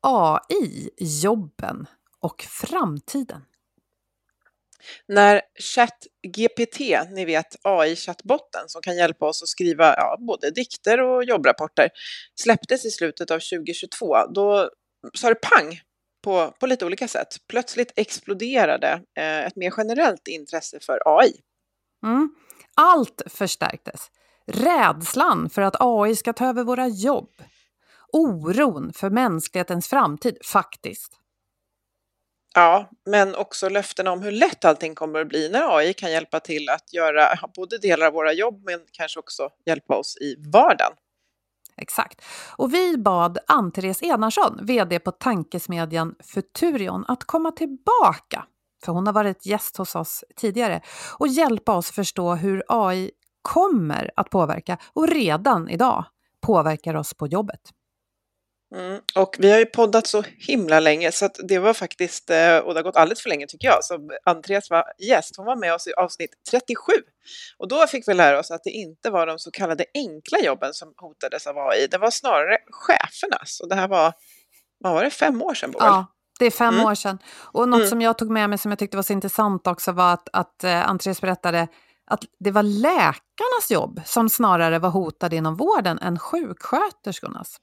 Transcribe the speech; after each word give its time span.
AI, 0.00 0.90
jobben 0.98 1.86
och 2.20 2.42
framtiden. 2.42 3.42
När 5.08 5.42
ChatGPT, 5.60 6.80
ni 7.10 7.24
vet 7.24 7.56
AI-chattbotten 7.62 8.64
som 8.66 8.82
kan 8.82 8.96
hjälpa 8.96 9.26
oss 9.26 9.42
att 9.42 9.48
skriva 9.48 9.94
ja, 9.96 10.16
både 10.20 10.50
dikter 10.50 11.00
och 11.00 11.24
jobbrapporter, 11.24 11.90
släpptes 12.34 12.84
i 12.84 12.90
slutet 12.90 13.30
av 13.30 13.38
2022, 13.38 14.26
då 14.34 14.70
sa 15.14 15.28
det 15.28 15.34
pang 15.34 15.80
på, 16.24 16.54
på 16.60 16.66
lite 16.66 16.86
olika 16.86 17.08
sätt. 17.08 17.28
Plötsligt 17.48 17.92
exploderade 17.96 19.02
eh, 19.18 19.46
ett 19.46 19.56
mer 19.56 19.72
generellt 19.76 20.28
intresse 20.28 20.78
för 20.80 21.02
AI. 21.04 21.32
Mm. 22.06 22.34
Allt 22.74 23.22
förstärktes. 23.26 24.10
Rädslan 24.46 25.50
för 25.50 25.62
att 25.62 25.76
AI 25.80 26.16
ska 26.16 26.32
ta 26.32 26.46
över 26.46 26.64
våra 26.64 26.88
jobb. 26.88 27.30
Oron 28.12 28.92
för 28.92 29.10
mänsklighetens 29.10 29.88
framtid, 29.88 30.38
faktiskt. 30.44 31.12
Ja, 32.54 32.90
men 33.06 33.34
också 33.34 33.68
löftena 33.68 34.12
om 34.12 34.22
hur 34.22 34.32
lätt 34.32 34.64
allting 34.64 34.94
kommer 34.94 35.20
att 35.20 35.28
bli 35.28 35.48
när 35.48 35.76
AI 35.76 35.94
kan 35.94 36.10
hjälpa 36.10 36.40
till 36.40 36.68
att 36.68 36.92
göra 36.92 37.38
både 37.56 37.78
delar 37.78 38.06
av 38.06 38.12
våra 38.12 38.32
jobb 38.32 38.62
men 38.64 38.80
kanske 38.92 39.20
också 39.20 39.50
hjälpa 39.66 39.96
oss 39.96 40.16
i 40.16 40.36
vardagen. 40.52 40.92
Exakt. 41.76 42.22
Och 42.56 42.74
vi 42.74 42.96
bad 42.98 43.38
Ann-Therese 43.46 44.02
Enarsson, 44.02 44.58
VD 44.62 44.98
på 44.98 45.10
tankesmedjan 45.10 46.14
Futurion, 46.24 47.04
att 47.08 47.24
komma 47.24 47.52
tillbaka, 47.52 48.44
för 48.84 48.92
hon 48.92 49.06
har 49.06 49.14
varit 49.14 49.46
gäst 49.46 49.76
hos 49.76 49.94
oss 49.94 50.24
tidigare, 50.36 50.82
och 51.18 51.28
hjälpa 51.28 51.76
oss 51.76 51.90
förstå 51.90 52.34
hur 52.34 52.62
AI 52.68 53.10
kommer 53.42 54.10
att 54.16 54.30
påverka 54.30 54.78
och 54.92 55.08
redan 55.08 55.68
idag 55.68 56.04
påverkar 56.40 56.94
oss 56.94 57.14
på 57.14 57.26
jobbet. 57.26 57.60
Mm. 58.74 59.00
Och 59.14 59.36
vi 59.38 59.50
har 59.50 59.58
ju 59.58 59.66
poddat 59.66 60.06
så 60.06 60.24
himla 60.38 60.80
länge 60.80 61.12
så 61.12 61.28
det 61.48 61.58
var 61.58 61.74
faktiskt, 61.74 62.30
eh, 62.30 62.56
och 62.56 62.74
det 62.74 62.78
har 62.78 62.82
gått 62.82 62.96
alldeles 62.96 63.22
för 63.22 63.28
länge 63.28 63.46
tycker 63.46 63.68
jag, 63.68 63.84
så 63.84 64.10
Andreas 64.24 64.70
var 64.70 64.84
gäst, 64.98 65.36
hon 65.36 65.46
var 65.46 65.56
med 65.56 65.74
oss 65.74 65.86
i 65.86 65.92
avsnitt 65.92 66.30
37. 66.50 66.92
Och 67.58 67.68
då 67.68 67.86
fick 67.86 68.08
vi 68.08 68.14
lära 68.14 68.38
oss 68.38 68.50
att 68.50 68.64
det 68.64 68.70
inte 68.70 69.10
var 69.10 69.26
de 69.26 69.38
så 69.38 69.50
kallade 69.50 69.84
enkla 69.94 70.38
jobben 70.38 70.74
som 70.74 70.92
hotades 70.96 71.46
av 71.46 71.58
AI, 71.58 71.86
det 71.86 71.98
var 71.98 72.10
snarare 72.10 72.58
chefernas. 72.70 73.60
Och 73.60 73.68
det 73.68 73.74
här 73.74 73.88
var, 73.88 74.12
vad 74.78 74.92
var 74.92 75.04
det, 75.04 75.10
fem 75.10 75.42
år 75.42 75.54
sedan 75.54 75.70
Boel? 75.70 75.84
Ja, 75.84 76.06
det 76.38 76.46
är 76.46 76.50
fem 76.50 76.74
mm. 76.74 76.86
år 76.86 76.94
sedan. 76.94 77.18
Och 77.38 77.68
något 77.68 77.78
mm. 77.78 77.88
som 77.88 78.02
jag 78.02 78.18
tog 78.18 78.30
med 78.30 78.50
mig 78.50 78.58
som 78.58 78.70
jag 78.70 78.78
tyckte 78.78 78.96
var 78.96 79.02
så 79.02 79.12
intressant 79.12 79.66
också 79.66 79.92
var 79.92 80.12
att, 80.12 80.28
att 80.32 80.64
eh, 80.64 80.88
Andreas 80.88 81.20
berättade 81.20 81.68
att 82.10 82.24
det 82.40 82.50
var 82.50 82.62
läkarnas 82.62 83.70
jobb 83.70 84.00
som 84.04 84.28
snarare 84.28 84.78
var 84.78 84.90
hotade 84.90 85.36
inom 85.36 85.56
vården 85.56 85.98
än 85.98 86.18
sjuksköterskornas. 86.18 87.60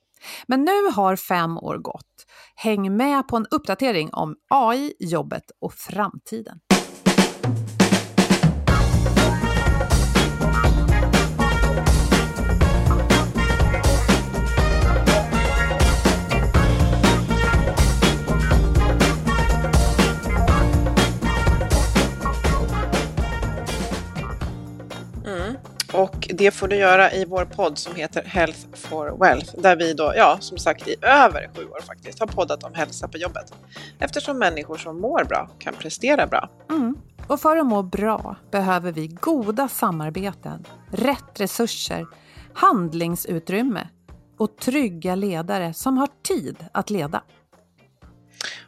Men 0.47 0.65
nu 0.65 0.91
har 0.91 1.15
fem 1.15 1.57
år 1.57 1.77
gått. 1.77 2.25
Häng 2.55 2.97
med 2.97 3.27
på 3.27 3.37
en 3.37 3.45
uppdatering 3.51 4.09
om 4.13 4.35
AI, 4.49 4.93
jobbet 4.99 5.51
och 5.61 5.73
framtiden. 5.73 6.59
Och 25.97 26.27
det 26.33 26.51
får 26.51 26.67
du 26.67 26.75
göra 26.75 27.11
i 27.11 27.25
vår 27.25 27.45
podd 27.45 27.77
som 27.77 27.95
heter 27.95 28.23
Health 28.23 28.59
for 28.73 29.17
Wealth, 29.19 29.55
där 29.57 29.75
vi 29.75 29.93
då, 29.93 30.13
ja, 30.15 30.37
som 30.39 30.57
sagt 30.57 30.87
i 30.87 30.95
över 31.01 31.49
sju 31.55 31.65
år 31.65 31.81
faktiskt, 31.81 32.19
har 32.19 32.27
poddat 32.27 32.63
om 32.63 32.73
hälsa 32.73 33.07
på 33.07 33.17
jobbet. 33.17 33.53
Eftersom 33.99 34.39
människor 34.39 34.77
som 34.77 35.01
mår 35.01 35.23
bra 35.23 35.49
kan 35.59 35.73
prestera 35.73 36.27
bra. 36.27 36.49
Mm. 36.69 36.95
Och 37.27 37.39
för 37.39 37.57
att 37.57 37.65
må 37.65 37.83
bra 37.83 38.35
behöver 38.51 38.91
vi 38.91 39.07
goda 39.07 39.67
samarbeten, 39.67 40.65
rätt 40.91 41.39
resurser, 41.39 42.05
handlingsutrymme 42.53 43.87
och 44.37 44.57
trygga 44.57 45.15
ledare 45.15 45.73
som 45.73 45.97
har 45.97 46.09
tid 46.27 46.57
att 46.71 46.89
leda. 46.89 47.23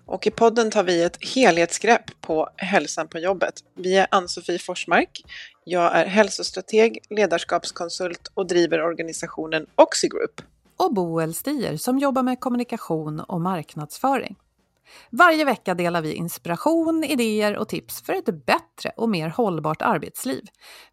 Och 0.06 0.28
i 0.28 0.32
podden 0.32 0.72
tar 0.72 0.84
vi 0.84 1.04
ett 1.04 1.18
helhetsgrepp 1.36 2.22
på 2.22 2.50
hälsan 2.56 3.08
på 3.08 3.20
jobbet. 3.20 3.54
Vi 3.76 3.98
är 3.98 4.08
Ann-Sofie 4.12 4.60
Forsmark. 4.60 5.22
Jag 5.70 5.96
är 5.96 6.06
hälsostrateg, 6.06 7.00
ledarskapskonsult 7.10 8.32
och 8.34 8.48
driver 8.48 8.82
organisationen 8.82 9.66
Oxigroup. 9.76 10.42
Och 10.78 10.94
Boel 10.94 11.34
Stier 11.34 11.78
som 11.78 12.00
jobbar 12.00 12.24
med 12.24 12.40
kommunikation 12.40 13.20
och 13.20 13.42
marknadsföring. 13.42 14.36
Varje 15.10 15.46
vecka 15.46 15.74
delar 15.74 16.02
vi 16.02 16.14
inspiration, 16.14 17.04
idéer 17.04 17.58
och 17.58 17.70
tips 17.70 18.02
för 18.02 18.14
ett 18.14 18.46
bättre 18.46 18.92
och 18.98 19.10
mer 19.10 19.30
hållbart 19.30 19.82
arbetsliv. 19.82 20.44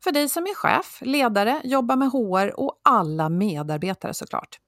För 0.05 0.13
dig 0.13 0.29
som 0.29 0.43
är 0.43 0.55
chef, 0.55 0.99
ledare, 1.01 1.61
jobbar 1.65 1.97
med 1.97 2.09
HR 2.09 2.61
och 2.61 2.81
alla 2.83 3.29
medarbetare 3.29 4.15
såklart. 4.15 4.59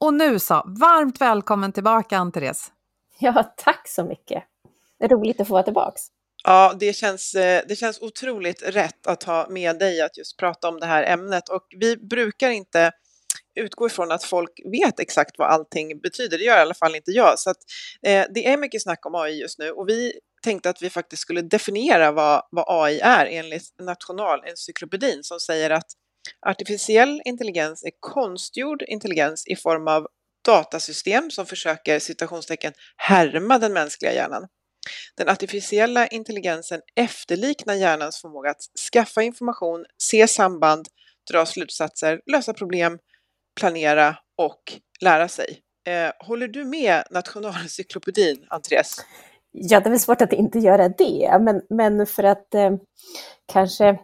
Och 0.00 0.14
nu 0.14 0.38
så, 0.38 0.54
varmt 0.54 1.20
välkommen 1.20 1.72
tillbaka 1.72 2.18
Ann-Therese! 2.18 2.72
Ja, 3.18 3.54
tack 3.56 3.88
så 3.88 4.04
mycket. 4.04 4.44
Roligt 5.02 5.40
att 5.40 5.48
få 5.48 5.52
vara 5.52 5.62
tillbaka. 5.62 5.98
Ja, 6.48 6.76
det 6.80 6.92
känns, 6.92 7.34
eh, 7.34 7.62
det 7.68 7.76
känns 7.76 8.00
otroligt 8.00 8.62
rätt 8.62 9.06
att 9.06 9.22
ha 9.22 9.48
med 9.48 9.78
dig 9.78 10.00
att 10.00 10.18
just 10.18 10.36
prata 10.36 10.68
om 10.68 10.80
det 10.80 10.86
här 10.86 11.02
ämnet 11.02 11.48
och 11.48 11.66
vi 11.80 11.96
brukar 11.96 12.50
inte 12.50 12.92
utgå 13.60 13.86
ifrån 13.86 14.12
att 14.12 14.24
folk 14.24 14.50
vet 14.72 15.00
exakt 15.00 15.38
vad 15.38 15.48
allting 15.48 16.00
betyder. 16.00 16.38
Det 16.38 16.44
gör 16.44 16.58
i 16.58 16.60
alla 16.60 16.74
fall 16.74 16.94
inte 16.94 17.10
jag. 17.10 17.38
Så 17.38 17.50
att, 17.50 17.56
eh, 18.02 18.26
det 18.34 18.46
är 18.46 18.56
mycket 18.56 18.82
snack 18.82 19.06
om 19.06 19.14
AI 19.14 19.40
just 19.40 19.58
nu 19.58 19.70
och 19.70 19.88
vi 19.88 20.12
tänkte 20.42 20.70
att 20.70 20.82
vi 20.82 20.90
faktiskt 20.90 21.22
skulle 21.22 21.42
definiera 21.42 22.12
vad, 22.12 22.42
vad 22.50 22.64
AI 22.84 23.00
är 23.00 23.26
enligt 23.26 23.80
Nationalencyklopedin 23.82 25.24
som 25.24 25.40
säger 25.40 25.70
att 25.70 25.86
artificiell 26.46 27.22
intelligens 27.24 27.84
är 27.84 27.92
konstgjord 28.00 28.82
intelligens 28.82 29.46
i 29.46 29.56
form 29.56 29.88
av 29.88 30.06
datasystem 30.44 31.30
som 31.30 31.46
försöker 31.46 31.98
citationstecken 31.98 32.72
härma 32.96 33.58
den 33.58 33.72
mänskliga 33.72 34.12
hjärnan. 34.12 34.46
Den 35.16 35.28
artificiella 35.28 36.06
intelligensen 36.06 36.80
efterliknar 36.96 37.74
hjärnans 37.74 38.20
förmåga 38.20 38.50
att 38.50 38.60
skaffa 38.92 39.22
information, 39.22 39.84
se 39.98 40.28
samband, 40.28 40.86
dra 41.30 41.46
slutsatser, 41.46 42.20
lösa 42.32 42.52
problem, 42.52 42.98
planera 43.60 44.16
och 44.38 44.60
lära 45.00 45.28
sig. 45.28 45.60
Eh, 45.88 46.26
håller 46.26 46.48
du 46.48 46.64
med 46.64 47.04
Nationalencyklopedin, 47.10 48.46
Andreas? 48.48 49.04
Ja, 49.52 49.80
det 49.80 49.88
är 49.88 49.90
väl 49.90 50.00
svårt 50.00 50.22
att 50.22 50.32
inte 50.32 50.58
göra 50.58 50.88
det, 50.88 51.38
men, 51.40 51.62
men 51.70 52.06
för 52.06 52.24
att 52.24 52.54
eh, 52.54 52.70
kanske 53.52 53.98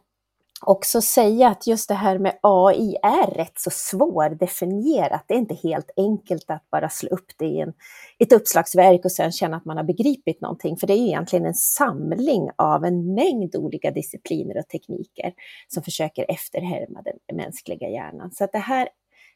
också 0.67 1.03
säga 1.03 1.49
att 1.49 1.67
just 1.67 1.89
det 1.89 1.95
här 1.95 2.19
med 2.19 2.39
AI 2.43 2.97
är 3.03 3.27
rätt 3.27 3.61
så 3.61 3.71
svårdefinierat. 3.71 5.25
Det 5.28 5.34
är 5.34 5.39
inte 5.39 5.55
helt 5.55 5.91
enkelt 5.97 6.50
att 6.50 6.71
bara 6.71 6.89
slå 6.89 7.09
upp 7.09 7.27
det 7.39 7.45
i 7.45 7.61
en, 7.61 7.73
ett 8.19 8.33
uppslagsverk 8.33 9.05
och 9.05 9.12
sen 9.12 9.33
känna 9.33 9.56
att 9.56 9.65
man 9.65 9.77
har 9.77 9.84
begripit 9.84 10.41
någonting. 10.41 10.77
För 10.77 10.87
det 10.87 10.93
är 10.93 11.06
egentligen 11.06 11.47
en 11.47 11.55
samling 11.55 12.51
av 12.56 12.84
en 12.84 13.15
mängd 13.15 13.56
olika 13.56 13.91
discipliner 13.91 14.59
och 14.59 14.69
tekniker 14.69 15.33
som 15.69 15.83
försöker 15.83 16.31
efterhärma 16.31 17.03
den 17.03 17.37
mänskliga 17.37 17.89
hjärnan. 17.89 18.33
Så 18.33 18.45
att 18.45 18.53
det 18.53 18.59
här, 18.59 18.89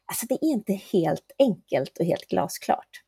alltså 0.05 0.25
det 0.29 0.33
är 0.33 0.43
inte 0.43 0.73
helt 0.73 1.31
enkelt 1.39 1.97
och 1.97 2.05
helt 2.05 2.27
glasklart. 2.27 3.03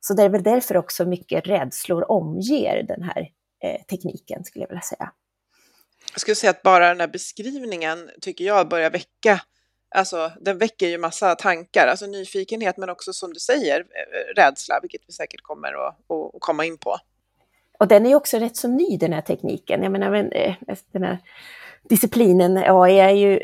Så 0.00 0.14
det 0.14 0.22
är 0.22 0.28
väl 0.28 0.42
därför 0.42 0.76
också 0.76 1.04
mycket 1.04 1.46
rädslor 1.46 2.10
omger 2.10 2.82
den 2.82 3.02
här 3.02 3.30
eh, 3.64 3.82
tekniken, 3.82 4.44
skulle 4.44 4.62
jag 4.62 4.68
vilja 4.68 4.82
säga 4.82 5.12
jag 6.12 6.20
skulle 6.20 6.34
säga 6.34 6.50
att 6.50 6.62
bara 6.62 6.88
den 6.88 7.00
här 7.00 7.08
beskrivningen 7.08 8.10
tycker 8.20 8.44
jag 8.44 8.68
börjar 8.68 8.90
väcka, 8.90 9.40
alltså 9.94 10.32
den 10.40 10.58
väcker 10.58 10.86
ju 10.86 10.98
massa 10.98 11.34
tankar, 11.34 11.86
alltså 11.86 12.06
nyfikenhet 12.06 12.76
men 12.76 12.90
också 12.90 13.12
som 13.12 13.32
du 13.32 13.40
säger 13.40 13.80
eh, 13.80 13.84
eh, 13.84 14.34
rädsla, 14.44 14.78
vilket 14.82 15.00
vi 15.06 15.12
säkert 15.12 15.42
kommer 15.42 15.88
att, 15.88 15.96
att 16.10 16.40
komma 16.40 16.64
in 16.64 16.78
på. 16.78 16.96
Och 17.78 17.88
den 17.88 18.06
är 18.06 18.10
ju 18.10 18.16
också 18.16 18.38
rätt 18.38 18.56
så 18.56 18.68
ny 18.68 18.96
den 18.96 19.12
här 19.12 19.20
tekniken, 19.20 19.82
jag 19.82 19.92
menar 19.92 20.10
men, 20.10 20.32
eh, 20.32 20.54
den 20.92 21.02
här 21.02 21.18
disciplinen 21.88 22.56
AI 22.56 22.98
är 22.98 23.10
ju, 23.10 23.40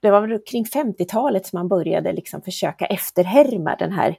det 0.00 0.10
var 0.10 0.26
väl 0.26 0.38
kring 0.46 0.64
50-talet 0.64 1.46
som 1.46 1.58
man 1.58 1.68
började 1.68 2.12
liksom 2.12 2.42
försöka 2.42 2.86
efterhärma 2.86 3.76
den 3.76 3.92
här 3.92 4.16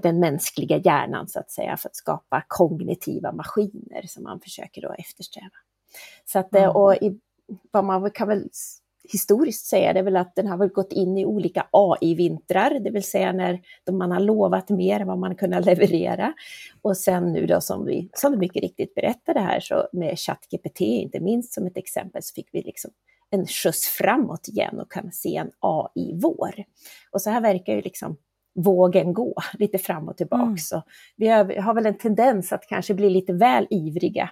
den 0.00 0.20
mänskliga 0.20 0.76
hjärnan 0.76 1.28
så 1.28 1.40
att 1.40 1.50
säga 1.50 1.76
för 1.76 1.88
att 1.88 1.96
skapa 1.96 2.44
kognitiva 2.48 3.32
maskiner 3.32 4.02
som 4.06 4.22
man 4.22 4.40
försöker 4.40 4.82
då 4.82 4.94
eftersträva. 4.98 5.56
Så 6.24 6.38
att, 6.38 6.54
mm. 6.54 6.70
och 6.70 6.94
i, 6.94 7.18
vad 7.70 7.84
man 7.84 8.10
kan 8.10 8.28
väl 8.28 8.48
historiskt 9.12 9.66
säga 9.66 9.92
det 9.92 9.98
är 9.98 10.04
väl 10.04 10.16
att 10.16 10.34
den 10.34 10.46
har 10.46 10.56
väl 10.56 10.68
gått 10.68 10.92
in 10.92 11.18
i 11.18 11.26
olika 11.26 11.66
AI-vintrar, 11.70 12.80
det 12.80 12.90
vill 12.90 13.02
säga 13.02 13.32
när 13.32 13.60
man 13.92 14.10
har 14.10 14.20
lovat 14.20 14.70
mer 14.70 15.00
än 15.00 15.06
vad 15.06 15.18
man 15.18 15.34
kunnat 15.34 15.64
leverera. 15.66 16.32
Och 16.82 16.96
sen 16.96 17.32
nu 17.32 17.46
då 17.46 17.60
som, 17.60 17.84
vi, 17.84 18.10
som 18.14 18.32
du 18.32 18.38
mycket 18.38 18.62
riktigt 18.62 18.94
berättade 18.94 19.40
här, 19.40 19.60
så 19.60 19.88
med 19.92 20.18
ChatGPT 20.18 20.80
inte 20.80 21.20
minst 21.20 21.52
som 21.52 21.66
ett 21.66 21.76
exempel, 21.76 22.22
så 22.22 22.34
fick 22.34 22.48
vi 22.52 22.62
liksom 22.62 22.90
en 23.30 23.46
skjuts 23.46 23.88
framåt 23.88 24.48
igen 24.48 24.80
och 24.80 24.92
kan 24.92 25.12
se 25.12 25.36
en 25.36 25.50
AI-vår. 25.60 26.64
Och 27.10 27.22
så 27.22 27.30
här 27.30 27.40
verkar 27.40 27.74
ju 27.74 27.82
liksom 27.82 28.16
vågen 28.54 29.14
gå, 29.14 29.34
lite 29.58 29.78
fram 29.78 30.08
och 30.08 30.16
tillbaka. 30.16 30.42
Mm. 30.42 30.58
Så 30.58 30.82
vi 31.16 31.28
har, 31.28 31.56
har, 31.60 31.74
väl 31.74 31.86
en 31.86 31.98
tendens 31.98 32.52
att 32.52 32.66
kanske 32.68 32.94
bli 32.94 33.10
lite 33.10 33.32
väl 33.32 33.66
ivriga 33.70 34.30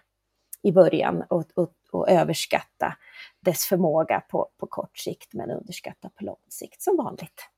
i 0.62 0.72
början 0.72 1.22
och, 1.28 1.44
och, 1.54 1.72
och 1.92 2.10
överskatta 2.10 2.96
dess 3.40 3.64
förmåga 3.64 4.20
på, 4.20 4.48
på 4.60 4.66
kort 4.66 4.98
sikt 4.98 5.34
men 5.34 5.50
underskatta 5.50 6.08
på 6.08 6.24
lång 6.24 6.36
sikt, 6.48 6.82
som 6.82 6.96
vanligt. 6.96 7.48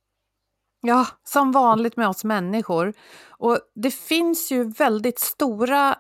Ja, 0.81 1.06
som 1.25 1.52
vanligt 1.52 1.96
med 1.96 2.08
oss 2.08 2.25
människor. 2.25 2.94
Och 3.28 3.58
det 3.75 3.90
finns 3.90 4.52
ju 4.52 4.64
väldigt 4.64 5.19
stora 5.19 5.99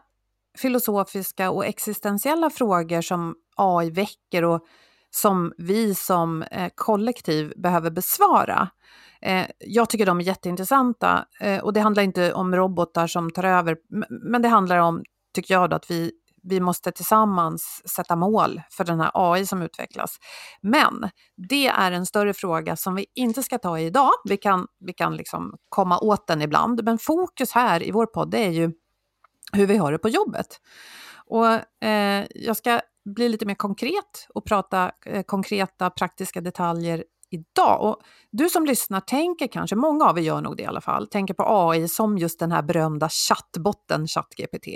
filosofiska 0.58 1.50
och 1.50 1.66
existentiella 1.66 2.50
frågor 2.50 3.00
som 3.00 3.36
AI 3.56 3.90
väcker 3.90 4.44
och 4.44 4.66
som 5.10 5.52
vi 5.58 5.94
som 5.94 6.42
eh, 6.42 6.70
kollektiv 6.74 7.52
behöver 7.56 7.90
besvara. 7.90 8.68
Eh, 9.22 9.46
jag 9.58 9.90
tycker 9.90 10.06
de 10.06 10.20
är 10.20 10.24
jätteintressanta 10.24 11.26
eh, 11.40 11.64
och 11.64 11.72
det 11.72 11.80
handlar 11.80 12.02
inte 12.02 12.32
om 12.32 12.56
robotar 12.56 13.06
som 13.06 13.30
tar 13.30 13.44
över, 13.44 13.76
men 14.10 14.42
det 14.42 14.48
handlar 14.48 14.78
om, 14.78 15.02
tycker 15.34 15.54
jag, 15.54 15.70
då, 15.70 15.76
att 15.76 15.90
vi, 15.90 16.12
vi 16.42 16.60
måste 16.60 16.92
tillsammans 16.92 17.82
sätta 17.96 18.16
mål 18.16 18.62
för 18.70 18.84
den 18.84 19.00
här 19.00 19.10
AI 19.14 19.46
som 19.46 19.62
utvecklas. 19.62 20.16
Men 20.60 21.10
det 21.48 21.66
är 21.66 21.92
en 21.92 22.06
större 22.06 22.34
fråga 22.34 22.76
som 22.76 22.94
vi 22.94 23.06
inte 23.14 23.42
ska 23.42 23.58
ta 23.58 23.78
i 23.78 23.86
idag. 23.86 24.10
Vi 24.24 24.36
kan, 24.36 24.66
vi 24.80 24.92
kan 24.92 25.16
liksom 25.16 25.56
komma 25.68 25.98
åt 25.98 26.26
den 26.26 26.42
ibland, 26.42 26.84
men 26.84 26.98
fokus 26.98 27.52
här 27.52 27.82
i 27.82 27.90
vår 27.90 28.06
podd 28.06 28.34
är 28.34 28.50
ju 28.50 28.72
hur 29.52 29.66
vi 29.66 29.76
har 29.76 29.92
det 29.92 29.98
på 29.98 30.08
jobbet. 30.08 30.60
Och 31.26 31.84
eh, 31.84 32.26
jag 32.34 32.56
ska 32.56 32.80
bli 33.04 33.28
lite 33.28 33.46
mer 33.46 33.54
konkret 33.54 34.26
och 34.34 34.44
prata 34.44 34.92
eh, 35.06 35.22
konkreta 35.22 35.90
praktiska 35.90 36.40
detaljer 36.40 37.04
idag. 37.30 37.82
Och 37.82 37.96
du 38.30 38.48
som 38.48 38.64
lyssnar 38.64 39.00
tänker 39.00 39.46
kanske, 39.46 39.76
många 39.76 40.04
av 40.04 40.18
er 40.18 40.22
gör 40.22 40.40
nog 40.40 40.56
det 40.56 40.62
i 40.62 40.66
alla 40.66 40.80
fall, 40.80 41.06
tänker 41.06 41.34
på 41.34 41.44
AI 41.46 41.88
som 41.88 42.18
just 42.18 42.38
den 42.38 42.52
här 42.52 42.62
berömda 42.62 43.08
chattbotten 43.08 44.06
ChatGPT. 44.06 44.66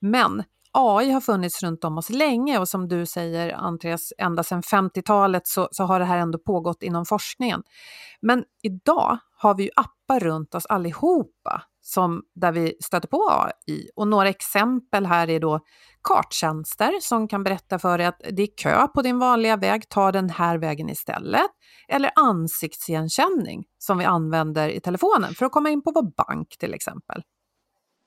Men 0.00 0.42
AI 0.74 1.10
har 1.10 1.20
funnits 1.20 1.62
runt 1.62 1.84
om 1.84 1.98
oss 1.98 2.10
länge 2.10 2.58
och 2.58 2.68
som 2.68 2.88
du 2.88 3.06
säger 3.06 3.52
Andreas, 3.52 4.12
ända 4.18 4.42
sedan 4.42 4.62
50-talet 4.62 5.46
så, 5.46 5.68
så, 5.70 5.84
har 5.84 5.98
det 5.98 6.04
här 6.04 6.18
ändå 6.18 6.38
pågått 6.38 6.82
inom 6.82 7.06
forskningen. 7.06 7.62
Men 8.22 8.44
idag 8.62 9.18
har 9.36 9.54
vi 9.54 9.62
ju 9.62 9.70
appar 9.76 10.20
runt 10.20 10.54
oss 10.54 10.66
allihopa 10.66 11.62
som, 11.82 12.22
där 12.34 12.52
vi 12.52 12.76
stöter 12.84 13.08
på 13.08 13.30
AI. 13.30 13.88
Och 13.96 14.08
några 14.08 14.28
exempel 14.28 15.06
här 15.06 15.30
är 15.30 15.40
då 15.40 15.60
karttjänster 16.02 16.92
som 17.00 17.28
kan 17.28 17.44
berätta 17.44 17.78
för 17.78 17.98
dig 17.98 18.06
att 18.06 18.20
det 18.30 18.42
är 18.42 18.56
kö 18.56 18.86
på 18.86 19.02
din 19.02 19.18
vanliga 19.18 19.56
väg, 19.56 19.88
ta 19.88 20.12
den 20.12 20.30
här 20.30 20.58
vägen 20.58 20.90
istället. 20.90 21.50
Eller 21.88 22.10
ansiktsigenkänning 22.16 23.64
som 23.78 23.98
vi 23.98 24.04
använder 24.04 24.68
i 24.68 24.80
telefonen 24.80 25.34
för 25.34 25.46
att 25.46 25.52
komma 25.52 25.70
in 25.70 25.82
på 25.82 25.92
vår 25.94 26.26
bank 26.26 26.56
till 26.58 26.74
exempel. 26.74 27.22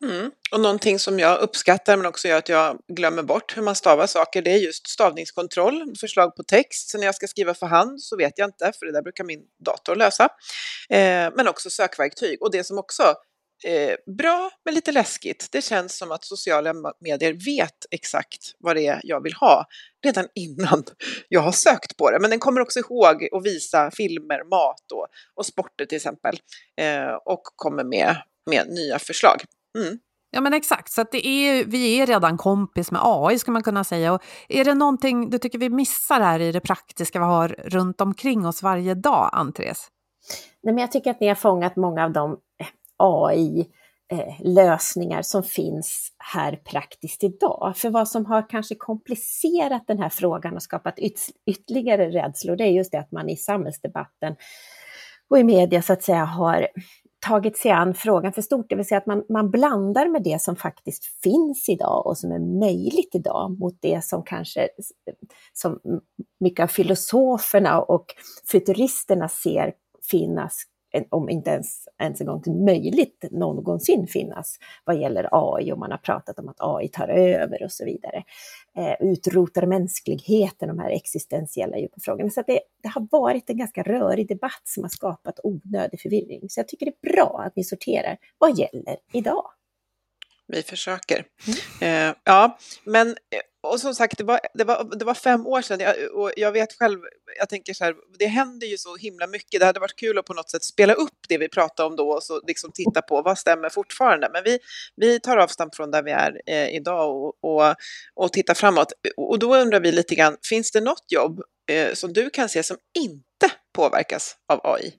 Mm. 0.03 0.31
Och 0.51 0.59
någonting 0.59 0.99
som 0.99 1.19
jag 1.19 1.39
uppskattar 1.39 1.97
men 1.97 2.05
också 2.05 2.27
gör 2.27 2.37
att 2.37 2.49
jag 2.49 2.79
glömmer 2.87 3.23
bort 3.23 3.57
hur 3.57 3.61
man 3.61 3.75
stavar 3.75 4.07
saker, 4.07 4.41
det 4.41 4.51
är 4.51 4.57
just 4.57 4.87
stavningskontroll, 4.87 5.95
förslag 5.99 6.35
på 6.35 6.43
text. 6.43 6.89
Så 6.89 6.97
när 6.97 7.05
jag 7.05 7.15
ska 7.15 7.27
skriva 7.27 7.53
för 7.53 7.67
hand 7.67 8.01
så 8.01 8.17
vet 8.17 8.33
jag 8.35 8.47
inte, 8.47 8.71
för 8.79 8.85
det 8.85 8.91
där 8.91 9.01
brukar 9.01 9.23
min 9.23 9.41
dator 9.65 9.95
lösa. 9.95 10.23
Eh, 10.89 11.31
men 11.35 11.47
också 11.47 11.69
sökverktyg. 11.69 12.41
Och 12.41 12.51
det 12.51 12.63
som 12.63 12.77
också 12.77 13.03
eh, 13.63 13.95
bra 14.17 14.51
men 14.65 14.73
lite 14.73 14.91
läskigt. 14.91 15.47
Det 15.51 15.61
känns 15.61 15.97
som 15.97 16.11
att 16.11 16.25
sociala 16.25 16.73
medier 16.99 17.33
vet 17.33 17.85
exakt 17.91 18.55
vad 18.59 18.75
det 18.75 18.87
är 18.87 18.99
jag 19.03 19.23
vill 19.23 19.33
ha 19.33 19.65
redan 20.05 20.27
innan 20.35 20.83
jag 21.29 21.41
har 21.41 21.51
sökt 21.51 21.97
på 21.97 22.11
det. 22.11 22.19
Men 22.19 22.29
den 22.29 22.39
kommer 22.39 22.61
också 22.61 22.79
ihåg 22.79 23.29
att 23.31 23.45
visa 23.45 23.91
filmer, 23.91 24.49
mat 24.49 24.91
och, 24.93 25.07
och 25.35 25.45
sporter 25.45 25.85
till 25.85 25.95
exempel 25.95 26.39
eh, 26.81 27.13
och 27.25 27.41
kommer 27.43 27.83
med, 27.83 28.15
med 28.49 28.67
nya 28.67 28.99
förslag. 28.99 29.41
Mm. 29.77 29.99
Ja 30.31 30.41
men 30.41 30.53
exakt, 30.53 30.91
så 30.91 31.01
att 31.01 31.11
det 31.11 31.27
är, 31.27 31.65
vi 31.65 31.99
är 31.99 32.05
redan 32.05 32.37
kompis 32.37 32.91
med 32.91 33.01
AI 33.03 33.39
ska 33.39 33.51
man 33.51 33.63
kunna 33.63 33.83
säga. 33.83 34.13
Och 34.13 34.23
är 34.49 34.65
det 34.65 34.73
någonting 34.73 35.29
du 35.29 35.37
tycker 35.37 35.59
vi 35.59 35.69
missar 35.69 36.19
här 36.19 36.39
i 36.39 36.51
det 36.51 36.59
praktiska 36.59 37.19
vi 37.19 37.25
har 37.25 37.47
runt 37.47 38.01
omkring 38.01 38.45
oss 38.45 38.63
varje 38.63 38.93
dag, 38.93 39.29
Andres? 39.33 39.87
Nej, 40.63 40.73
men 40.73 40.81
jag 40.81 40.91
tycker 40.91 41.11
att 41.11 41.19
ni 41.19 41.27
har 41.27 41.35
fångat 41.35 41.75
många 41.75 42.03
av 42.03 42.11
de 42.11 42.37
AI-lösningar 42.97 45.17
eh, 45.17 45.21
som 45.21 45.43
finns 45.43 46.11
här 46.17 46.55
praktiskt 46.55 47.23
idag. 47.23 47.73
För 47.77 47.89
vad 47.89 48.07
som 48.07 48.25
har 48.25 48.49
kanske 48.49 48.75
komplicerat 48.75 49.83
den 49.87 49.99
här 49.99 50.09
frågan 50.09 50.55
och 50.55 50.63
skapat 50.63 50.99
yt 50.99 51.19
ytterligare 51.45 52.09
rädslor, 52.09 52.55
det 52.55 52.63
är 52.63 52.71
just 52.71 52.91
det 52.91 52.99
att 52.99 53.11
man 53.11 53.29
i 53.29 53.37
samhällsdebatten 53.37 54.35
och 55.29 55.39
i 55.39 55.43
media 55.43 55.81
så 55.81 55.93
att 55.93 56.03
säga 56.03 56.25
har 56.25 56.67
tagit 57.27 57.57
sig 57.57 57.71
an 57.71 57.93
frågan 57.93 58.33
för 58.33 58.41
stort, 58.41 58.65
det 58.69 58.75
vill 58.75 58.85
säga 58.85 58.97
att 58.97 59.05
man, 59.05 59.23
man 59.29 59.51
blandar 59.51 60.07
med 60.07 60.23
det 60.23 60.41
som 60.41 60.55
faktiskt 60.55 61.05
finns 61.23 61.69
idag 61.69 62.07
och 62.07 62.17
som 62.17 62.31
är 62.31 62.59
möjligt 62.59 63.15
idag 63.15 63.59
mot 63.59 63.77
det 63.81 64.03
som 64.03 64.23
kanske 64.23 64.69
som 65.53 65.79
mycket 66.39 66.63
av 66.63 66.67
filosoferna 66.67 67.81
och 67.81 68.05
futuristerna 68.51 69.29
ser 69.29 69.73
finnas 70.11 70.63
om 71.09 71.29
inte 71.29 71.49
ens, 71.49 71.87
ens 72.01 72.21
en 72.21 72.27
gång 72.27 72.65
möjligt 72.65 73.25
någonsin 73.31 74.07
finnas 74.07 74.57
vad 74.85 74.99
gäller 74.99 75.29
AI 75.31 75.71
och 75.71 75.79
man 75.79 75.91
har 75.91 75.97
pratat 75.97 76.39
om 76.39 76.49
att 76.49 76.55
AI 76.59 76.87
tar 76.87 77.07
över 77.07 77.63
och 77.63 77.71
så 77.71 77.85
vidare. 77.85 78.23
Eh, 78.77 79.07
utrotar 79.07 79.65
mänskligheten, 79.65 80.67
de 80.67 80.79
här 80.79 80.89
existentiella 80.89 81.77
djupa 81.77 81.97
frågorna. 82.01 82.29
Så 82.29 82.43
det, 82.47 82.59
det, 82.83 82.89
har 82.89 83.07
varit 83.11 83.49
en 83.49 83.57
ganska 83.57 83.83
rörig 83.83 84.27
debatt 84.27 84.61
som 84.63 84.83
har 84.83 84.89
skapat 84.89 85.39
onödig 85.43 86.01
förvirring. 86.01 86.49
Så 86.49 86.59
jag 86.59 86.67
tycker 86.67 86.85
det 86.85 87.07
är 87.07 87.13
bra 87.13 87.43
att 87.45 87.55
ni 87.55 87.63
sorterar. 87.63 88.17
Vad 88.37 88.57
gäller 88.57 88.97
idag? 89.13 89.43
Vi 90.47 90.63
försöker. 90.63 91.25
Mm. 91.81 92.09
Eh, 92.09 92.15
ja, 92.23 92.57
men 92.83 93.09
eh, 93.09 93.41
och 93.63 93.79
som 93.79 93.95
sagt, 93.95 94.17
det 94.17 94.23
var, 94.23 94.39
det 94.53 94.63
var, 94.63 94.97
det 94.99 95.05
var 95.05 95.13
fem 95.13 95.47
år 95.47 95.61
sedan 95.61 95.79
jag, 95.79 96.11
och 96.13 96.31
jag 96.37 96.51
vet 96.51 96.73
själv, 96.73 96.99
jag 97.39 97.49
tänker 97.49 97.73
så 97.73 97.83
här, 97.83 97.95
det 98.19 98.25
händer 98.25 98.67
ju 98.67 98.77
så 98.77 98.95
himla 98.95 99.27
mycket. 99.27 99.59
Det 99.59 99.65
hade 99.65 99.79
varit 99.79 99.95
kul 99.95 100.17
att 100.17 100.25
på 100.25 100.33
något 100.33 100.49
sätt 100.49 100.63
spela 100.63 100.93
upp 100.93 101.19
det 101.29 101.37
vi 101.37 101.49
pratade 101.49 101.87
om 101.87 101.95
då 101.95 102.09
och 102.09 102.23
så 102.23 102.41
liksom 102.47 102.71
titta 102.71 103.01
på 103.01 103.21
vad 103.21 103.37
stämmer 103.37 103.69
fortfarande. 103.69 104.29
Men 104.33 104.43
vi, 104.43 104.59
vi 104.95 105.19
tar 105.19 105.37
avstamp 105.37 105.75
från 105.75 105.91
där 105.91 106.03
vi 106.03 106.11
är 106.11 106.41
eh, 106.45 106.75
idag 106.75 107.15
och, 107.15 107.33
och, 107.41 107.75
och 108.15 108.33
tittar 108.33 108.53
framåt. 108.53 108.93
Och 109.17 109.39
då 109.39 109.55
undrar 109.55 109.79
vi 109.79 109.91
lite 109.91 110.15
grann, 110.15 110.37
finns 110.49 110.71
det 110.71 110.81
något 110.81 111.11
jobb 111.11 111.41
eh, 111.71 111.93
som 111.93 112.13
du 112.13 112.29
kan 112.29 112.49
se 112.49 112.63
som 112.63 112.77
inte 112.99 113.51
påverkas 113.73 114.35
av 114.47 114.59
AI? 114.63 114.93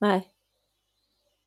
Nej. 0.00 0.28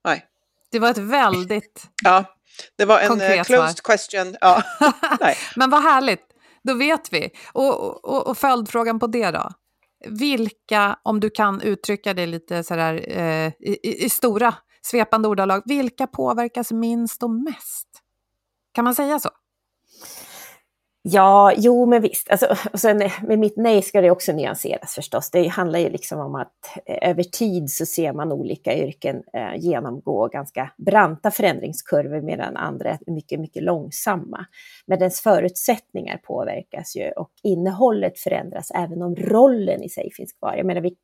Nej. 0.04 0.26
Det 0.72 0.80
var 0.80 0.90
ett 0.90 0.98
väldigt 0.98 1.84
ja. 2.04 2.38
Det 2.78 2.86
var 2.86 3.00
en 3.00 3.22
uh, 3.22 3.44
closed 3.44 3.78
svar. 3.78 3.98
question. 3.98 4.36
Ja. 4.42 4.64
Men 5.56 5.70
vad 5.70 5.84
härligt, 5.84 6.26
då 6.64 6.74
vet 6.74 7.14
vi. 7.14 7.30
Och, 7.54 8.06
och, 8.06 8.28
och 8.28 8.38
följdfrågan 8.38 9.00
på 9.00 9.08
det 9.08 9.32
då? 9.32 9.50
Vilka, 10.06 11.00
om 11.04 11.20
du 11.20 11.30
kan 11.30 11.62
uttrycka 11.62 12.14
det 12.14 12.26
lite 12.26 12.64
sådär 12.64 13.06
eh, 13.08 13.48
i, 13.60 14.06
i 14.06 14.10
stora 14.10 14.54
svepande 14.82 15.28
ordalag, 15.28 15.62
vilka 15.66 16.08
påverkas 16.08 16.72
minst 16.72 17.24
och 17.24 17.30
mest? 17.30 17.88
Kan 18.74 18.84
man 18.84 18.96
säga 18.96 19.20
så? 19.20 19.30
Ja, 21.04 21.54
jo 21.58 21.86
men 21.86 22.02
visst. 22.02 22.32
Alltså, 22.32 22.56
och 22.74 22.80
sen, 22.80 23.02
med 23.22 23.40
mitt 23.40 23.58
nej 23.58 23.82
ska 23.82 24.02
det 24.02 24.12
också 24.12 24.32
nyanseras 24.32 24.96
förstås. 24.96 25.32
Det 25.32 25.48
handlar 25.48 25.80
ju 25.80 25.90
liksom 25.90 26.20
om 26.20 26.36
att 26.36 26.54
eh, 26.86 27.10
över 27.10 27.24
tid 27.24 27.70
så 27.70 27.86
ser 27.86 28.14
man 28.14 28.32
olika 28.32 28.78
yrken 28.78 29.24
eh, 29.34 29.56
genomgå 29.58 30.28
ganska 30.28 30.72
branta 30.78 31.32
förändringskurvor 31.32 32.22
medan 32.22 32.58
andra 32.58 32.90
är 32.90 33.12
mycket, 33.12 33.40
mycket 33.40 33.64
långsamma. 33.64 34.46
Men 34.88 35.00
dess 35.00 35.22
förutsättningar 35.22 36.18
påverkas 36.18 36.96
ju 36.96 37.12
och 37.12 37.32
innehållet 37.44 38.20
förändras 38.20 38.72
även 38.72 39.02
om 39.02 39.16
rollen 39.16 39.84
i 39.84 39.90
sig 39.90 40.10
finns 40.14 40.34
kvar. 40.34 40.56
Jag 40.58 40.66
menar, 40.66 40.82
vi, 40.82 40.96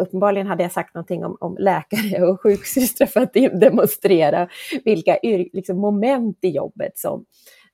uppenbarligen 0.00 0.46
hade 0.46 0.62
jag 0.62 0.72
sagt 0.72 0.94
någonting 0.94 1.24
om, 1.24 1.36
om 1.40 1.56
läkare 1.58 2.22
och 2.26 2.40
sjuksystrar 2.42 3.06
för 3.06 3.20
att 3.20 3.32
demonstrera 3.60 4.48
vilka 4.84 5.18
liksom, 5.52 5.78
moment 5.78 6.38
i 6.42 6.48
jobbet 6.48 6.98
som 6.98 7.24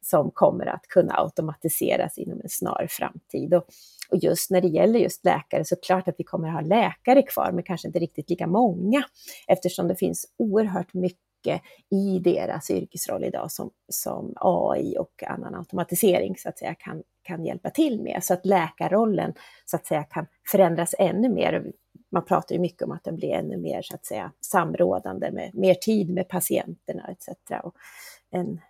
som 0.08 0.30
kommer 0.30 0.66
att 0.66 0.88
kunna 0.88 1.14
automatiseras 1.20 2.18
inom 2.18 2.40
en 2.40 2.48
snar 2.48 2.86
framtid. 2.90 3.54
Och, 3.54 3.64
och 4.10 4.18
just 4.18 4.50
när 4.50 4.60
det 4.60 4.68
gäller 4.68 4.98
just 4.98 5.24
läkare 5.24 5.64
så 5.64 5.76
klart 5.76 6.08
att 6.08 6.14
vi 6.18 6.24
kommer 6.24 6.48
att 6.48 6.54
ha 6.54 6.60
läkare 6.60 7.22
kvar, 7.22 7.52
men 7.52 7.64
kanske 7.64 7.88
inte 7.88 7.98
riktigt 7.98 8.30
lika 8.30 8.46
många, 8.46 9.04
eftersom 9.46 9.88
det 9.88 9.96
finns 9.96 10.26
oerhört 10.38 10.94
mycket 10.94 11.62
i 11.90 12.18
deras 12.18 12.70
yrkesroll 12.70 13.24
idag 13.24 13.52
som, 13.52 13.70
som 13.88 14.34
AI 14.36 14.98
och 14.98 15.22
annan 15.26 15.54
automatisering 15.54 16.36
så 16.36 16.48
att 16.48 16.58
säga 16.58 16.74
kan, 16.74 17.02
kan 17.22 17.44
hjälpa 17.44 17.70
till 17.70 18.02
med. 18.02 18.24
Så 18.24 18.34
att 18.34 18.46
läkarrollen 18.46 19.34
så 19.64 19.76
att 19.76 19.86
säga 19.86 20.04
kan 20.04 20.26
förändras 20.50 20.94
ännu 20.98 21.28
mer. 21.28 21.72
Man 22.12 22.24
pratar 22.24 22.54
ju 22.54 22.60
mycket 22.60 22.82
om 22.82 22.92
att 22.92 23.04
den 23.04 23.16
blir 23.16 23.30
ännu 23.30 23.56
mer 23.56 23.82
så 23.82 23.94
att 23.94 24.06
säga 24.06 24.32
samrådande 24.40 25.30
med 25.30 25.54
mer 25.54 25.74
tid 25.74 26.10
med 26.10 26.28
patienterna 26.28 27.08
etc. 27.08 27.28
Och 27.62 27.74
en, 28.30 28.60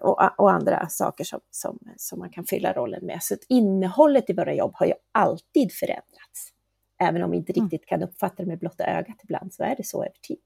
och, 0.00 0.40
och, 0.40 0.52
andra 0.52 0.88
saker 0.88 1.24
som, 1.24 1.40
som, 1.50 1.78
som 1.96 2.18
man 2.18 2.30
kan 2.30 2.44
fylla 2.44 2.72
rollen 2.72 3.06
med. 3.06 3.22
Så 3.22 3.36
innehållet 3.48 4.30
i 4.30 4.32
våra 4.32 4.54
jobb 4.54 4.72
har 4.74 4.86
ju 4.86 4.92
alltid 5.12 5.72
förändrats. 5.72 6.52
Även 6.98 7.22
om 7.22 7.30
vi 7.30 7.36
inte 7.36 7.52
mm. 7.52 7.64
riktigt 7.64 7.88
kan 7.88 8.02
uppfatta 8.02 8.42
det 8.42 8.46
med 8.46 8.58
blotta 8.58 8.84
ögat 8.84 9.16
ibland, 9.22 9.54
så 9.54 9.62
är 9.62 9.76
det 9.76 9.86
så 9.86 10.02
över 10.02 10.18
tid. 10.22 10.42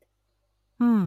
Mm. 0.81 1.07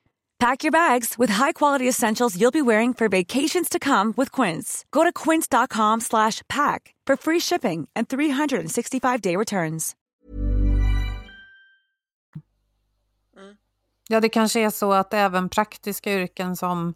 Pack 0.41 0.63
your 0.63 0.71
bags 0.71 1.19
with 1.19 1.33
high-quality 1.33 1.87
essentials 1.87 2.35
you'll 2.35 2.51
be 2.51 2.61
wearing 2.61 2.95
for 2.95 3.07
vacations 3.09 3.69
to 3.69 3.79
come 3.79 4.13
with 4.17 4.41
Quince. 4.41 4.85
Go 4.91 5.03
to 5.03 5.11
quince.com 5.11 6.01
slash 6.01 6.41
pack 6.47 6.95
for 7.07 7.15
free 7.15 7.39
shipping 7.39 7.87
and 7.95 8.07
365-day 8.07 9.35
returns. 9.35 9.95
Ja, 14.09 14.19
det 14.19 14.29
kanske 14.29 14.59
är 14.59 14.69
så 14.69 14.93
att 14.93 15.13
även 15.13 15.49
praktiska 15.49 16.13
yrken 16.13 16.55
som 16.55 16.93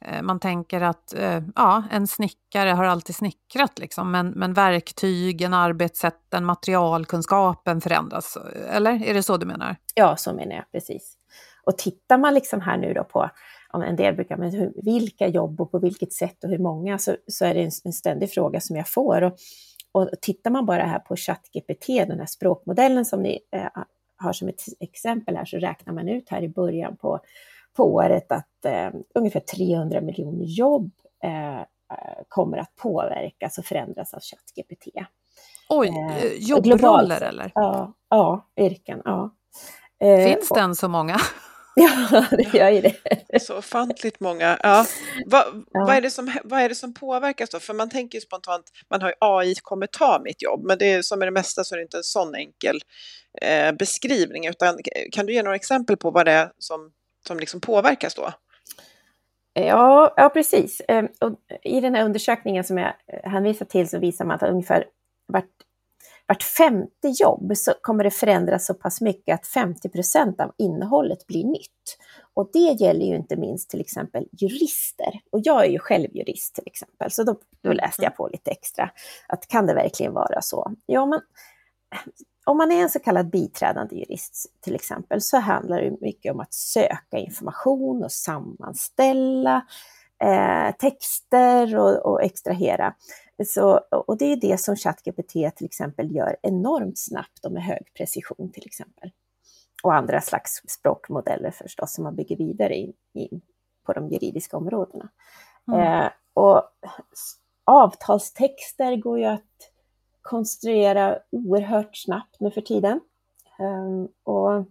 eh, 0.00 0.22
man 0.22 0.40
tänker 0.40 0.80
att 0.80 1.14
eh, 1.14 1.40
ja, 1.56 1.82
en 1.90 2.06
snickare 2.06 2.70
har 2.70 2.84
alltid 2.84 3.16
snickrat, 3.16 3.78
liksom, 3.78 4.10
men, 4.10 4.30
men 4.30 4.54
verktygen, 4.54 5.54
arbetssätten, 5.54 6.44
materialkunskapen 6.44 7.80
förändras. 7.80 8.38
Eller 8.70 9.04
är 9.04 9.14
det 9.14 9.22
så 9.22 9.36
du 9.36 9.46
menar? 9.46 9.76
Ja, 9.94 10.16
så 10.16 10.32
menar 10.32 10.56
jag 10.56 10.70
precis. 10.72 11.18
Och 11.66 11.78
tittar 11.78 12.18
man 12.18 12.34
liksom 12.34 12.60
här 12.60 12.76
nu 12.76 12.94
då 12.94 13.04
på, 13.04 13.30
om 13.72 13.82
en 13.82 13.96
del 13.96 14.14
brukar, 14.14 14.36
men 14.36 14.50
hur, 14.50 14.72
vilka 14.84 15.28
jobb 15.28 15.60
och 15.60 15.70
på 15.70 15.78
vilket 15.78 16.12
sätt 16.12 16.44
och 16.44 16.50
hur 16.50 16.58
många, 16.58 16.98
så, 16.98 17.16
så 17.26 17.44
är 17.44 17.54
det 17.54 17.60
en, 17.60 17.70
en 17.84 17.92
ständig 17.92 18.30
fråga 18.30 18.60
som 18.60 18.76
jag 18.76 18.88
får. 18.88 19.22
Och, 19.22 19.32
och 19.92 20.08
tittar 20.20 20.50
man 20.50 20.66
bara 20.66 20.82
här 20.82 20.98
på 20.98 21.16
ChatGPT, 21.16 21.86
den 21.86 22.18
här 22.18 22.26
språkmodellen 22.26 23.04
som 23.04 23.22
ni 23.22 23.40
eh, 23.56 23.82
har 24.16 24.32
som 24.32 24.48
ett 24.48 24.62
exempel 24.80 25.36
här, 25.36 25.44
så 25.44 25.56
räknar 25.56 25.94
man 25.94 26.08
ut 26.08 26.28
här 26.28 26.42
i 26.42 26.48
början 26.48 26.96
på, 26.96 27.20
på 27.76 27.94
året 27.94 28.32
att 28.32 28.64
eh, 28.64 28.90
ungefär 29.14 29.40
300 29.40 30.00
miljoner 30.00 30.44
jobb 30.44 30.90
eh, 31.24 31.64
kommer 32.28 32.58
att 32.58 32.76
påverkas 32.76 33.58
och 33.58 33.64
förändras 33.64 34.14
av 34.14 34.20
ChatGPT. 34.20 34.88
Oj, 35.68 35.88
Eh, 35.88 36.24
eh, 36.24 36.32
jobbroller 36.38 37.20
eller? 37.20 37.52
Ja, 37.54 37.92
ja 38.10 38.46
yrken. 38.56 39.02
Ja. 39.04 39.34
Finns 40.00 40.48
den 40.48 40.74
så 40.74 40.88
många? 40.88 41.16
Ja, 42.10 42.24
det 42.30 42.54
gör 42.58 42.70
ju 42.70 42.80
det. 42.80 43.40
Så 43.40 43.58
ofantligt 43.58 44.20
många. 44.20 44.58
Ja. 44.62 44.86
Vad, 45.26 45.44
Ja. 45.72 45.84
vad, 45.86 45.96
är 45.96 46.00
det 46.00 46.10
som, 46.10 46.32
vad 46.44 46.60
är 46.60 46.68
det 46.68 46.74
som 46.74 46.94
påverkas 46.94 47.50
då? 47.50 47.60
För 47.60 47.74
man 47.74 47.90
tänker 47.90 48.20
spontant, 48.20 48.64
man 48.90 49.02
har 49.02 49.08
ju 49.08 49.14
AI 49.20 49.54
kommer 49.62 49.86
ta 49.86 50.20
mitt 50.24 50.42
jobb, 50.42 50.64
men 50.64 50.78
det 50.78 50.92
är 50.92 51.02
som 51.02 51.18
med 51.18 51.28
det 51.28 51.32
mesta 51.32 51.64
så 51.64 51.74
är 51.74 51.76
det 51.76 51.82
inte 51.82 51.96
en 51.96 52.02
sån 52.02 52.34
enkel 52.34 52.80
eh, 53.42 53.72
beskrivning, 53.72 54.46
utan 54.46 54.78
kan 55.12 55.26
du 55.26 55.32
ge 55.32 55.42
några 55.42 55.56
exempel 55.56 55.96
på 55.96 56.10
vad 56.10 56.26
det 56.26 56.32
är 56.32 56.52
som, 56.58 56.90
som 57.26 57.38
liksom 57.38 57.60
påverkas 57.60 58.14
då? 58.14 58.32
Ja, 59.54 60.14
ja 60.16 60.28
precis. 60.28 60.82
Ehm, 60.88 61.08
Och 61.20 61.32
I 61.62 61.80
den 61.80 61.94
här 61.94 62.04
undersökningen 62.04 62.64
som 62.64 62.78
jag 62.78 62.94
eh, 63.12 63.30
hänvisar 63.30 63.66
till 63.66 63.88
så 63.88 63.98
visar 63.98 64.24
man 64.24 64.34
att 64.36 64.42
ungefär 64.42 64.84
vart, 65.26 65.48
vart 66.26 66.42
femte 66.42 67.08
jobb 67.08 67.52
så 67.56 67.74
kommer 67.80 68.04
det 68.04 68.10
förändras 68.10 68.66
så 68.66 68.74
pass 68.74 69.00
mycket 69.00 69.34
att 69.34 69.46
50 69.46 69.88
procent 69.88 70.40
av 70.40 70.52
innehållet 70.58 71.26
blir 71.26 71.44
nytt. 71.44 71.98
Och 72.34 72.50
det 72.52 72.58
gäller 72.58 73.06
ju 73.06 73.16
inte 73.16 73.36
minst 73.36 73.70
till 73.70 73.80
exempel 73.80 74.28
jurister. 74.32 75.20
Och 75.32 75.40
jag 75.42 75.64
är 75.64 75.70
ju 75.70 75.78
själv 75.78 76.16
jurist 76.16 76.54
till 76.54 76.66
exempel, 76.66 77.10
så 77.10 77.22
då, 77.24 77.36
då 77.62 77.72
läste 77.72 78.02
jag 78.02 78.16
på 78.16 78.28
lite 78.28 78.50
extra. 78.50 78.90
Att 79.28 79.48
kan 79.48 79.66
det 79.66 79.74
verkligen 79.74 80.12
vara 80.12 80.42
så? 80.42 80.74
Ja, 80.86 81.06
men 81.06 81.20
om 82.44 82.56
man 82.56 82.72
är 82.72 82.82
en 82.82 82.90
så 82.90 82.98
kallad 82.98 83.30
biträdande 83.30 83.96
jurist 83.96 84.46
till 84.60 84.74
exempel 84.74 85.20
så 85.20 85.38
handlar 85.38 85.82
det 85.82 86.00
mycket 86.00 86.32
om 86.32 86.40
att 86.40 86.54
söka 86.54 87.18
information 87.18 88.04
och 88.04 88.12
sammanställa 88.12 89.66
eh, 90.22 90.76
texter 90.78 91.76
och, 91.76 92.06
och 92.06 92.22
extrahera. 92.22 92.94
Så, 93.46 93.78
och 93.90 94.18
det 94.18 94.24
är 94.24 94.36
det 94.36 94.60
som 94.60 94.76
ChatGPT 94.76 95.32
till 95.32 95.66
exempel 95.66 96.16
gör 96.16 96.36
enormt 96.42 96.98
snabbt 96.98 97.44
och 97.44 97.52
med 97.52 97.62
hög 97.62 97.94
precision 97.96 98.52
till 98.52 98.66
exempel. 98.66 99.10
Och 99.82 99.94
andra 99.94 100.20
slags 100.20 100.62
språkmodeller 100.68 101.50
förstås 101.50 101.94
som 101.94 102.04
man 102.04 102.16
bygger 102.16 102.36
vidare 102.36 102.74
in, 102.74 102.92
in 103.14 103.40
på 103.86 103.92
de 103.92 104.08
juridiska 104.08 104.56
områdena. 104.56 105.08
Eh, 105.72 106.10
och 106.34 106.62
avtalstexter 107.64 108.96
går 108.96 109.18
ju 109.18 109.24
att 109.24 109.72
konstruera 110.22 111.18
oerhört 111.30 111.96
snabbt 111.96 112.40
nu 112.40 112.50
för 112.50 112.60
tiden. 112.60 113.00
Ehm, 113.58 114.08
och, 114.22 114.66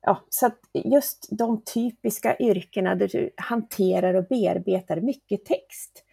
ja, 0.00 0.24
så 0.28 0.46
att 0.46 0.58
just 0.72 1.28
de 1.30 1.62
typiska 1.62 2.36
yrkena 2.38 2.94
där 2.94 3.08
du 3.08 3.30
hanterar 3.36 4.14
och 4.14 4.24
bearbetar 4.24 5.00
mycket 5.00 5.44
text, 5.44 6.04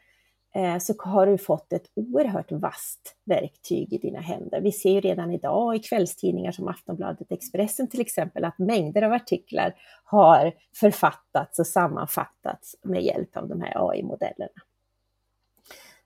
Eh, 0.55 0.77
så 0.77 0.93
har 0.99 1.27
du 1.27 1.37
fått 1.37 1.73
ett 1.73 1.85
oerhört 1.95 2.51
vasst 2.51 3.15
verktyg 3.25 3.93
i 3.93 3.97
dina 3.97 4.19
händer. 4.19 4.61
Vi 4.61 4.71
ser 4.71 4.91
ju 4.91 4.99
redan 4.99 5.31
idag 5.31 5.75
i 5.75 5.79
kvällstidningar 5.79 6.51
som 6.51 6.67
Aftonbladet 6.67 7.31
Expressen 7.31 7.89
till 7.89 8.01
exempel 8.01 8.45
att 8.45 8.59
mängder 8.59 9.01
av 9.01 9.13
artiklar 9.13 9.75
har 10.03 10.53
författats 10.79 11.59
och 11.59 11.67
sammanfattats 11.67 12.75
med 12.83 13.03
hjälp 13.03 13.37
av 13.37 13.47
de 13.47 13.61
här 13.61 13.89
AI-modellerna. 13.89 14.61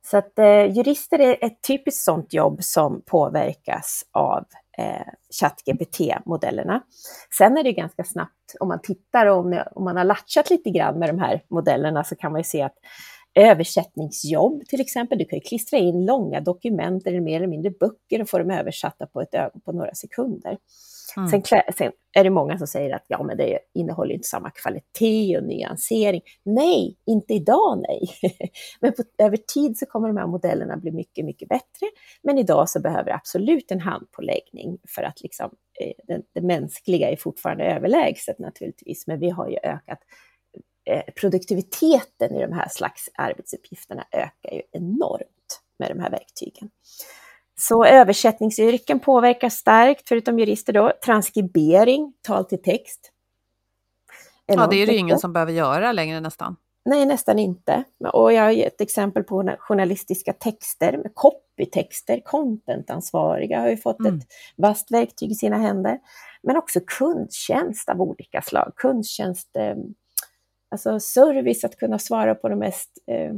Så 0.05 0.17
att 0.17 0.39
eh, 0.39 0.65
jurister 0.77 1.19
är 1.19 1.37
ett 1.41 1.61
typiskt 1.67 2.03
sådant 2.03 2.33
jobb 2.33 2.63
som 2.63 3.01
påverkas 3.05 4.05
av 4.11 4.45
eh, 4.77 5.07
ChatGPT-modellerna. 5.39 6.81
Sen 7.37 7.57
är 7.57 7.63
det 7.63 7.73
ganska 7.73 8.03
snabbt, 8.03 8.55
om 8.59 8.67
man 8.67 8.81
tittar 8.81 9.25
och 9.25 9.37
om, 9.37 9.63
om 9.71 9.83
man 9.83 9.97
har 9.97 10.03
latchat 10.03 10.49
lite 10.49 10.69
grann 10.69 10.99
med 10.99 11.09
de 11.09 11.19
här 11.19 11.43
modellerna 11.49 12.03
så 12.03 12.15
kan 12.15 12.31
man 12.31 12.39
ju 12.39 12.43
se 12.43 12.61
att 12.61 12.75
översättningsjobb 13.35 14.65
till 14.67 14.81
exempel, 14.81 15.17
du 15.17 15.25
kan 15.25 15.41
klistra 15.41 15.79
in 15.79 16.05
långa 16.05 16.41
dokument 16.41 17.07
eller 17.07 17.21
mer 17.21 17.35
eller 17.35 17.47
mindre 17.47 17.71
böcker 17.71 18.21
och 18.21 18.29
få 18.29 18.37
dem 18.37 18.51
översatta 18.51 19.07
på, 19.07 19.21
ett 19.21 19.35
på 19.65 19.71
några 19.71 19.93
sekunder. 19.93 20.57
Mm. 21.17 21.29
Sen, 21.29 21.43
sen 21.77 21.91
är 22.13 22.23
det 22.23 22.29
många 22.29 22.57
som 22.57 22.67
säger 22.67 22.95
att 22.95 23.05
ja, 23.07 23.23
men 23.23 23.37
det 23.37 23.59
innehåller 23.73 24.15
inte 24.15 24.27
samma 24.27 24.49
kvalitet 24.49 25.37
och 25.37 25.43
nyansering. 25.43 26.21
Nej, 26.43 26.97
inte 27.05 27.33
idag 27.33 27.83
nej. 27.87 28.09
men 28.79 28.93
på, 28.93 29.03
över 29.17 29.37
tid 29.37 29.77
så 29.77 29.85
kommer 29.85 30.07
de 30.07 30.17
här 30.17 30.27
modellerna 30.27 30.77
bli 30.77 30.91
mycket, 30.91 31.25
mycket 31.25 31.49
bättre. 31.49 31.87
Men 32.23 32.37
idag 32.37 32.69
så 32.69 32.81
behöver 32.81 33.11
absolut 33.11 33.71
en 33.71 33.79
handpåläggning 33.79 34.77
för 34.87 35.03
att 35.03 35.21
liksom, 35.21 35.49
eh, 35.79 35.93
det, 36.07 36.21
det 36.33 36.41
mänskliga 36.41 37.09
är 37.09 37.15
fortfarande 37.15 37.63
överlägset 37.63 38.39
naturligtvis, 38.39 39.07
men 39.07 39.19
vi 39.19 39.29
har 39.29 39.49
ju 39.49 39.57
ökat 39.63 39.99
produktiviteten 41.15 42.35
i 42.35 42.41
de 42.41 42.53
här 42.53 42.69
slags 42.69 43.09
arbetsuppgifterna 43.15 44.05
ökar 44.11 44.51
ju 44.51 44.61
enormt 44.71 45.61
med 45.79 45.91
de 45.91 45.99
här 45.99 46.09
verktygen. 46.09 46.69
Så 47.59 47.85
översättningsyrken 47.85 48.99
påverkar 48.99 49.49
starkt, 49.49 50.07
förutom 50.07 50.39
jurister 50.39 50.73
då, 50.73 50.93
transkribering, 51.05 52.13
tal 52.21 52.45
till 52.45 52.61
text. 52.61 53.11
Ja, 54.45 54.53
Enormt 54.53 54.71
det 54.71 54.77
är 54.77 54.87
det 54.87 54.93
ju 54.93 54.99
ingen 54.99 55.19
som 55.19 55.33
behöver 55.33 55.51
göra 55.51 55.91
längre 55.91 56.19
nästan. 56.19 56.55
Nej, 56.85 57.05
nästan 57.05 57.39
inte. 57.39 57.83
Och 58.13 58.33
jag 58.33 58.43
har 58.43 58.51
gett 58.51 58.81
exempel 58.81 59.23
på 59.23 59.55
journalistiska 59.59 60.33
texter, 60.33 60.97
med 60.97 61.11
copytexter, 61.13 62.21
contentansvariga 62.25 63.59
har 63.59 63.69
ju 63.69 63.77
fått 63.77 63.99
mm. 63.99 64.17
ett 64.17 64.23
vasst 64.55 64.91
verktyg 64.91 65.31
i 65.31 65.35
sina 65.35 65.57
händer. 65.57 65.99
Men 66.41 66.57
också 66.57 66.79
kundtjänst 66.87 67.89
av 67.89 68.01
olika 68.01 68.41
slag. 68.41 68.73
Kundtjänst, 68.75 69.55
eh, 69.55 69.75
alltså 70.73 70.99
service, 70.99 71.63
att 71.63 71.77
kunna 71.77 71.99
svara 71.99 72.35
på 72.35 72.49
de 72.49 72.59
mest 72.59 72.89
eh, 73.11 73.33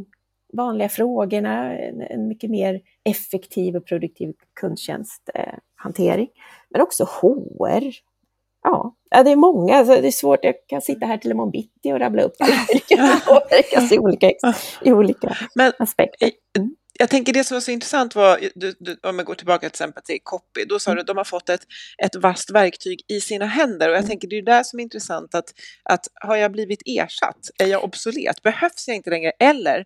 vanliga 0.53 0.89
frågorna, 0.89 1.77
en, 1.77 2.27
mycket 2.27 2.49
mer 2.49 2.81
effektiv 3.03 3.75
och 3.75 3.85
produktiv 3.85 4.33
kundtjänsthantering. 4.59 6.27
Men 6.69 6.81
också 6.81 7.03
HR, 7.03 7.91
Ja, 8.63 8.95
det 9.23 9.31
är 9.31 9.35
många. 9.35 9.75
Alltså 9.75 10.01
det 10.01 10.07
är 10.07 10.11
svårt. 10.11 10.39
Jag 10.43 10.55
kan 10.67 10.81
sitta 10.81 11.05
här 11.05 11.17
till 11.17 11.31
imorgon 11.31 11.51
bitti 11.51 11.93
och 11.93 11.99
rabbla 11.99 12.23
upp 12.23 12.33
alla 12.39 12.53
yrken 12.73 12.97
påverkas 13.27 13.91
i 13.91 13.99
olika, 13.99 14.31
i 14.81 14.91
olika 14.91 15.35
aspekter. 15.79 16.31
Jag 16.99 17.09
tänker 17.09 17.33
det 17.33 17.43
som 17.43 17.55
var 17.55 17.61
så 17.61 17.71
intressant 17.71 18.15
var, 18.15 18.49
du, 18.55 18.75
du, 18.79 18.97
om 19.03 19.17
jag 19.17 19.25
går 19.25 19.35
tillbaka 19.35 19.59
till 19.59 19.67
exempel 19.67 20.03
till 20.03 20.19
copy, 20.23 20.65
då 20.65 20.79
sa 20.79 20.93
du 20.93 21.01
att 21.01 21.07
de 21.07 21.17
har 21.17 21.23
fått 21.23 21.49
ett, 21.49 21.65
ett 22.03 22.15
vasst 22.15 22.51
verktyg 22.51 23.01
i 23.07 23.21
sina 23.21 23.45
händer 23.45 23.89
och 23.89 23.93
jag 23.95 23.99
mm. 23.99 24.09
tänker 24.09 24.27
det 24.27 24.37
är 24.37 24.41
det 24.41 24.63
som 24.65 24.79
är 24.79 24.83
intressant 24.83 25.35
att, 25.35 25.53
att 25.83 26.07
har 26.13 26.35
jag 26.35 26.51
blivit 26.51 26.81
ersatt? 26.85 27.49
Är 27.57 27.67
jag 27.67 27.83
obsolet? 27.83 28.41
Behövs 28.41 28.87
jag 28.87 28.95
inte 28.95 29.09
längre? 29.09 29.31
Eller 29.39 29.85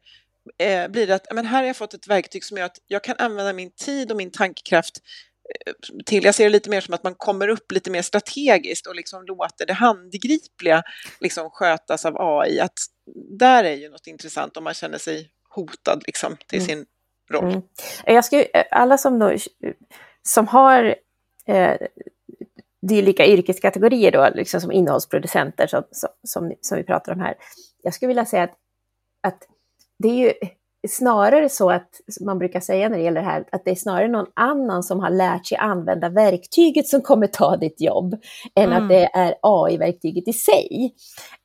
eh, 0.58 0.88
blir 0.88 1.08
det 1.08 1.16
att 1.16 1.28
men 1.34 1.46
här 1.46 1.60
har 1.60 1.68
jag 1.68 1.78
fått 1.78 1.94
ett 1.94 2.08
verktyg 2.08 2.44
som 2.44 2.58
gör 2.58 2.66
att 2.66 2.78
jag 2.88 3.04
kan 3.04 3.16
använda 3.18 3.54
min 3.54 3.72
tid 3.72 4.12
och 4.12 4.18
min 4.18 4.32
tankekraft 4.32 5.00
till. 6.06 6.24
Jag 6.24 6.36
ser 6.36 6.44
det 6.44 6.50
lite 6.50 6.70
mer 6.70 6.82
som 6.82 6.94
att 6.94 7.04
man 7.04 7.16
kommer 7.16 7.48
upp 7.48 7.72
lite 7.72 7.92
mer 7.92 8.02
strategiskt 8.02 8.88
och 8.88 8.96
liksom 8.96 9.26
låter 9.26 9.66
det 9.66 9.74
handgripliga 9.74 10.84
liksom 11.20 11.50
skötas 11.50 12.06
av 12.06 12.16
AI. 12.18 12.60
Att 12.60 12.80
där 13.40 13.64
är 13.64 13.76
ju 13.76 13.90
något 13.90 14.08
intressant 14.08 14.58
om 14.58 14.64
man 14.64 14.74
känner 14.74 14.98
sig 14.98 15.30
hotad 15.50 16.04
liksom, 16.06 16.38
till 16.48 16.60
mm. 16.60 16.68
sin 16.68 16.86
roll. 17.30 17.52
Mm. 17.52 17.62
Jag 18.06 18.26
skulle, 18.26 18.44
eh, 18.54 18.66
alla 18.72 18.98
som, 18.98 19.20
då, 19.20 19.36
som 20.24 20.48
har 20.48 20.96
eh, 21.46 21.78
dylika 22.82 23.26
yrkeskategorier 23.26 24.12
då, 24.12 24.30
liksom 24.36 24.62
som 24.62 24.72
innehållsproducenter 24.72 25.68
som, 25.68 25.84
som, 26.24 26.54
som 26.62 26.78
vi 26.78 26.84
pratar 26.84 27.14
om 27.14 27.20
här. 27.20 27.36
Jag 27.82 27.94
skulle 27.94 28.08
vilja 28.08 28.26
säga 28.26 28.44
att, 28.44 28.58
att 29.22 29.48
det 30.00 30.08
är 30.08 30.16
ju 30.16 30.34
snarare 30.88 31.50
så 31.50 31.70
att 31.70 31.90
man 32.22 32.40
brukar 32.40 32.60
säga 32.60 32.90
när 32.90 32.98
det 32.98 33.04
gäller 33.04 33.22
det 33.22 33.28
här, 33.28 33.46
att 33.52 33.66
det 33.66 33.72
är 33.72 33.76
snarare 33.76 34.08
någon 34.08 34.32
annan 34.34 34.84
som 34.84 35.00
har 35.00 35.10
lärt 35.10 35.46
sig 35.46 35.58
använda 35.58 36.10
verktyget 36.10 36.88
som 36.88 37.02
kommer 37.02 37.28
ta 37.28 37.58
ditt 37.58 37.82
jobb, 37.82 38.14
än 38.56 38.72
mm. 38.72 38.84
att 38.84 38.90
det 38.90 39.10
är 39.14 39.36
AI-verktyget 39.42 40.28
i 40.28 40.34
sig. 40.34 40.96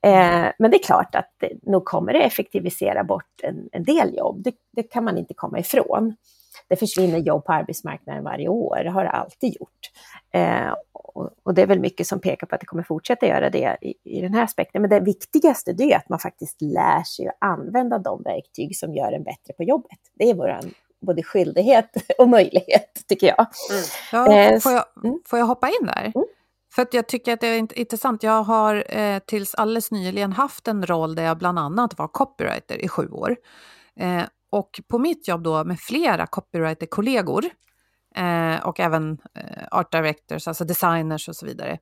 Eh, 0.06 0.46
men 0.58 0.70
det 0.70 0.76
är 0.76 0.82
klart 0.82 1.14
att 1.14 1.34
det, 1.40 1.70
nog 1.70 1.84
kommer 1.84 2.12
det 2.12 2.22
effektivisera 2.22 3.04
bort 3.04 3.40
en, 3.42 3.68
en 3.72 3.84
del 3.84 4.14
jobb, 4.16 4.42
det, 4.44 4.54
det, 4.76 4.82
kan 4.82 5.04
man 5.04 5.18
inte 5.18 5.34
komma 5.34 5.58
ifrån. 5.58 6.14
Det 6.68 6.76
försvinner 6.76 7.18
jobb 7.18 7.44
på 7.44 7.52
arbetsmarknaden 7.52 8.24
varje 8.24 8.48
år, 8.48 8.80
det 8.84 8.90
har 8.90 9.04
det 9.04 9.10
alltid 9.10 9.56
gjort. 9.60 9.90
Eh, 10.30 10.74
och, 10.92 11.30
och, 11.42 11.54
det 11.54 11.62
är 11.62 11.66
väl 11.66 11.80
mycket 11.80 12.06
som 12.06 12.20
pekar 12.20 12.46
på 12.46 12.54
att 12.54 12.60
det 12.60 12.66
kommer 12.66 12.82
fortsätta 12.82 13.26
göra 13.26 13.50
det 13.50 13.76
i, 13.80 13.94
i 14.04 14.20
den 14.20 14.34
här 14.34 14.42
aspekten. 14.42 14.82
Men 14.82 14.90
det 14.90 15.00
viktigaste 15.00 15.72
det 15.72 15.92
är 15.92 15.96
att 15.96 16.08
man 16.08 16.18
faktiskt 16.18 16.62
lär 16.62 17.02
sig 17.02 17.28
att 17.28 17.36
använda 17.38 17.98
de 17.98 18.22
verktyg 18.22 18.76
som 18.76 18.94
gör 18.94 19.12
en 19.12 19.22
bättre 19.22 19.52
på 19.56 19.62
jobbet. 19.62 19.98
Det 20.14 20.30
är 20.30 20.34
vår 20.34 20.60
både 21.00 21.22
skyldighet 21.22 21.90
och 22.18 22.28
möjlighet, 22.28 23.04
tycker 23.08 23.26
jag. 23.26 23.46
Mm. 23.70 23.84
Ja, 24.12 24.32
eh, 24.32 24.60
får, 24.60 24.72
jag 24.72 24.84
mm. 25.04 25.18
får 25.26 25.38
jag 25.38 25.46
hoppa 25.46 25.68
in 25.68 25.86
där? 25.86 26.12
Mm. 26.14 26.26
För 26.74 26.82
att 26.82 26.94
jag 26.94 27.06
tycker 27.06 27.32
att 27.32 27.40
det 27.40 27.46
är 27.46 27.78
intressant. 27.78 28.22
Jag 28.22 28.42
har 28.42 28.96
eh, 28.98 29.18
tills 29.18 29.54
alldeles 29.54 29.90
nyligen 29.90 30.32
haft 30.32 30.68
en 30.68 30.86
roll 30.86 31.14
där 31.14 31.22
jag 31.22 31.38
bland 31.38 31.58
annat 31.58 31.98
var 31.98 32.08
copywriter 32.08 32.84
i 32.84 32.88
sju 32.88 33.08
år. 33.08 33.36
Eh, 34.00 34.22
och 34.54 34.80
på 34.88 34.98
mitt 34.98 35.28
jobb 35.28 35.42
då 35.42 35.64
med 35.64 35.80
flera 35.80 36.26
copywriter-kollegor 36.26 37.44
eh, 38.16 38.66
och 38.66 38.80
även 38.80 39.18
eh, 39.34 39.62
art 39.70 39.92
directors, 39.92 40.48
alltså 40.48 40.64
designers 40.64 41.28
och 41.28 41.36
så 41.36 41.46
vidare, 41.46 41.78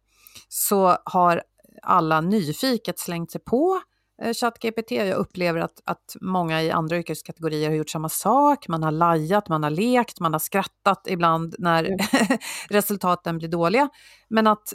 så 0.49 0.97
har 1.05 1.43
alla 1.83 2.21
nyfiket 2.21 2.99
slängt 2.99 3.31
sig 3.31 3.41
på 3.41 3.81
eh, 4.23 4.35
ChatGPT. 4.35 4.91
Jag 4.91 5.17
upplever 5.17 5.61
att, 5.61 5.81
att 5.85 6.17
många 6.21 6.63
i 6.63 6.71
andra 6.71 6.99
yrkeskategorier 6.99 7.69
har 7.69 7.77
gjort 7.77 7.91
samma 7.91 8.09
sak. 8.09 8.69
Man 8.69 8.83
har 8.83 8.91
lajat, 8.91 9.49
man 9.49 9.63
har 9.63 9.71
lekt, 9.71 10.21
man 10.21 10.33
har 10.33 10.41
skrattat 10.41 11.07
ibland 11.09 11.55
när 11.59 11.85
mm. 11.85 11.99
resultaten 12.71 13.39
blir 13.39 13.49
dåliga. 13.49 13.89
Men 14.29 14.47
att 14.47 14.75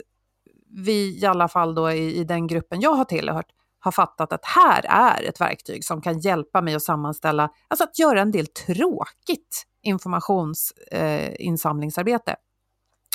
vi 0.84 1.20
i 1.22 1.26
alla 1.26 1.48
fall 1.48 1.74
då 1.74 1.90
i, 1.90 2.16
i 2.16 2.24
den 2.24 2.46
gruppen 2.46 2.80
jag 2.80 2.92
har 2.92 3.04
tillhört 3.04 3.52
har 3.80 3.92
fattat 3.92 4.32
att 4.32 4.44
här 4.44 4.84
är 4.88 5.22
ett 5.22 5.40
verktyg 5.40 5.84
som 5.84 6.00
kan 6.00 6.18
hjälpa 6.18 6.62
mig 6.62 6.74
att 6.74 6.82
sammanställa, 6.82 7.50
alltså 7.68 7.84
att 7.84 7.98
göra 7.98 8.20
en 8.20 8.30
del 8.30 8.46
tråkigt 8.46 9.66
informationsinsamlingsarbete. 9.82 12.30
Eh, 12.30 12.36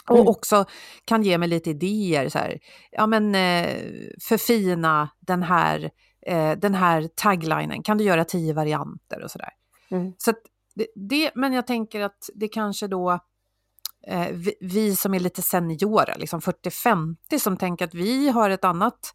och 0.09 0.17
mm. 0.17 0.27
också 0.27 0.65
kan 1.05 1.23
ge 1.23 1.37
mig 1.37 1.47
lite 1.47 1.69
idéer, 1.69 2.29
så 2.29 2.37
här, 2.37 2.59
ja 2.91 3.07
men 3.07 3.35
eh, 3.35 3.77
förfina 4.21 5.09
den 5.19 5.43
här, 5.43 5.91
eh, 6.27 6.51
den 6.51 6.75
här 6.75 7.09
taglinen, 7.15 7.83
kan 7.83 7.97
du 7.97 8.03
göra 8.03 8.25
tio 8.25 8.53
varianter 8.53 9.23
och 9.23 9.31
sådär. 9.31 9.49
Mm. 9.91 10.13
Så 10.17 10.33
det, 10.75 10.87
det, 10.95 11.31
men 11.35 11.53
jag 11.53 11.67
tänker 11.67 12.01
att 12.01 12.29
det 12.35 12.47
kanske 12.47 12.87
då 12.87 13.19
eh, 14.07 14.27
vi, 14.31 14.53
vi, 14.61 14.95
som 14.95 15.13
är 15.13 15.19
lite 15.19 15.41
seniora, 15.41 16.15
liksom 16.15 16.39
40-50, 16.39 17.39
som 17.39 17.57
tänker 17.57 17.85
att 17.85 17.93
vi 17.93 18.29
har 18.29 18.49
ett 18.49 18.65
annat 18.65 19.13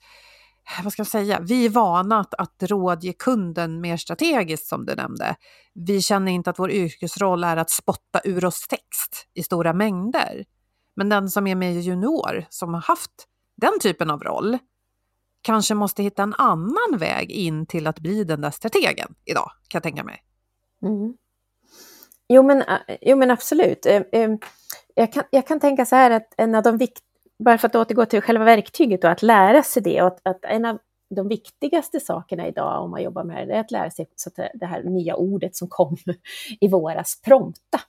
Äh, 0.77 0.85
vad 0.85 0.93
ska 0.93 1.01
jag 1.01 1.07
säga, 1.07 1.41
vi 1.41 1.67
är 1.67 1.71
vana 1.71 2.21
att, 2.21 2.35
att 2.35 2.63
rådge 2.63 3.13
kunden 3.13 3.81
mer 3.81 3.97
strategiskt 3.97 4.67
som 4.67 4.87
du 4.87 4.95
nämnde. 4.95 5.37
Vi 5.75 6.03
känner 6.03 6.33
inte 6.33 6.51
att 6.51 6.59
vår 6.59 6.71
yrkesroll 6.71 7.45
är 7.45 7.57
att 7.57 7.71
spotta 7.71 8.21
ur 8.25 8.45
oss 8.45 8.69
text 8.69 9.29
i 9.35 9.43
stora 9.43 9.73
mängder. 9.73 10.45
Men 10.97 11.09
den 11.09 11.31
som 11.31 11.47
är 11.47 11.55
med 11.55 11.75
i 11.75 11.81
junior, 11.81 12.47
som 12.51 12.75
har 12.75 12.81
haft 12.81 13.27
den 13.57 13.81
typen 13.81 14.11
av 14.11 14.23
roll, 14.23 14.59
kanske 15.43 15.75
måste 15.75 16.03
hitta 16.03 16.23
en 16.23 16.35
annan 16.39 16.99
väg 16.99 17.31
in 17.31 17.67
till 17.67 17.87
att 17.87 18.01
bli 18.01 18.25
den 18.25 18.41
där 18.41 18.51
strategen 18.51 19.15
idag, 19.25 19.51
kan 19.69 19.79
jag 19.79 19.83
tänka 19.83 20.05
mig. 20.05 20.23
Mm. 20.83 21.15
Jo, 22.29 22.43
men, 22.43 22.63
äh, 22.63 22.97
jo, 23.01 23.17
men 23.17 23.31
absolut. 23.31 23.87
Ehm, 23.87 24.05
ehm, 24.13 24.39
jag 24.95 25.13
kan, 25.13 25.25
jag 25.31 25.47
kan 25.47 25.61
tänka 25.61 25.87
så 25.87 25.97
här 25.97 26.11
att 26.11 26.35
en 26.37 26.55
av 26.55 26.63
de 26.63 26.79
viktiga 26.79 27.08
bara 27.45 27.59
för 27.59 27.69
att 27.69 27.75
återgå 27.75 28.07
till 28.07 28.21
själva 28.21 28.45
verktyget 28.45 29.05
och 29.05 29.11
att 29.11 29.23
lära 29.23 29.63
sig 29.63 29.83
det. 29.83 30.03
Och 30.03 30.07
att, 30.07 30.21
att, 30.23 30.45
en 30.45 30.65
av 30.65 30.79
de 31.15 31.29
viktigaste 31.29 32.01
sakerna 32.01 32.49
idag 32.49 32.85
om 32.85 32.91
man 32.91 33.03
jobbar 33.03 33.25
med 33.25 33.49
det 33.49 33.55
är 33.55 33.61
att 33.61 33.71
lära 33.71 33.91
sig 33.91 34.07
så 34.17 34.29
att 34.29 34.51
det 34.55 34.67
här 34.67 34.83
nya 34.83 35.17
ordet 35.17 35.57
som 35.57 35.69
kom 35.69 35.97
i 36.61 36.69
våras, 36.69 37.21
prompta. 37.25 37.81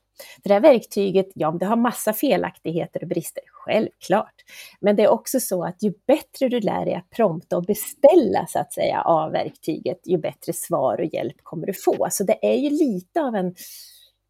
För 0.44 0.50
det 0.50 0.54
här 0.54 0.62
verktyget, 0.62 1.28
ja, 1.36 1.52
det 1.60 1.66
har 1.66 1.76
massa 1.76 2.14
felaktigheter 2.14 3.04
och 3.04 3.08
brister, 3.08 3.44
självklart. 3.52 4.34
Men 4.82 4.96
det 4.96 5.04
är 5.04 5.08
också 5.08 5.40
så 5.40 5.64
att 5.64 5.84
ju 5.84 5.94
bättre 6.08 6.50
du 6.50 6.60
lär 6.60 6.86
dig 6.86 6.94
att 6.94 7.10
prompta 7.10 7.58
och 7.58 7.64
beställa 7.64 8.46
så 8.48 8.60
att 8.60 8.74
säga 8.74 9.02
av 9.02 9.32
verktyget, 9.32 10.00
ju 10.06 10.18
bättre 10.18 10.54
svar 10.54 11.00
och 11.00 11.14
hjälp 11.14 11.38
kommer 11.44 11.68
du 11.68 11.74
få. 11.74 12.08
Så 12.12 12.24
det 12.24 12.46
är 12.46 12.56
ju 12.56 12.70
lite 12.70 13.22
av 13.22 13.36
en 13.36 13.56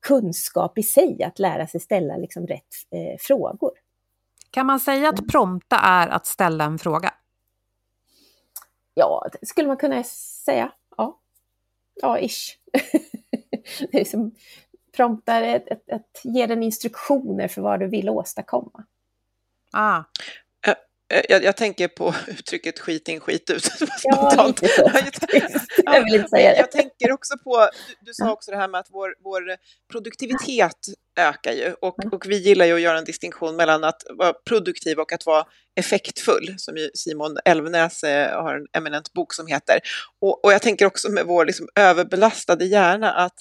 kunskap 0.08 0.78
i 0.78 0.84
sig 0.84 1.24
att 1.24 1.40
lära 1.40 1.68
sig 1.68 1.80
ställa 1.80 2.18
liksom 2.18 2.48
rätt 2.48 2.68
eh, 2.92 3.18
frågor. 3.20 3.72
Kan 4.52 4.66
man 4.66 4.80
säga 4.80 5.10
att 5.10 5.28
prompta 5.28 5.78
är 5.78 6.08
att 6.08 6.26
ställa 6.26 6.64
en 6.64 6.80
fråga? 6.80 7.14
Ja, 8.94 9.30
det 9.42 9.46
skulle 9.48 9.68
man 9.68 9.78
kunna 9.78 10.04
säga. 10.04 10.72
Ja, 10.98 11.20
ja 12.02 12.20
ish. 12.20 12.58
det 13.92 14.02
är 14.02 14.06
som 14.06 14.32
promptar 14.96 15.44
att, 15.44 15.72
att, 15.72 15.90
att 15.90 16.22
ge 16.24 16.46
den 16.46 16.64
instruktioner 16.64 17.48
för 17.48 17.62
vad 17.62 17.80
du 17.80 17.88
vill 17.88 18.10
åstadkomma. 18.10 18.86
Ah. 19.72 20.04
Jag, 21.30 21.44
jag, 21.44 21.58
tänker 21.58 21.88
på 21.88 22.14
uttrycket 22.28 22.80
skit 22.80 23.08
in, 23.08 23.20
skit 23.20 23.50
ut. 23.50 23.70
Ja, 24.04 24.48
lite 24.48 24.68
så. 24.68 24.92
Jag 25.96 26.04
vill 26.04 26.16
inte 26.16 26.30
säga 26.30 26.52
det. 26.52 26.58
Jag 26.58 26.72
tänker 26.72 27.12
också 27.12 27.34
på, 27.44 27.70
du, 27.88 27.96
du, 28.06 28.14
sa 28.14 28.32
också 28.32 28.52
det 28.52 28.58
här 28.58 28.68
med 28.68 28.80
att 28.80 28.88
vår, 28.90 29.16
vår 29.24 29.42
produktivitet 29.92 30.78
ökar 31.20 31.52
ju 31.52 31.74
och, 31.82 32.14
och 32.14 32.26
vi 32.28 32.38
gillar 32.38 32.66
ju 32.66 32.74
att 32.74 32.82
göra 32.82 32.98
en 32.98 33.06
distinktion 33.06 33.56
mellan 33.56 33.84
att 33.84 34.04
vara 34.10 34.34
produktiv 34.34 35.00
och 35.00 35.14
att 35.14 35.26
vara 35.26 35.46
effektfull, 35.80 36.56
som 36.58 36.78
ju 36.78 36.90
Simon 36.94 37.38
Elvenäs 37.46 38.04
eh, 38.04 38.44
har 38.44 38.56
en 38.56 38.68
eminent 38.78 39.14
bok 39.14 39.34
som 39.34 39.48
heter. 39.48 39.80
Och, 40.22 40.46
och 40.46 40.54
jag 40.54 40.62
tänker 40.62 40.86
också 40.86 41.12
med 41.12 41.26
vår 41.26 41.46
liksom 41.46 41.68
överbelastade 41.76 42.66
hjärna 42.66 43.12
att 43.12 43.36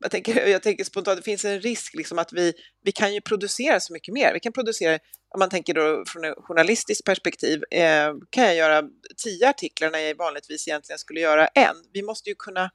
jag 0.00 0.10
tänker, 0.10 0.46
jag 0.46 0.62
tänker 0.62 0.84
spontant, 0.84 1.16
det 1.16 1.22
finns 1.24 1.44
en 1.44 1.60
risk 1.60 1.94
liksom 1.94 2.18
att 2.18 2.32
vi, 2.32 2.52
vi 2.84 2.92
kan 2.92 3.14
ju 3.14 3.20
producera 3.20 3.80
så 3.80 3.92
mycket 3.92 4.14
mer. 4.14 4.32
Vi 4.32 4.40
kan 4.40 4.52
producera, 4.52 4.98
om 5.34 5.38
man 5.38 5.50
tänker 5.50 5.74
då 5.74 6.04
från 6.06 6.24
ett 6.24 6.34
journalistiskt 6.38 7.04
perspektiv, 7.04 7.62
eh, 7.70 8.12
kan 8.30 8.44
jag 8.44 8.54
göra 8.54 8.82
tio 9.24 9.48
artiklar 9.48 9.90
när 9.90 9.98
jag 9.98 10.14
vanligtvis 10.14 10.68
egentligen 10.68 10.98
skulle 10.98 11.20
göra 11.20 11.46
en. 11.46 11.76
Vi 11.92 12.02
måste 12.02 12.28
ju 12.30 12.34
kunna 12.34 12.70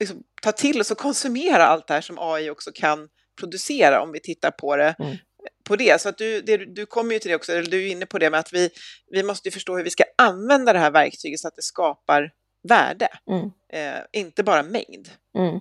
liksom, 0.00 0.22
ta 0.42 0.52
till 0.52 0.80
oss 0.80 0.90
och 0.90 0.98
konsumera 0.98 1.66
allt 1.66 1.86
det 1.86 1.94
här 1.94 2.00
som 2.00 2.18
AI 2.18 2.50
också 2.50 2.70
kan 2.74 3.08
producera 3.40 4.02
om 4.02 4.12
vi 4.12 4.20
tittar 4.20 4.50
på 4.50 4.76
det. 4.76 4.94
Mm. 4.98 5.16
på 5.64 5.76
det. 5.76 6.00
Så 6.00 6.08
att 6.08 6.18
du, 6.18 6.40
det, 6.40 6.56
du 6.56 6.86
kommer 6.86 7.12
ju 7.12 7.18
till 7.18 7.28
det 7.28 7.34
också, 7.36 7.52
eller 7.52 7.70
du 7.70 7.86
är 7.86 7.90
inne 7.90 8.06
på 8.06 8.18
det 8.18 8.30
med 8.30 8.40
att 8.40 8.52
vi, 8.52 8.70
vi 9.10 9.22
måste 9.22 9.50
förstå 9.50 9.76
hur 9.76 9.84
vi 9.84 9.90
ska 9.90 10.04
använda 10.18 10.72
det 10.72 10.78
här 10.78 10.90
verktyget 10.90 11.40
så 11.40 11.48
att 11.48 11.56
det 11.56 11.62
skapar 11.62 12.30
värde, 12.68 13.08
Mm. 13.30 13.50
eh, 13.72 14.02
inte 14.12 14.42
bara 14.42 14.62
mängd. 14.62 15.08
Mm. 15.38 15.60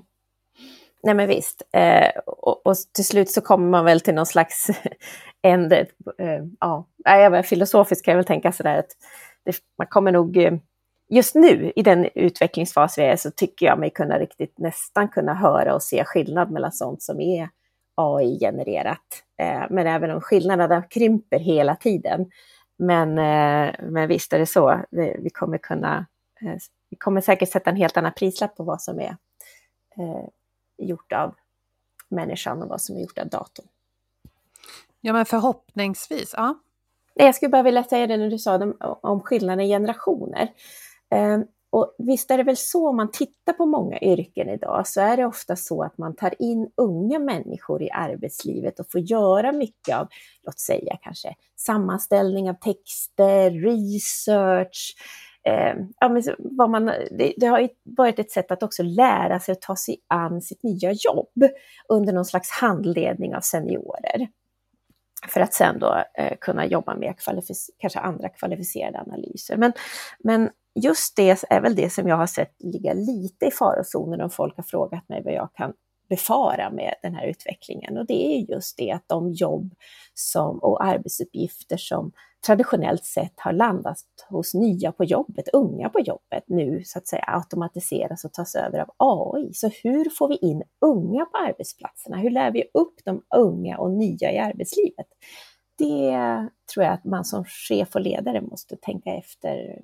Nej 1.04 1.16
men 1.16 1.28
visst. 1.28 1.62
Eh, 1.74 2.10
och, 2.26 2.68
och, 2.68 2.76
till 2.94 3.06
slut 3.06 3.30
så 3.30 3.42
kommer 3.42 3.70
man 3.70 3.86
väl 3.86 4.02
till 4.02 4.13
någon 4.13 4.26
slags 4.26 4.68
ände. 5.42 5.80
Eh, 6.18 6.44
ja, 6.60 7.44
filosofiskt 7.44 8.06
kan 8.06 8.12
jag 8.12 8.18
väl 8.18 8.26
tänka 8.26 8.52
sådär 8.52 8.80
att 8.80 8.92
det, 9.46 9.56
man 9.78 9.88
kommer 9.88 10.12
nog... 10.12 10.38
Eh, 10.38 10.54
just 11.10 11.36
nu 11.36 11.72
i 11.76 11.82
den 11.82 12.10
utvecklingsfas 12.16 12.98
vi 12.98 13.02
är 13.02 13.16
så 13.16 13.32
tycker 13.32 13.66
jag 13.66 13.80
mig 13.80 13.89
kunna 13.89 14.20
riktigt 14.20 14.58
nästan 14.58 15.10
kunna 15.10 15.34
höra 15.34 15.76
och 15.76 15.84
se 15.84 16.04
skillnad 16.06 16.52
mellan 16.52 16.72
sånt 16.72 17.02
som 17.02 17.20
är 17.20 17.50
AI-genererat. 17.96 19.24
Eh, 19.42 19.63
men 19.70 19.88
även 19.88 20.12
om 20.12 20.22
skillnaderna 20.22 20.82
krymper 20.82 21.39
hela 21.39 21.76
tiden. 21.76 22.32
Men, 22.78 23.10
eh, 23.10 23.76
men 23.82 24.08
visst 24.08 24.34
är 24.34 24.39
det 24.39 24.46
så. 24.46 24.82
Vi, 24.92 25.16
vi 25.20 25.30
kommer 25.30 25.58
kunna... 25.58 26.06
Eh, 26.42 26.56
vi 26.89 26.98
kommer 26.98 27.22
säkert 27.22 27.52
sätta 27.52 27.70
en 27.70 27.76
helt 27.76 27.98
annan 27.98 28.13
prislapp 28.13 28.56
på 28.56 28.63
vad 28.63 28.82
som 28.82 29.00
är 29.00 29.18
eh, 29.98 30.28
gjort 30.84 31.13
av 31.13 31.36
människan 32.10 32.62
och 32.62 32.69
vad 32.69 32.82
som 32.82 32.96
är 32.96 33.02
gjort 33.02 33.17
av 33.17 33.28
datorn. 33.28 33.65
Ja, 35.02 35.13
men 35.13 35.26
förhoppningsvis. 35.26 36.34
Ja. 36.38 36.60
Jag 37.13 37.36
skulle 37.36 37.50
bara 37.50 37.63
vilja 37.63 37.84
säga 37.84 38.08
det 38.08 38.17
när 38.17 38.30
du 38.30 38.39
sa 38.39 38.56
om, 38.56 38.78
om 38.80 39.22
skillnaden 39.22 39.65
i 39.65 39.67
generationer. 39.67 40.52
Eh, 41.10 41.39
och 41.69 41.96
visst 41.98 42.32
är 42.32 42.38
det 42.38 42.43
väl 42.43 42.58
så 42.58 42.89
om 42.89 42.96
man 42.96 43.12
tittar 43.12 43.54
på 43.54 43.65
många 43.65 44.00
yrken 44.00 44.50
idag 44.50 44.88
så 44.88 45.02
är 45.02 45.17
det 45.17 45.26
ofta 45.26 45.56
så 45.56 45.84
att 45.84 45.98
man 45.98 46.15
tar 46.15 46.41
in 46.41 46.72
unga 46.78 47.19
människor 47.19 47.84
i 47.84 47.91
arbetslivet 47.91 48.80
och 48.80 48.91
får 48.91 49.02
göra 49.02 49.52
mycket 49.52 49.96
av, 49.96 50.08
låt 50.43 50.60
säga 50.60 50.98
kanske 51.02 51.36
sammanställning 51.56 52.50
av 52.50 52.54
texter, 52.54 53.52
research, 53.52 54.96
eh, 55.43 55.75
ja, 55.99 56.10
men 56.10 56.23
vad 56.38 56.69
man, 56.69 56.86
det, 56.86 57.34
det, 57.38 57.45
har 57.45 57.69
varit 57.84 58.19
ett 58.19 58.32
sätt 58.32 58.51
att 58.51 58.63
också 58.63 58.84
lära 58.84 59.39
sig 59.39 59.51
att 59.51 59.62
ta 59.62 59.75
sig 59.75 59.97
an 60.08 60.41
sitt 60.41 60.63
nya 60.63 60.91
jobb 60.91 61.43
under 61.89 62.13
någon 62.13 62.25
slags 62.25 62.51
handledning 62.51 63.36
av 63.36 63.41
seniorer. 63.41 64.27
För 65.27 65.41
att 65.41 65.53
sen 65.53 65.79
då 65.79 66.03
eh, 66.17 66.38
kunna 66.41 66.65
jobba 66.65 66.95
med 66.95 67.13
kanske 67.79 67.99
andra 67.99 68.29
kvalificerade 68.29 68.99
analyser. 68.99 69.58
Men, 69.58 69.73
men 70.19 70.49
just 70.75 71.15
det 71.15 71.43
är 71.49 71.62
väl 71.62 71.75
det 71.75 71.89
som 71.89 72.08
jag 72.08 72.17
har 72.17 72.27
sett 72.27 72.56
ligga 72.60 72.93
lite 72.93 73.45
i 73.45 73.51
farozonen 73.51 74.21
om 74.21 74.29
folk 74.29 74.56
har 74.56 74.63
frågat 74.63 75.10
mig 75.10 75.21
vad 75.23 75.34
jag 75.34 75.49
kan 75.53 75.73
befara 76.10 76.69
med 76.69 76.95
den 77.01 77.15
här 77.15 77.27
utvecklingen. 77.27 77.97
Och 77.97 78.06
det 78.06 78.25
är 78.25 78.51
just 78.53 78.77
det 78.77 78.91
att 78.91 79.03
de 79.08 79.32
jobb 79.32 79.73
som, 80.13 80.60
och 80.60 80.84
arbetsuppgifter 80.84 81.77
som 81.77 82.12
traditionellt 82.45 83.06
sett 83.06 83.34
har 83.39 83.53
landat 83.53 83.97
hos 84.29 84.53
nya 84.53 84.91
på 84.91 85.03
jobbet, 85.03 85.49
unga 85.53 85.89
på 85.89 85.99
jobbet, 85.99 86.43
nu 86.47 86.82
så 86.86 86.97
att 86.97 87.08
säga 87.08 87.23
automatiseras 87.27 88.25
och 88.25 88.34
tas 88.34 88.56
över 88.56 88.79
av 88.79 88.89
AI. 88.97 89.53
Så 89.53 89.69
hur 89.84 90.10
får 90.10 90.27
vi 90.27 90.36
in 90.36 90.63
unga 90.82 91.25
på 91.25 91.38
arbetsplatserna? 91.38 92.17
Hur 92.17 92.29
lär 92.29 92.51
vi 92.51 92.63
upp 92.73 92.95
de 93.06 93.21
unga 93.36 93.77
och 93.77 93.91
nya 93.91 94.32
i 94.32 94.39
arbetslivet? 94.39 95.08
Det 95.77 96.17
tror 96.73 96.86
jag 96.86 96.93
att 96.93 97.06
man 97.06 97.25
som 97.25 97.45
chef 97.45 97.95
och 97.95 98.01
ledare 98.01 98.41
måste 98.41 98.75
tänka 98.75 99.10
efter 99.10 99.79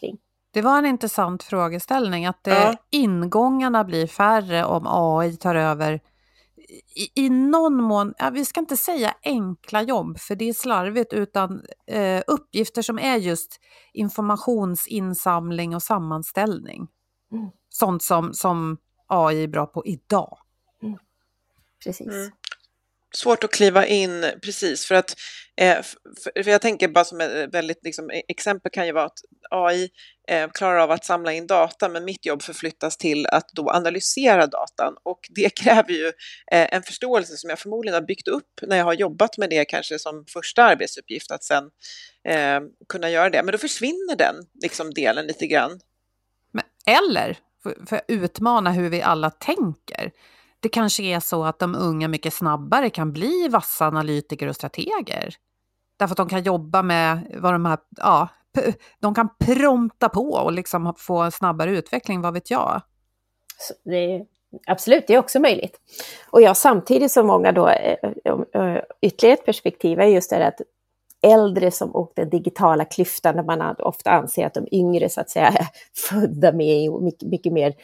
kring. 0.00 0.18
Det 0.52 0.62
var 0.62 0.78
en 0.78 0.86
intressant 0.86 1.42
frågeställning, 1.42 2.26
att 2.26 2.44
det, 2.44 2.50
ja. 2.50 2.74
ingångarna 2.90 3.84
blir 3.84 4.06
färre 4.06 4.64
om 4.64 4.86
AI 4.86 5.36
tar 5.36 5.54
över 5.54 6.00
i, 6.96 7.24
i 7.24 7.30
någon 7.30 7.82
mån, 7.82 8.14
ja, 8.18 8.30
vi 8.30 8.44
ska 8.44 8.60
inte 8.60 8.76
säga 8.76 9.14
enkla 9.22 9.82
jobb, 9.82 10.18
för 10.18 10.34
det 10.34 10.48
är 10.48 10.52
slarvigt, 10.52 11.12
utan 11.12 11.62
eh, 11.86 12.22
uppgifter 12.26 12.82
som 12.82 12.98
är 12.98 13.16
just 13.16 13.60
informationsinsamling 13.92 15.74
och 15.74 15.82
sammanställning. 15.82 16.88
Mm. 17.32 17.50
Sånt 17.68 18.02
som, 18.02 18.34
som 18.34 18.78
AI 19.06 19.42
är 19.42 19.48
bra 19.48 19.66
på 19.66 19.86
idag. 19.86 20.38
Mm. 20.82 20.98
Precis. 21.84 22.06
Mm 22.06 22.30
svårt 23.14 23.44
att 23.44 23.50
kliva 23.50 23.86
in 23.86 24.26
precis 24.42 24.86
för 24.86 24.94
att 24.94 25.16
eh, 25.56 25.82
för, 26.22 26.48
jag 26.48 26.60
tänker 26.60 26.88
bara 26.88 27.04
som 27.04 27.20
ett 27.20 27.54
väldigt 27.54 27.84
liksom, 27.84 28.10
e-, 28.10 28.22
exempel 28.28 28.72
kan 28.72 28.86
ju 28.86 28.92
vara 28.92 29.04
att 29.04 29.18
AI 29.50 29.88
eh, 30.28 30.50
klarar 30.50 30.78
av 30.78 30.90
att 30.90 31.04
samla 31.04 31.32
in 31.32 31.46
data 31.46 31.88
men 31.88 32.04
mitt 32.04 32.26
jobb 32.26 32.42
förflyttas 32.42 32.96
till 32.96 33.26
att 33.26 33.48
då 33.52 33.70
analysera 33.70 34.46
datan. 34.46 34.94
Och 35.02 35.20
det 35.30 35.54
kräver 35.60 35.92
ju 35.92 36.06
eh, 36.52 36.74
en 36.74 36.82
förståelse 36.82 37.36
som 37.36 37.50
jag 37.50 37.58
förmodligen 37.58 37.94
har 37.94 38.06
byggt 38.06 38.28
upp 38.28 38.60
när 38.62 38.76
jag 38.76 38.84
har 38.84 38.94
jobbat 38.94 39.38
med 39.38 39.50
det 39.50 39.64
kanske 39.64 39.98
som 39.98 40.24
första 40.28 40.62
arbetsuppgift 40.62 41.30
att 41.30 41.44
sen 41.44 41.64
eh, 42.28 42.60
kunna 42.88 43.10
göra 43.10 43.30
det. 43.30 43.42
Men 43.42 43.52
då 43.52 43.58
försvinner 43.58 44.16
den 44.16 44.34
liksom, 44.62 44.94
delen 44.94 45.26
lite 45.26 45.46
grann. 45.46 45.80
Men, 46.52 46.64
eller 46.86 47.38
för, 47.62 47.86
för 47.86 47.96
att 47.96 48.04
utmana 48.08 48.72
hur 48.72 48.90
vi 48.90 49.02
alla 49.02 49.30
tänker 49.30 50.10
det 50.60 50.68
kanske 50.68 51.02
är 51.02 51.20
så 51.20 51.44
att 51.44 51.58
de 51.58 51.74
unga 51.74 52.08
mycket 52.08 52.34
snabbare 52.34 52.90
kan 52.90 53.12
bli 53.12 53.48
vassa 53.50 53.86
analytiker 53.86 54.48
och 54.48 54.56
strateger. 54.56 55.34
Därför 55.98 56.12
att 56.12 56.16
de 56.16 56.28
kan 56.28 56.42
jobba 56.42 56.82
med 56.82 57.36
vad 57.40 57.54
de 57.54 57.66
här, 57.66 57.78
ja, 57.96 58.28
de 59.00 59.14
kan 59.14 59.28
prompta 59.38 60.08
på 60.08 60.30
och 60.30 60.52
liksom 60.52 60.94
få 60.98 61.30
snabbare 61.30 61.70
utveckling, 61.70 62.20
vad 62.20 62.34
vet 62.34 62.50
jag? 62.50 62.82
Det 63.84 64.14
är, 64.14 64.26
absolut, 64.66 65.06
det 65.06 65.14
är 65.14 65.18
också 65.18 65.40
möjligt. 65.40 65.80
Och 66.30 66.42
jag 66.42 66.56
samtidigt 66.56 67.12
som 67.12 67.26
många 67.26 67.52
då, 67.52 67.68
eh, 67.68 67.96
eh, 68.24 68.62
eh, 68.62 68.82
ytterligare 69.02 69.36
ett 69.36 69.46
perspektiv 69.46 70.00
är 70.00 70.06
just 70.06 70.30
det 70.30 70.46
att 70.46 70.60
äldre 71.22 71.70
som 71.70 71.90
och 71.90 72.12
den 72.16 72.30
digitala 72.30 72.84
klyftan 72.84 73.36
där 73.36 73.42
man 73.42 73.76
ofta 73.78 74.10
anser 74.10 74.46
att 74.46 74.54
de 74.54 74.68
yngre 74.72 75.08
så 75.08 75.20
att 75.20 75.30
säga 75.30 75.46
är 75.58 75.66
födda 76.10 76.52
med 76.52 76.90
och 76.90 77.02
mycket, 77.02 77.28
mycket 77.28 77.52
mer 77.52 77.74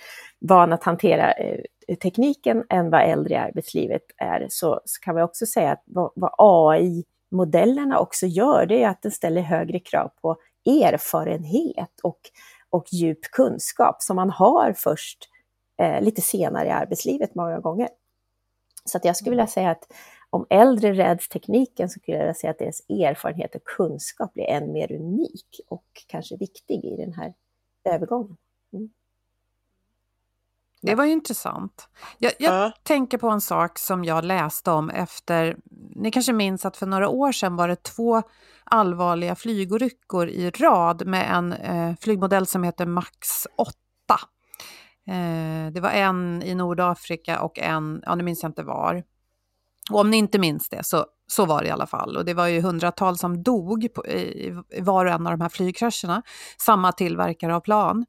van 0.47 0.73
att 0.73 0.85
hantera 0.85 1.33
eh, 1.33 1.61
tekniken 2.03 2.65
än 2.71 2.91
vad 2.91 3.03
äldre 3.03 3.35
i 3.35 3.37
arbetslivet 3.37 4.03
är, 4.17 4.47
så, 4.51 4.81
så 4.85 5.01
kan 5.01 5.17
vi 5.17 5.23
också 5.23 5.47
säga 5.47 5.73
att 5.73 5.83
vad, 5.87 6.13
vad 6.15 6.35
AI-modellerna 6.39 7.99
också 7.99 8.27
gör, 8.27 8.67
det 8.67 8.83
är 8.83 8.89
att 8.89 9.03
den 9.03 9.13
ställer 9.13 9.43
högre 9.43 9.79
krav 9.79 10.11
på 10.23 10.37
erfarenhet 10.67 12.01
och, 12.03 12.21
och 12.71 12.85
djup 12.93 13.23
kunskap 13.23 14.03
som 14.03 14.17
man 14.17 14.31
har 14.31 14.73
först 14.73 15.29
eh, 15.83 16.03
lite 16.03 16.21
senare 16.21 16.67
i 16.67 16.71
arbetslivet 16.71 17.35
många 17.35 17.61
gånger. 17.61 17.89
Så 18.85 18.99
att 18.99 19.05
jag 19.05 19.17
skulle 19.17 19.31
vilja 19.31 19.47
säga 19.47 19.71
att 19.71 19.93
om 20.31 20.47
äldre 20.51 20.93
räds 20.93 21.29
tekniken 21.29 21.89
så 21.89 22.01
skulle 22.01 22.17
jag 22.17 22.25
vilja 22.25 22.35
säga 22.35 22.51
att 22.51 22.59
deras 22.59 22.81
erfarenhet 22.81 23.55
och 23.55 23.65
kunskap 23.65 24.35
blir 24.35 24.45
än 24.45 24.73
mer 24.73 24.93
unik 24.93 25.61
och 25.69 25.87
kanske 26.07 26.37
viktig 26.37 26.85
i 26.85 26.97
den 26.97 27.13
här 27.13 27.35
övergången. 27.85 28.37
Mm. 28.73 28.91
Det 30.87 30.95
var 30.95 31.05
ju 31.05 31.13
intressant. 31.13 31.89
Jag, 32.19 32.33
jag 32.39 32.55
ja. 32.55 32.73
tänker 32.83 33.19
på 33.19 33.29
en 33.29 33.41
sak 33.41 33.79
som 33.79 34.05
jag 34.05 34.25
läste 34.25 34.71
om 34.71 34.91
efter, 34.91 35.57
ni 35.95 36.11
kanske 36.11 36.33
minns 36.33 36.67
att 36.67 36.77
för 36.77 36.87
några 36.87 37.09
år 37.09 37.33
sedan 37.33 37.57
var 37.57 37.69
det 37.69 37.83
två 37.83 38.23
allvarliga 38.65 39.35
flygolyckor 39.35 40.29
i 40.29 40.51
rad 40.51 41.07
med 41.07 41.31
en 41.31 41.53
eh, 41.53 41.97
flygmodell 42.01 42.47
som 42.47 42.63
heter 42.63 42.87
Max 42.87 43.47
8. 43.57 43.75
Eh, 45.09 45.73
det 45.73 45.81
var 45.81 45.91
en 45.91 46.43
i 46.43 46.55
Nordafrika 46.55 47.41
och 47.41 47.59
en, 47.59 48.03
ja 48.07 48.15
nu 48.15 48.25
minns 48.25 48.43
jag 48.43 48.49
inte 48.49 48.63
var. 48.63 49.03
Och 49.91 50.01
om 50.01 50.11
ni 50.11 50.17
inte 50.17 50.39
minns 50.39 50.69
det 50.69 50.85
så, 50.85 51.07
så 51.27 51.47
var 51.47 51.63
det 51.63 51.69
i 51.69 51.71
alla 51.71 51.87
fall. 51.87 52.17
Och 52.17 52.25
det 52.25 52.35
var 52.35 52.47
ju 52.47 52.61
hundratals 52.61 53.21
som 53.21 53.43
dog 53.43 53.89
på, 53.95 54.07
i, 54.07 54.55
i 54.71 54.81
var 54.81 55.07
och 55.07 55.13
en 55.13 55.27
av 55.27 55.33
de 55.33 55.41
här 55.41 55.49
flygkrascherna. 55.49 56.23
Samma 56.59 56.93
tillverkare 56.93 57.57
av 57.57 57.61
plan. 57.61 58.05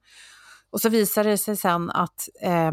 Och 0.78 0.82
så 0.82 0.90
visade 0.90 1.30
det 1.30 1.38
sig 1.38 1.58
sen 1.58 1.90
att 1.90 2.30
eh, 2.42 2.72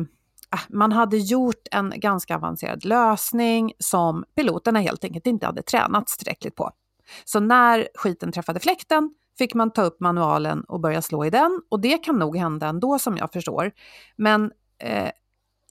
ah, 0.50 0.60
man 0.68 0.92
hade 0.92 1.16
gjort 1.16 1.68
en 1.70 1.92
ganska 1.96 2.36
avancerad 2.36 2.84
lösning 2.84 3.72
som 3.78 4.24
piloterna 4.36 4.80
helt 4.80 5.04
enkelt 5.04 5.26
inte 5.26 5.46
hade 5.46 5.62
tränats 5.62 6.16
tillräckligt 6.16 6.54
på. 6.54 6.70
Så 7.24 7.40
när 7.40 7.88
skiten 7.94 8.32
träffade 8.32 8.60
fläkten 8.60 9.14
fick 9.38 9.54
man 9.54 9.70
ta 9.70 9.82
upp 9.82 10.00
manualen 10.00 10.64
och 10.64 10.80
börja 10.80 11.02
slå 11.02 11.24
i 11.24 11.30
den 11.30 11.62
och 11.68 11.80
det 11.80 11.98
kan 11.98 12.18
nog 12.18 12.36
hända 12.36 12.66
ändå 12.66 12.98
som 12.98 13.16
jag 13.16 13.32
förstår. 13.32 13.72
Men 14.16 14.52
eh, 14.78 15.10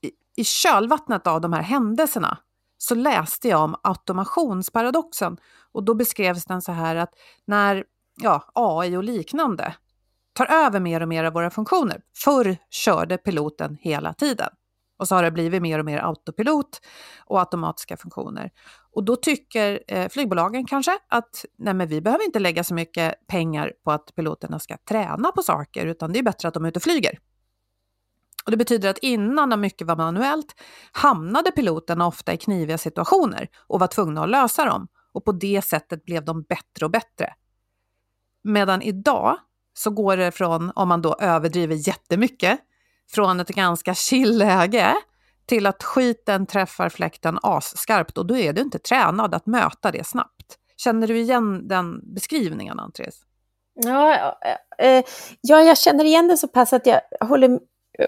i, 0.02 0.12
i 0.36 0.44
kölvattnet 0.44 1.28
av 1.28 1.42
de 1.42 1.54
här 1.54 1.64
händelserna 1.64 2.38
så 2.78 2.96
läste 2.96 3.48
jag 3.48 3.64
om 3.64 3.76
automationsparadoxen 3.84 5.38
och 5.72 5.84
då 5.84 5.94
beskrevs 5.94 6.46
den 6.46 6.62
så 6.62 6.72
här 6.72 6.96
att 6.96 7.14
när 7.46 7.84
ja, 8.22 8.52
AI 8.54 8.98
och 8.98 9.04
liknande 9.04 9.74
tar 10.34 10.52
över 10.52 10.80
mer 10.80 11.02
och 11.02 11.08
mer 11.08 11.24
av 11.24 11.34
våra 11.34 11.50
funktioner. 11.50 12.02
Förr 12.24 12.58
körde 12.70 13.18
piloten 13.18 13.78
hela 13.82 14.14
tiden. 14.14 14.50
Och 14.98 15.08
så 15.08 15.16
har 15.16 15.24
det 15.24 15.32
blivit 15.32 15.62
mer 15.62 15.80
och 15.80 15.86
mer 15.86 15.98
autopilot 15.98 16.82
och 17.26 17.40
automatiska 17.40 17.98
funktioner. 17.98 18.52
Och 18.92 19.04
då 19.04 19.16
tycker 19.16 19.84
eh, 19.88 20.10
flygbolagen 20.10 20.66
kanske 20.66 21.00
att 21.08 21.46
nej 21.58 21.74
men 21.74 21.88
vi 21.88 22.02
behöver 22.02 22.26
inte 22.26 22.40
lägga 22.40 22.64
så 22.64 22.74
mycket 22.74 23.28
pengar 23.28 23.74
på 23.84 23.92
att 23.92 24.16
piloterna 24.16 24.60
ska 24.60 24.78
träna 24.90 25.32
på 25.32 25.42
saker, 25.44 25.86
utan 25.86 26.14
det 26.14 26.20
är 26.20 26.24
bättre 26.24 26.48
att 26.48 26.54
de 26.54 26.66
är 26.66 26.70
ute 26.70 26.80
och 26.80 26.84
flyger. 26.84 27.20
Och 28.46 28.52
det 28.52 28.58
betyder 28.58 28.90
att 28.90 28.98
innan 28.98 29.50
när 29.50 29.58
mycket 29.58 29.88
var 29.88 29.96
manuellt 29.96 30.56
hamnade 30.92 31.52
piloterna 31.52 32.08
ofta 32.08 32.34
i 32.34 32.38
kniviga 32.38 32.78
situationer 32.78 33.48
och 33.68 33.80
var 33.80 33.88
tvungna 33.88 34.24
att 34.24 34.30
lösa 34.30 34.66
dem. 34.66 34.88
Och 35.14 35.26
på 35.26 35.32
det 35.32 35.62
sättet 35.62 36.06
blev 36.06 36.26
de 36.26 36.44
bättre 36.44 36.86
och 36.86 36.92
bättre. 36.92 37.34
Medan 38.44 38.82
idag 38.82 39.38
så 39.74 39.90
går 39.90 40.18
det 40.18 40.32
från, 40.32 40.72
om 40.76 40.88
man 40.88 41.02
då 41.02 41.16
överdriver 41.20 41.88
jättemycket, 41.88 42.60
från 43.12 43.40
ett 43.40 43.48
ganska 43.48 43.94
chill 43.94 44.38
läge 44.38 44.96
till 45.46 45.66
att 45.66 45.84
skiten 45.84 46.46
träffar 46.46 46.90
fläkten 46.90 47.40
asskarpt 47.42 48.18
och 48.18 48.26
då 48.26 48.38
är 48.38 48.54
du 48.54 48.62
inte 48.62 48.80
tränad 48.80 49.36
att 49.36 49.46
möta 49.46 49.92
det 49.92 50.08
snabbt. 50.08 50.58
Känner 50.78 51.08
du 51.08 51.18
igen 51.18 51.68
den 51.68 52.14
beskrivningen, 52.14 52.80
Andres? 52.80 53.16
Ja, 53.74 54.38
eh, 54.80 54.88
eh, 54.88 55.04
ja, 55.42 55.62
jag 55.62 55.78
känner 55.78 56.06
igen 56.06 56.28
det 56.28 56.38
så 56.38 56.48
pass 56.48 56.74
att 56.74 56.86
jag 56.86 57.02
håller 57.20 57.60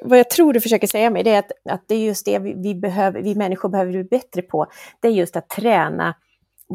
vad 0.01 0.19
jag 0.19 0.30
tror 0.30 0.54
du 0.54 0.62
försöker 0.62 0.88
säga 0.88 1.10
mig, 1.10 1.23
det 1.23 1.32
är 1.32 1.39
att, 1.39 1.51
att 1.69 1.84
det 1.88 1.95
är 1.95 1.99
just 1.99 2.25
det 2.25 2.39
vi, 2.39 2.54
vi, 2.54 2.75
behöver, 2.75 3.21
vi 3.21 3.36
människor 3.36 3.69
behöver 3.69 3.91
bli 3.91 4.04
bättre 4.04 4.41
på. 4.41 4.67
Det 4.99 5.08
är 5.08 5.12
just 5.12 5.36
att 5.36 5.49
träna 5.49 6.15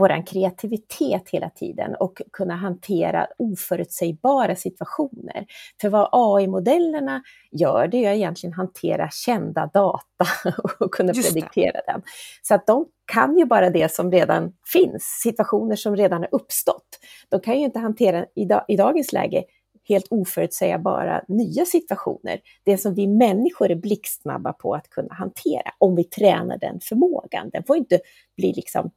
vår 0.01 0.27
kreativitet 0.27 1.29
hela 1.29 1.51
tiden 1.51 1.95
och 1.95 2.23
kunna 2.33 2.57
hantera 2.57 3.27
oförutsägbara 3.39 4.57
situationer. 4.57 5.47
För 5.81 5.89
vad 5.89 6.09
AI-modellerna 6.13 7.23
gör, 7.51 7.89
det 7.89 8.05
är 8.05 8.13
egentligen 8.13 8.55
hantera 8.55 9.11
kända 9.11 9.71
data 9.75 10.27
och 10.81 10.95
kunna 10.95 11.13
Just 11.13 11.29
prediktera 11.29 11.73
det. 11.73 11.93
den. 11.93 12.03
Så 12.43 12.55
att 12.55 12.67
de 12.67 12.87
kan 13.13 13.39
ju 13.39 13.45
bara 13.45 13.71
det 13.71 13.93
som 13.93 14.13
redan 14.13 14.53
finns, 14.73 15.03
situationer 15.23 15.77
som 15.77 15.97
redan 15.97 16.21
har 16.21 16.29
uppstått. 16.33 16.99
De 17.29 17.41
kan 17.41 17.59
ju 17.59 17.65
inte 17.65 17.79
hantera 17.79 18.27
i, 18.35 18.45
dag, 18.45 18.65
i 18.69 18.77
dagens 18.77 19.13
läge 19.13 19.45
helt 19.89 20.07
oförutsägbara 20.11 21.25
nya 21.29 21.65
situationer. 21.65 22.41
Det 22.65 22.79
som 22.79 22.95
vi 22.95 23.07
människor 23.07 23.71
är 23.71 23.75
blixtsnabba 23.75 24.53
på 24.53 24.75
att 24.75 24.91
kunna 24.91 25.15
hantera, 25.15 25.73
om 25.79 25.97
vi 25.97 26.05
tränar 26.05 26.59
den 26.59 26.81
förmågan. 26.83 27.51
Den 27.51 27.65
får 27.65 27.77
inte 27.77 28.01
bli 28.37 28.53
liksom 28.53 28.91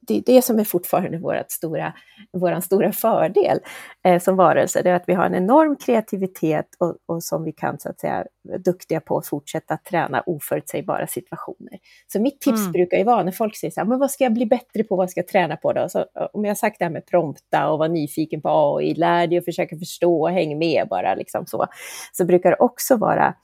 det 0.00 0.14
är 0.14 0.22
det 0.26 0.42
som 0.42 0.58
är 0.58 0.64
fortfarande 0.64 1.18
vårt 1.18 1.50
stora, 1.50 1.92
vår 2.32 2.60
stora 2.60 2.92
fördel 2.92 3.58
eh, 4.04 4.20
som 4.20 4.36
varelse, 4.36 4.82
det 4.82 4.90
är 4.90 4.94
att 4.94 5.04
vi 5.06 5.14
har 5.14 5.24
en 5.24 5.34
enorm 5.34 5.76
kreativitet 5.76 6.66
och, 6.78 6.96
och, 7.06 7.22
som 7.22 7.44
vi 7.44 7.52
kan 7.52 7.78
så 7.78 7.88
att 7.88 8.00
säga 8.00 8.24
duktiga 8.64 9.00
på 9.00 9.18
att 9.18 9.26
fortsätta 9.26 9.76
träna 9.76 10.22
oförutsägbara 10.26 11.06
situationer. 11.06 11.78
Så 12.12 12.20
mitt 12.20 12.40
tips 12.40 12.60
mm. 12.60 12.72
brukar 12.72 12.98
ju 12.98 13.04
vara 13.04 13.22
när 13.22 13.32
folk 13.32 13.56
säger 13.56 13.70
så 13.70 13.80
här, 13.80 13.86
men 13.86 13.98
vad 13.98 14.10
ska 14.10 14.24
jag 14.24 14.32
bli 14.32 14.46
bättre 14.46 14.84
på, 14.84 14.96
vad 14.96 15.10
ska 15.10 15.20
jag 15.20 15.28
träna 15.28 15.56
på 15.56 15.72
då? 15.72 15.88
Så, 15.88 16.06
om 16.32 16.44
jag 16.44 16.50
har 16.50 16.56
sagt 16.56 16.78
det 16.78 16.84
här 16.84 16.92
med 16.92 17.06
prompta 17.06 17.68
och 17.70 17.78
vara 17.78 17.88
nyfiken 17.88 18.42
på 18.42 18.48
AI, 18.48 18.94
lär 18.94 19.26
dig 19.26 19.38
att 19.38 19.44
försöka 19.44 19.78
förstå 19.78 20.22
och 20.22 20.30
häng 20.30 20.58
med 20.58 20.88
bara 20.90 21.14
liksom 21.14 21.46
så, 21.46 21.66
så 22.12 22.24
brukar 22.24 22.50
det 22.50 22.56
också 22.56 22.96
vara 22.96 23.34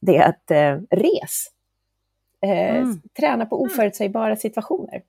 det 0.00 0.18
att 0.18 0.50
eh, 0.50 0.78
res. 0.90 1.53
Eh, 2.44 2.76
mm. 2.76 3.00
Träna 3.16 3.46
på 3.46 3.62
oförutsägbara 3.62 4.36
situationer. 4.36 5.02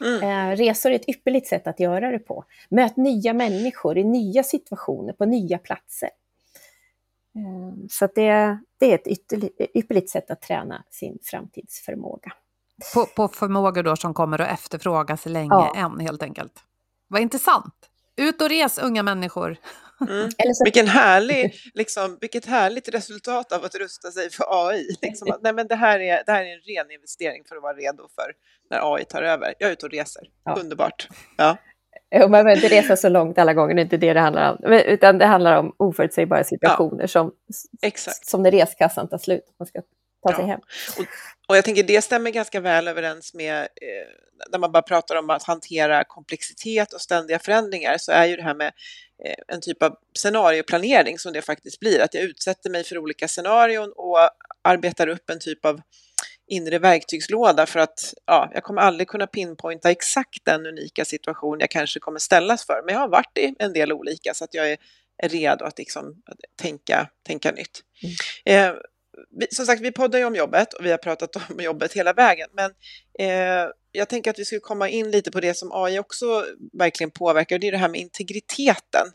Mm. 0.00 0.22
Eh, 0.22 0.56
resor 0.56 0.90
är 0.90 0.94
ett 0.94 1.08
ypperligt 1.08 1.48
sätt 1.48 1.66
att 1.66 1.80
göra 1.80 2.10
det 2.10 2.18
på. 2.18 2.44
Möt 2.70 2.96
nya 2.96 3.32
människor 3.34 3.98
i 3.98 4.04
nya 4.04 4.42
situationer, 4.42 5.12
på 5.12 5.24
nya 5.24 5.58
platser. 5.58 6.10
Eh, 7.36 7.86
så 7.90 8.08
det, 8.14 8.58
det 8.78 8.92
är 8.92 8.94
ett 8.94 9.08
ypperligt 9.74 10.10
sätt 10.10 10.30
att 10.30 10.42
träna 10.42 10.84
sin 10.90 11.18
framtidsförmåga. 11.22 12.32
På, 12.94 13.06
på 13.06 13.28
förmågor 13.28 13.82
då 13.82 13.96
som 13.96 14.14
kommer 14.14 14.40
att 14.40 14.52
efterfrågas 14.52 15.26
länge 15.26 15.48
ja. 15.50 15.74
än 15.76 16.00
helt 16.00 16.22
enkelt. 16.22 16.62
Vad 17.08 17.20
intressant! 17.20 17.74
Ut 18.16 18.42
och 18.42 18.48
res 18.48 18.78
unga 18.78 19.02
människor! 19.02 19.56
Mm. 20.08 20.30
Så... 20.54 20.64
Vilken 20.64 20.86
härlig, 20.86 21.54
liksom, 21.74 22.18
vilket 22.20 22.46
härligt 22.46 22.94
resultat 22.94 23.52
av 23.52 23.64
att 23.64 23.74
rusta 23.74 24.10
sig 24.10 24.30
för 24.30 24.68
AI. 24.68 24.96
Liksom, 25.02 25.38
nej, 25.40 25.52
men 25.52 25.66
det, 25.66 25.74
här 25.74 26.00
är, 26.00 26.22
det 26.26 26.32
här 26.32 26.44
är 26.44 26.52
en 26.54 26.60
ren 26.60 26.90
investering 26.90 27.44
för 27.48 27.56
att 27.56 27.62
vara 27.62 27.74
redo 27.74 28.08
för 28.14 28.32
när 28.70 28.94
AI 28.94 29.04
tar 29.04 29.22
över. 29.22 29.54
Jag 29.58 29.68
är 29.68 29.72
ute 29.72 29.86
och 29.86 29.92
reser, 29.92 30.22
ja. 30.44 30.54
underbart. 30.60 31.08
Ja. 31.36 31.56
man 32.20 32.30
behöver 32.30 32.54
inte 32.54 32.68
resa 32.68 32.96
så 32.96 33.08
långt 33.08 33.38
alla 33.38 33.54
gånger, 33.54 33.74
det 33.74 33.80
är 33.80 33.84
inte 33.84 33.96
det 33.96 34.12
det 34.12 34.20
handlar 34.20 34.52
om. 34.52 34.72
Utan 34.72 35.18
det 35.18 35.26
handlar 35.26 35.56
om 35.58 35.74
oförutsägbara 35.76 36.44
situationer 36.44 37.02
ja. 37.02 37.08
som, 37.08 37.32
Exakt. 37.82 38.26
som 38.26 38.42
när 38.42 38.50
reskassan 38.50 39.08
tar 39.08 39.18
slut. 39.18 39.44
Man 39.58 39.66
ska 39.66 39.82
ta 40.28 40.36
sig 40.36 40.44
hem. 40.46 40.60
Och, 40.98 41.06
och, 41.50 41.56
jag 41.56 41.64
tänker 41.64 41.82
det 41.82 42.02
stämmer 42.02 42.30
ganska 42.30 42.60
väl 42.60 42.88
överens 42.88 43.34
med, 43.34 43.60
eh, 43.60 44.06
när 44.50 44.58
man 44.58 44.72
bara 44.72 44.82
pratar 44.82 45.16
om 45.16 45.30
att 45.30 45.42
hantera 45.42 46.04
komplexitet 46.04 46.92
och 46.92 47.00
ständiga 47.00 47.38
förändringar, 47.38 47.98
så 47.98 48.12
är 48.12 48.26
ju 48.26 48.36
det 48.36 48.42
här 48.42 48.54
med 48.54 48.72
eh, 49.24 49.54
en 49.54 49.60
typ 49.60 49.82
av 49.82 49.96
scenarioplanering 50.18 51.18
som 51.18 51.32
det 51.32 51.42
faktiskt 51.42 51.80
blir, 51.80 52.00
att 52.00 52.14
jag 52.14 52.22
utsätter 52.22 52.70
mig 52.70 52.84
för 52.84 52.98
olika 52.98 53.28
scenarion 53.28 53.92
och 53.96 54.18
arbetar 54.62 55.06
upp 55.06 55.30
en 55.30 55.38
typ 55.40 55.64
av 55.64 55.80
inre 56.50 56.78
verktygslåda 56.78 57.66
för 57.66 57.80
att 57.80 58.14
ja, 58.26 58.50
jag 58.54 58.62
kommer 58.62 58.82
aldrig 58.82 59.08
kunna 59.08 59.26
pinpointa 59.26 59.90
exakt 59.90 60.44
den 60.44 60.66
unika 60.66 61.04
situation 61.04 61.60
jag 61.60 61.70
kanske 61.70 62.00
kommer 62.00 62.18
ställas 62.18 62.66
för. 62.66 62.82
Men 62.86 62.94
jag 62.94 63.00
har 63.00 63.08
varit 63.08 63.38
i 63.38 63.54
en 63.58 63.72
del 63.72 63.92
olika 63.92 64.34
så 64.34 64.44
att 64.44 64.54
jag 64.54 64.70
är, 64.72 64.78
redo 65.22 65.64
att, 65.64 65.78
liksom, 65.78 66.22
tänka, 66.62 67.08
tänka 67.26 67.52
nytt. 67.52 67.80
Mm. 68.44 68.74
Eh, 68.74 68.80
som 69.50 69.66
sagt, 69.66 69.82
vi 69.82 69.92
poddar 69.92 70.18
ju 70.18 70.24
om 70.24 70.34
jobbet 70.34 70.72
och 70.72 70.86
vi 70.86 70.90
har 70.90 70.98
pratat 70.98 71.36
om 71.36 71.42
jobbet 71.60 71.92
hela 71.92 72.12
vägen. 72.12 72.48
Men 72.52 72.70
eh, 73.18 73.70
jag 73.92 74.08
tänker 74.08 74.30
att 74.30 74.38
vi 74.38 74.44
skulle 74.44 74.60
komma 74.60 74.88
in 74.88 75.10
lite 75.10 75.30
på 75.30 75.40
det 75.40 75.54
som 75.54 75.72
AI 75.72 75.98
också 75.98 76.46
verkligen 76.72 77.10
påverkar. 77.10 77.58
Det 77.58 77.68
är 77.68 77.72
det 77.72 77.78
här 77.78 77.88
med 77.88 78.00
integriteten 78.00 79.06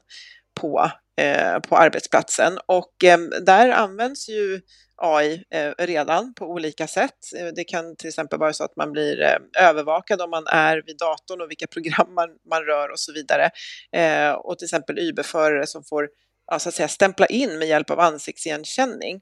på, 0.62 0.92
eh, 1.22 1.60
på 1.60 1.78
arbetsplatsen. 1.78 2.58
Och 2.66 3.04
eh, 3.04 3.18
där 3.42 3.70
används 3.70 4.30
ju 4.30 4.62
AI 4.98 5.44
eh, 5.50 5.72
redan 5.78 6.34
på 6.34 6.46
olika 6.46 6.88
sätt. 6.88 7.34
Eh, 7.38 7.48
det 7.56 7.64
kan 7.64 7.96
till 7.96 8.08
exempel 8.08 8.40
vara 8.40 8.54
så 8.54 8.64
att 8.64 8.76
man 8.76 8.92
blir 8.92 9.22
eh, 9.22 9.68
övervakad 9.68 10.22
om 10.22 10.30
man 10.30 10.48
är 10.48 10.84
vid 10.86 10.98
datorn 10.98 11.42
och 11.42 11.50
vilka 11.50 11.68
program 11.68 12.14
man, 12.14 12.30
man 12.50 12.64
rör 12.64 12.90
och 12.90 13.00
så 13.00 13.14
vidare. 13.14 13.50
Eh, 13.92 14.32
och 14.32 14.58
till 14.58 14.66
exempel 14.66 15.00
Uber-förare 15.00 15.68
som 15.68 15.84
får 15.84 16.10
ja, 16.52 16.60
så 16.60 16.70
att 16.70 16.76
säga, 16.76 16.88
stämpla 16.88 17.26
in 17.26 17.60
med 17.60 17.68
hjälp 17.68 17.90
av 17.90 18.00
ansiktsigenkänning 18.00 19.22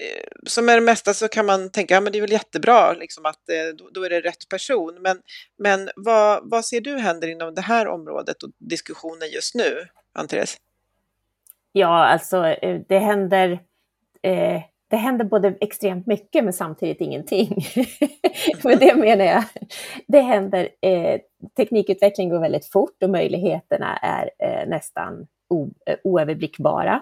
Eh, 0.00 0.28
som 0.46 0.68
är 0.68 0.74
det 0.74 0.80
mesta 0.80 1.14
så 1.14 1.28
kan 1.28 1.46
man 1.46 1.70
tänka, 1.70 1.94
ja 1.94 2.00
men 2.00 2.12
det 2.12 2.18
är 2.18 2.20
väl 2.20 2.32
jättebra 2.32 2.92
liksom 2.92 3.26
att 3.26 3.48
eh, 3.48 3.76
då, 3.78 3.88
då 3.90 4.02
är 4.04 4.10
det 4.10 4.20
rätt 4.20 4.48
person. 4.48 4.98
Men, 5.00 5.18
men 5.58 5.90
vad, 5.96 6.50
vad 6.50 6.64
ser 6.64 6.80
du 6.80 6.98
händer 6.98 7.28
inom 7.28 7.54
det 7.54 7.60
här 7.60 7.88
området 7.88 8.42
och 8.42 8.50
diskussionen 8.58 9.28
just 9.30 9.54
nu, 9.54 9.86
Andres? 10.18 10.56
Ja, 11.72 12.04
alltså 12.04 12.46
eh, 12.46 12.80
det 12.88 12.98
händer, 12.98 13.50
eh, 14.22 14.62
det 14.90 14.96
händer 14.96 15.24
både 15.24 15.54
extremt 15.60 16.06
mycket 16.06 16.44
men 16.44 16.52
samtidigt 16.52 17.00
ingenting. 17.00 17.64
Med 18.64 18.78
det 18.78 18.94
menar 18.94 19.24
jag, 19.24 19.44
det 20.06 20.20
händer, 20.20 20.68
eh, 20.80 21.20
teknikutveckling 21.56 22.28
går 22.28 22.40
väldigt 22.40 22.66
fort 22.66 23.02
och 23.02 23.10
möjligheterna 23.10 23.96
är 23.96 24.30
eh, 24.38 24.68
nästan 24.68 25.26
o, 25.48 25.68
oöverblickbara 26.04 26.94
eh, 26.94 27.00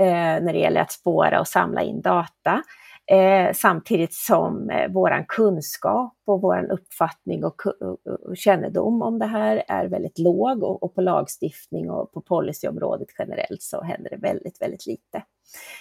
Eh, 0.00 0.42
när 0.42 0.52
det 0.52 0.58
gäller 0.58 0.80
att 0.80 0.92
spåra 0.92 1.40
och 1.40 1.48
samla 1.48 1.82
in 1.82 2.00
data. 2.00 2.62
Eh, 3.10 3.52
samtidigt 3.52 4.14
som 4.14 4.70
eh, 4.70 4.90
vår 4.90 5.24
kunskap 5.28 6.14
och 6.26 6.40
vår 6.40 6.72
uppfattning 6.72 7.44
och, 7.44 7.66
och, 7.66 8.36
kännedom 8.36 9.02
om 9.02 9.18
det 9.18 9.26
här 9.26 9.64
är 9.68 9.86
väldigt 9.86 10.18
låg 10.18 10.62
och, 10.62 10.82
och, 10.82 10.94
på 10.94 11.00
lagstiftning 11.00 11.90
och 11.90 12.12
på 12.12 12.20
policyområdet 12.20 13.08
generellt 13.18 13.62
så 13.62 13.82
händer 13.82 14.10
det 14.10 14.16
väldigt, 14.16 14.62
väldigt 14.62 14.86
lite. 14.86 15.22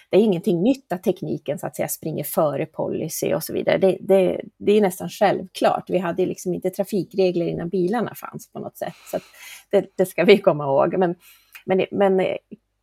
Det 0.10 0.18
är 0.18 0.22
ingenting 0.22 0.64
nytt 0.64 0.92
att 0.92 1.04
tekniken 1.04 1.60
så 1.60 1.68
att 1.68 1.76
säga 1.76 1.88
springer 1.88 2.24
före 2.24 2.66
policy 2.66 3.34
och 3.34 3.44
så 3.44 3.54
vidare. 3.54 3.78
Det, 3.78 3.98
det, 4.02 4.42
det 4.58 4.72
är 4.72 4.82
nästan 4.82 5.10
självklart. 5.10 5.90
Vi 5.90 5.98
hade 5.98 6.26
liksom 6.26 6.54
inte 6.54 6.70
trafikregler 6.70 7.48
innan 7.48 7.70
bilarna 7.70 8.16
fanns 8.16 8.52
på 8.52 8.60
något 8.60 8.78
sätt, 8.78 8.96
så 9.12 9.18
det, 9.72 9.86
det, 9.96 10.06
ska 10.06 10.24
vi 10.24 10.38
komma 10.38 10.64
ihåg. 10.64 10.98
Men, 10.98 11.16
men, 11.66 11.86
men 11.92 12.20
eh, 12.20 12.38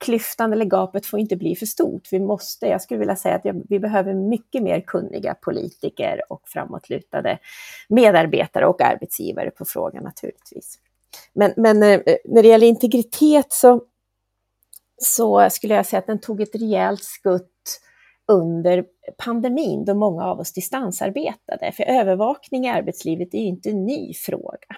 klyftan 0.05 0.53
eller 0.53 0.64
gapet 0.64 1.07
får 1.07 1.21
inte 1.21 1.37
bli 1.37 1.57
för 1.57 1.67
stort. 1.67 2.09
Vi 2.11 2.21
måste, 2.21 2.67
jag 2.67 2.83
skulle 2.83 3.01
vilja 3.01 3.17
säga 3.17 3.35
att 3.35 3.47
vi 3.69 3.79
behöver 3.79 4.14
mycket 4.14 4.62
mer 4.62 4.81
kunniga 4.81 5.35
politiker 5.35 6.21
och 6.29 6.43
framåtlutade 6.47 7.38
medarbetare 7.88 8.67
och 8.67 8.83
arbetsgivare 8.83 9.51
på 9.51 9.64
frågan 9.64 10.05
naturligtvis. 10.05 10.79
Men, 11.33 11.53
men 11.57 11.83
eh, 11.83 12.01
när 12.25 12.43
det 12.43 12.49
gäller 12.49 12.67
integritet 12.67 13.53
så, 13.53 13.83
så 15.03 15.49
skulle 15.51 15.75
jag 15.75 15.87
säga 15.87 15.99
att 15.99 16.07
den 16.07 16.21
tog 16.21 16.40
ett 16.40 16.55
rejält 16.55 17.05
skutt 17.05 17.51
under 18.33 18.85
pandemin 19.25 19.85
då 19.85 19.95
många 19.95 20.25
av 20.25 20.40
oss 20.40 20.53
distansarbetade. 20.53 21.73
För 21.73 21.85
övervakning 21.85 22.64
i 22.64 22.69
arbetslivet 22.69 23.35
är 23.35 23.38
ju 23.38 23.47
inte 23.47 23.71
en 23.71 23.85
ny 23.85 24.14
fråga. 24.14 24.77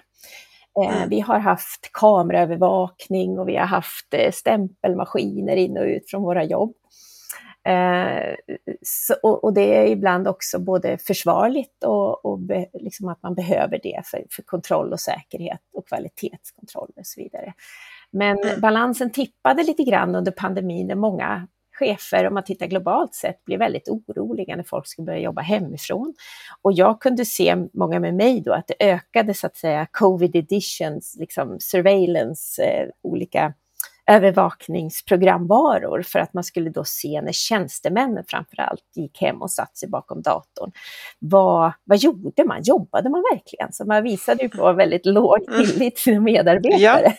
Eh, 0.83 0.97
mm. 0.97 1.09
Vi 1.09 1.19
har 1.19 1.39
haft 1.39 1.89
kameraövervakning 1.91 3.39
och 3.39 3.49
vi 3.49 3.55
har 3.55 3.65
haft 3.65 4.13
eh, 4.13 4.31
stämpelmaskiner 4.31 5.55
in 5.55 5.77
och 5.77 5.83
ut 5.83 6.09
från 6.09 6.23
våra 6.23 6.43
jobb. 6.43 6.73
Eh, 7.67 8.35
och, 9.23 9.53
det 9.53 9.75
är 9.75 9.87
ibland 9.87 10.27
också 10.27 10.59
både 10.59 10.97
försvarligt 10.97 11.83
och, 11.83 12.25
och 12.25 12.39
liksom 12.73 13.07
att 13.07 13.23
man 13.23 13.35
behöver 13.35 13.79
det 13.83 14.01
för, 14.05 14.25
för, 14.31 14.43
kontroll 14.43 14.93
och 14.93 14.99
säkerhet 14.99 15.59
och 15.73 15.87
kvalitetskontroll 15.87 16.91
och 16.95 17.05
så 17.05 17.21
vidare. 17.21 17.53
Men 18.11 18.37
mm. 18.37 18.61
balansen 18.61 19.11
tippade 19.11 19.63
lite 19.63 19.83
grann 19.83 20.15
under 20.15 20.31
pandemin 20.31 20.87
när 20.87 20.95
många 20.95 21.47
chefer, 21.79 22.27
om 22.27 22.33
man 22.33 22.43
tittar 22.43 22.67
globalt 22.67 23.15
sett, 23.15 23.45
blev 23.45 23.59
väldigt 23.59 23.89
oroliga 23.89 24.55
när 24.55 24.63
folk 24.63 24.87
skulle 24.87 25.05
börja 25.05 25.19
jobba 25.19 25.41
hemifrån. 25.41 26.13
Och 26.61 26.73
jag 26.73 27.01
kunde 27.01 27.25
se, 27.25 27.55
många 27.73 27.99
med 27.99 28.15
mig 28.15 28.41
då, 28.41 28.53
att 28.53 28.67
det 28.67 28.85
ökade 28.91 29.33
så 29.33 29.47
att 29.47 29.55
säga 29.55 29.87
covid 29.91 30.35
editions, 30.35 31.15
liksom 31.19 31.57
surveillance, 31.59 32.63
eh, 32.63 32.87
olika 33.03 33.53
övervakningsprogramvaror 34.07 36.01
för 36.01 36.19
att 36.19 36.33
man 36.33 36.43
skulle 36.43 36.69
då 36.69 36.83
se 36.83 37.21
när 37.21 37.31
tjänstemännen 37.31 38.23
framförallt 38.27 38.83
gick 38.95 39.21
hem 39.21 39.41
och 39.41 39.51
satt 39.51 39.77
sig 39.77 39.89
bakom 39.89 40.21
datorn. 40.21 40.71
Vad, 41.19 41.71
vad 41.83 41.97
gjorde 41.97 42.43
man? 42.43 42.61
Jobbade 42.63 43.09
man 43.09 43.23
verkligen? 43.33 43.73
Så 43.73 43.85
man 43.85 44.03
visade 44.03 44.43
ju 44.43 44.49
på 44.49 44.73
väldigt 44.73 45.05
låg 45.05 45.49
mm. 45.49 45.65
tillit 45.65 45.95
till 45.95 46.03
sina 46.03 46.21
medarbetare. 46.21 46.79
Ja. 46.79 47.13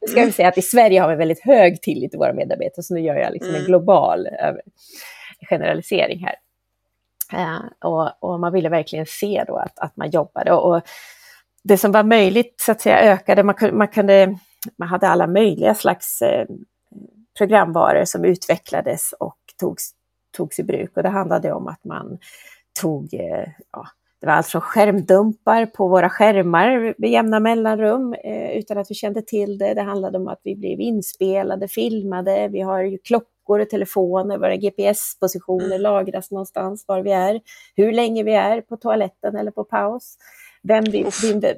Nu 0.00 0.08
ska 0.08 0.24
vi 0.24 0.32
säga 0.32 0.48
att 0.48 0.58
i 0.58 0.62
Sverige 0.62 1.00
har 1.00 1.08
vi 1.08 1.16
väldigt 1.16 1.44
hög 1.44 1.82
tillit 1.82 2.10
till 2.10 2.18
våra 2.18 2.32
medarbetare, 2.32 2.82
så 2.82 2.94
nu 2.94 3.00
gör 3.00 3.16
jag 3.16 3.32
liksom 3.32 3.50
en 3.50 3.56
mm. 3.56 3.66
global 3.66 4.28
generalisering 5.48 6.26
här. 6.26 6.34
Uh, 7.34 7.60
och, 7.80 8.24
och, 8.24 8.40
man 8.40 8.52
ville 8.52 8.68
verkligen 8.68 9.06
se 9.06 9.44
då 9.46 9.56
att, 9.56 9.78
att 9.78 9.96
man 9.96 10.10
jobbade. 10.10 10.52
Och, 10.52 10.74
och 10.76 10.82
det 11.64 11.78
som 11.78 11.92
var 11.92 12.02
möjligt 12.02 12.60
så 12.60 12.72
att 12.72 12.80
säga 12.80 13.00
ökade, 13.00 13.42
man, 13.42 13.54
man 13.72 13.88
kunde 13.88 14.38
man 14.78 14.88
hade 14.88 15.08
alla 15.08 15.26
möjliga 15.26 15.74
slags 15.74 16.22
eh, 16.22 16.46
programvaror 17.38 18.04
som 18.04 18.24
utvecklades 18.24 19.14
och 19.20 19.38
togs, 19.60 19.90
togs 20.36 20.58
i 20.58 20.64
bruk. 20.64 20.96
Och 20.96 21.02
det 21.02 21.08
handlade 21.08 21.52
om 21.52 21.68
att 21.68 21.84
man 21.84 22.18
tog, 22.80 23.14
eh, 23.14 23.48
ja, 23.72 23.86
det 24.20 24.26
var 24.26 24.34
allt 24.34 24.46
från 24.46 24.60
skärmdumpar 24.60 25.66
på 25.66 25.88
våra 25.88 26.10
skärmar 26.10 26.94
med 26.98 27.10
jämna 27.10 27.40
mellanrum 27.40 28.14
eh, 28.24 28.50
utan 28.50 28.78
att 28.78 28.90
vi 28.90 28.94
kände 28.94 29.22
till 29.22 29.58
det. 29.58 29.74
Det 29.74 29.82
handlade 29.82 30.18
om 30.18 30.28
att 30.28 30.40
vi 30.44 30.56
blev 30.56 30.80
inspelade, 30.80 31.68
filmade, 31.68 32.48
vi 32.48 32.60
har 32.60 32.82
ju 32.82 32.98
klockor 32.98 33.60
och 33.60 33.70
telefoner, 33.70 34.38
våra 34.38 34.56
GPS-positioner 34.56 35.78
lagras 35.78 36.30
någonstans 36.30 36.84
var 36.88 37.02
vi 37.02 37.12
är, 37.12 37.40
hur 37.76 37.92
länge 37.92 38.22
vi 38.22 38.34
är 38.34 38.60
på 38.60 38.76
toaletten 38.76 39.36
eller 39.36 39.50
på 39.50 39.64
paus 39.64 40.16
vem 40.62 40.84
vi, 40.84 41.06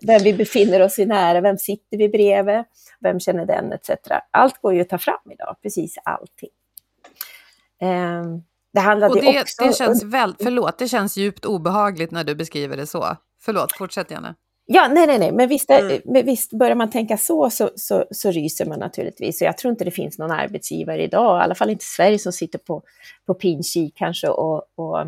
vem 0.07 0.23
vi 0.23 0.33
befinner 0.33 0.83
oss 0.83 0.99
i 0.99 1.07
nära, 1.07 1.41
vem 1.41 1.59
sitter 1.59 1.97
vi 1.97 2.09
bredvid, 2.09 2.65
vem 3.01 3.21
känner 3.21 3.47
den 3.47 3.73
etc. 3.73 3.91
Allt 4.31 4.61
går 4.61 4.75
ju 4.75 4.81
att 4.81 4.89
ta 4.89 4.99
fram 4.99 5.31
idag, 5.33 5.57
precis 5.63 5.95
allting. 6.05 6.51
Um, 7.83 8.45
det 8.73 8.81
handlade 8.81 9.15
och 9.15 9.21
det, 9.21 9.41
också... 9.41 9.65
Det 9.65 9.73
känns 9.73 10.03
väl, 10.03 10.35
förlåt, 10.43 10.79
det 10.79 10.89
känns 10.89 11.17
djupt 11.17 11.45
obehagligt 11.45 12.11
när 12.11 12.25
du 12.25 12.35
beskriver 12.35 12.77
det 12.77 12.87
så. 12.87 13.17
Förlåt, 13.43 13.77
fortsätt 13.77 14.11
gärna. 14.11 14.35
Ja, 14.67 14.89
nej, 14.89 15.07
nej, 15.07 15.19
nej, 15.19 15.33
men 15.33 15.49
visst, 15.49 15.71
mm. 15.71 16.01
men 16.05 16.27
visst 16.27 16.51
börjar 16.51 16.75
man 16.75 16.91
tänka 16.91 17.17
så, 17.17 17.51
så, 17.51 17.71
så, 17.77 18.05
så 18.11 18.31
ryser 18.31 18.67
man 18.67 18.79
naturligtvis. 18.79 19.41
Och 19.41 19.47
jag 19.47 19.59
tror 19.59 19.71
inte 19.71 19.85
det 19.85 19.91
finns 19.91 20.19
någon 20.19 20.31
arbetsgivare 20.31 21.03
idag, 21.03 21.41
i 21.41 21.45
alla 21.45 21.55
fall 21.55 21.71
inte 21.71 21.85
Sverige, 21.85 22.19
som 22.19 22.33
sitter 22.33 22.59
på, 22.59 22.83
på 23.27 23.35
pinkik 23.35 23.95
kanske 23.97 24.29
och, 24.29 24.63
och 24.75 24.99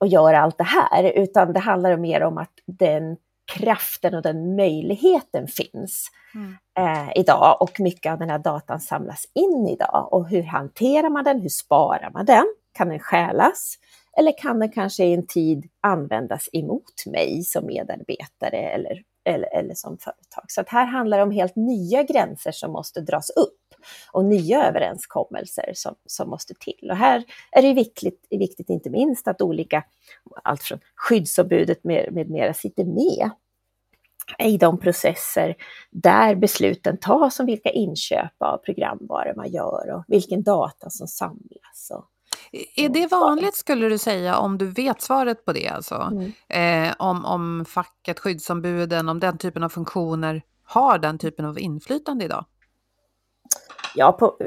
och 0.00 0.06
göra 0.06 0.40
allt 0.40 0.58
det 0.58 0.64
här, 0.64 1.12
utan 1.16 1.52
det 1.52 1.60
handlar 1.60 1.96
mer 1.96 2.22
om 2.22 2.38
att 2.38 2.52
den 2.66 3.16
kraften 3.52 4.14
och 4.14 4.22
den 4.22 4.56
möjligheten 4.56 5.46
finns 5.46 6.10
mm. 6.34 6.56
eh, 6.78 7.08
idag 7.16 7.56
och 7.60 7.80
mycket 7.80 8.12
av 8.12 8.18
den 8.18 8.30
här 8.30 8.38
datan 8.38 8.80
samlas 8.80 9.24
in 9.34 9.68
idag. 9.68 10.08
Och 10.10 10.28
hur 10.28 10.42
hanterar 10.42 11.10
man 11.10 11.24
den? 11.24 11.40
Hur 11.40 11.48
sparar 11.48 12.10
man 12.10 12.24
den? 12.24 12.44
Kan 12.72 12.88
den 12.88 12.98
stjälas? 12.98 13.74
Eller 14.18 14.38
kan 14.38 14.58
den 14.58 14.72
kanske 14.72 15.04
i 15.04 15.14
en 15.14 15.26
tid 15.26 15.70
användas 15.80 16.48
emot 16.52 17.06
mig 17.06 17.42
som 17.42 17.66
medarbetare 17.66 18.56
eller, 18.56 19.02
eller, 19.24 19.56
eller 19.56 19.74
som 19.74 19.98
företag? 19.98 20.44
Så 20.48 20.60
att 20.60 20.68
här 20.68 20.86
handlar 20.86 21.16
det 21.16 21.22
om 21.22 21.30
helt 21.30 21.56
nya 21.56 22.02
gränser 22.02 22.52
som 22.52 22.72
måste 22.72 23.00
dras 23.00 23.30
upp 23.30 23.55
och 24.12 24.24
nya 24.24 24.68
överenskommelser 24.68 25.72
som, 25.74 25.94
som 26.06 26.30
måste 26.30 26.54
till. 26.54 26.88
Och 26.90 26.96
här 26.96 27.24
är 27.52 27.62
det 27.62 27.72
viktigt, 27.72 28.26
viktigt 28.30 28.70
inte 28.70 28.90
minst 28.90 29.28
att 29.28 29.42
olika, 29.42 29.84
allt 30.42 30.62
från 30.62 30.78
skyddsombudet 30.96 31.84
med, 31.84 32.12
med 32.12 32.30
mera 32.30 32.54
sitter 32.54 32.84
med 32.84 33.30
i 34.38 34.56
de 34.58 34.78
processer 34.78 35.54
där 35.90 36.34
besluten 36.34 36.98
tas 36.98 37.40
om 37.40 37.46
vilka 37.46 37.70
inköp 37.70 38.32
av 38.38 38.58
programvaror 38.58 39.34
man 39.36 39.50
gör 39.50 39.94
och 39.94 40.04
vilken 40.08 40.42
data 40.42 40.90
som 40.90 41.06
samlas. 41.06 41.92
Och, 41.94 42.04
är 42.76 42.88
det 42.88 43.06
vanligt 43.06 43.54
skulle 43.54 43.88
du 43.88 43.98
säga 43.98 44.38
om 44.38 44.58
du 44.58 44.66
vet 44.66 45.02
svaret 45.02 45.44
på 45.44 45.52
det? 45.52 45.68
Alltså? 45.68 45.94
Mm. 45.94 46.88
Eh, 46.88 46.94
om, 46.98 47.24
om 47.24 47.64
facket, 47.68 48.18
skyddsombuden, 48.18 49.08
om 49.08 49.20
den 49.20 49.38
typen 49.38 49.62
av 49.62 49.68
funktioner 49.68 50.42
har 50.64 50.98
den 50.98 51.18
typen 51.18 51.44
av 51.44 51.58
inflytande 51.58 52.24
idag? 52.24 52.44
Ja, 53.96 54.12
på, 54.12 54.38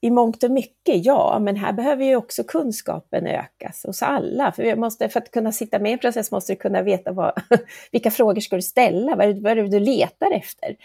i 0.00 0.10
mångt 0.10 0.42
och 0.42 0.50
mycket 0.50 1.04
ja, 1.04 1.38
men 1.40 1.56
här 1.56 1.72
behöver 1.72 2.04
ju 2.04 2.16
också 2.16 2.44
kunskapen 2.44 3.26
ökas 3.26 3.84
hos 3.84 4.02
alla. 4.02 4.52
För, 4.52 4.62
vi 4.62 4.76
måste, 4.76 5.08
för 5.08 5.20
att 5.20 5.30
kunna 5.30 5.52
sitta 5.52 5.78
med 5.78 5.90
i 5.90 5.92
en 5.92 5.98
process 5.98 6.30
måste 6.30 6.52
du 6.52 6.56
kunna 6.56 6.82
veta 6.82 7.12
vad, 7.12 7.32
vilka 7.92 8.10
frågor 8.10 8.40
ska 8.40 8.56
du 8.56 8.62
ställa, 8.62 9.16
vad 9.16 9.26
är, 9.26 9.34
det, 9.34 9.40
vad 9.40 9.52
är 9.52 9.56
det 9.56 9.68
du 9.68 9.80
letar 9.80 10.30
efter? 10.30 10.76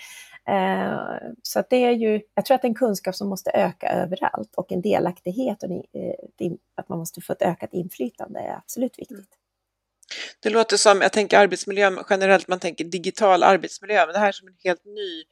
Uh, 0.50 1.32
så 1.42 1.60
att 1.60 1.70
det 1.70 1.78
är 1.78 1.92
ju, 1.92 2.22
jag 2.36 2.46
tror 2.46 2.56
att 2.56 2.62
det 2.62 2.66
är 2.66 2.70
en 2.70 2.76
kunskap 2.76 3.16
som 3.16 3.30
måste 3.30 3.52
öka 3.52 3.90
överallt 3.90 4.56
och 4.56 4.72
en 4.72 4.82
delaktighet 4.82 5.64
och 5.64 5.70
uh, 5.70 6.52
att 6.76 6.90
man 6.90 7.00
måste 7.00 7.22
få 7.22 7.34
ett 7.34 7.42
ökat 7.42 7.74
inflytande 7.74 8.40
är 8.40 8.56
absolut 8.56 9.00
viktigt. 9.00 9.18
Mm. 9.18 9.26
Det 10.40 10.50
låter 10.50 10.78
som, 10.78 11.02
jag 11.02 11.12
tänker 11.12 11.38
arbetsmiljö 11.38 11.92
generellt, 12.10 12.48
man 12.48 12.60
tänker 12.60 12.86
digital 12.86 13.44
arbetsmiljö, 13.44 14.06
men 14.06 14.14
det 14.14 14.20
här 14.20 14.28
är 14.28 14.32
som 14.32 14.48
en 14.48 14.56
helt 14.64 14.86
ny 14.86 15.24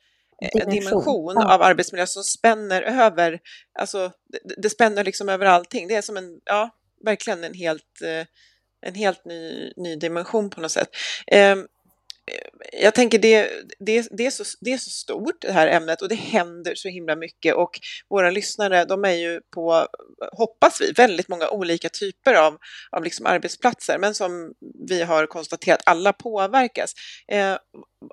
dimension, 0.41 0.69
dimension 0.69 1.34
ja. 1.36 1.54
av 1.54 1.62
arbetsmiljö 1.62 2.08
som 2.08 2.24
spänner 2.24 2.82
över, 2.82 3.39
alltså 3.80 4.12
det, 4.30 4.56
det, 4.58 4.69
spänner 4.69 5.04
liksom 5.04 5.30
över 5.30 5.46
allting. 5.46 5.88
Det 5.88 5.96
är 5.96 6.02
som 6.02 6.17
en, 6.17 6.39
ja, 6.46 6.69
verkligen 7.06 7.43
en 7.43 7.54
helt, 7.54 8.02
eh, 8.04 8.26
en 8.86 8.96
helt 8.96 9.26
ny, 9.26 9.74
ny 9.78 9.96
dimension 9.96 10.50
på 10.50 10.62
något 10.62 10.72
sätt. 10.72 10.89
Jag 12.82 12.94
tänker 12.94 13.20
det, 13.20 13.50
det, 13.80 14.08
det, 14.12 14.26
är 14.26 14.32
så, 14.32 14.44
det 14.62 14.74
är 14.74 14.78
så 14.78 14.90
stort 14.90 15.42
det 15.42 15.52
här 15.52 15.68
ämnet 15.68 16.02
och 16.02 16.10
det 16.10 16.16
händer 16.16 16.76
så 16.76 16.88
himla 16.88 17.16
mycket 17.16 17.56
och 17.56 17.80
våra 18.10 18.32
lyssnare 18.32 18.86
de 18.86 19.06
är 19.06 19.14
ju 19.14 19.42
på, 19.54 19.88
hoppas 20.32 20.82
vi, 20.82 20.92
väldigt 20.92 21.28
många 21.28 21.50
olika 21.50 21.90
typer 21.90 22.34
av, 22.34 22.58
av 22.92 23.04
liksom 23.04 23.26
arbetsplatser 23.26 23.98
men 24.00 24.16
som 24.16 24.54
vi 24.88 25.02
har 25.02 25.26
konstaterat 25.26 25.82
alla 25.86 26.14
påverkas. 26.14 26.94
Eh, 27.28 27.58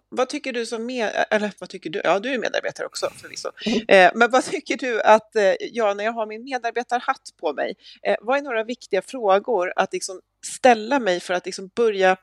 vad 0.08 0.28
tycker 0.28 0.52
du 0.52 0.66
som 0.66 0.86
med, 0.86 1.24
eller 1.30 1.52
vad 1.58 1.68
tycker 1.68 1.90
du, 1.90 2.00
ja 2.04 2.18
du 2.18 2.34
är 2.34 2.38
medarbetare 2.38 2.86
också 2.86 3.10
förvisso, 3.16 3.50
mm. 3.66 3.80
eh, 3.88 4.12
men 4.14 4.30
vad 4.30 4.44
tycker 4.44 4.76
du 4.76 5.02
att 5.02 5.36
eh, 5.36 5.54
jag 5.60 5.96
när 5.96 6.04
jag 6.04 6.12
har 6.12 6.26
min 6.26 6.44
medarbetarhatt 6.44 7.22
på 7.40 7.52
mig, 7.52 7.74
eh, 8.06 8.16
vad 8.20 8.38
är 8.38 8.42
några 8.42 8.64
viktiga 8.64 9.02
frågor 9.02 9.72
att 9.76 9.92
liksom 9.92 10.20
ställa 10.46 10.98
mig 10.98 11.20
för 11.20 11.34
att 11.34 11.46
liksom 11.46 11.70
börja 11.76 12.16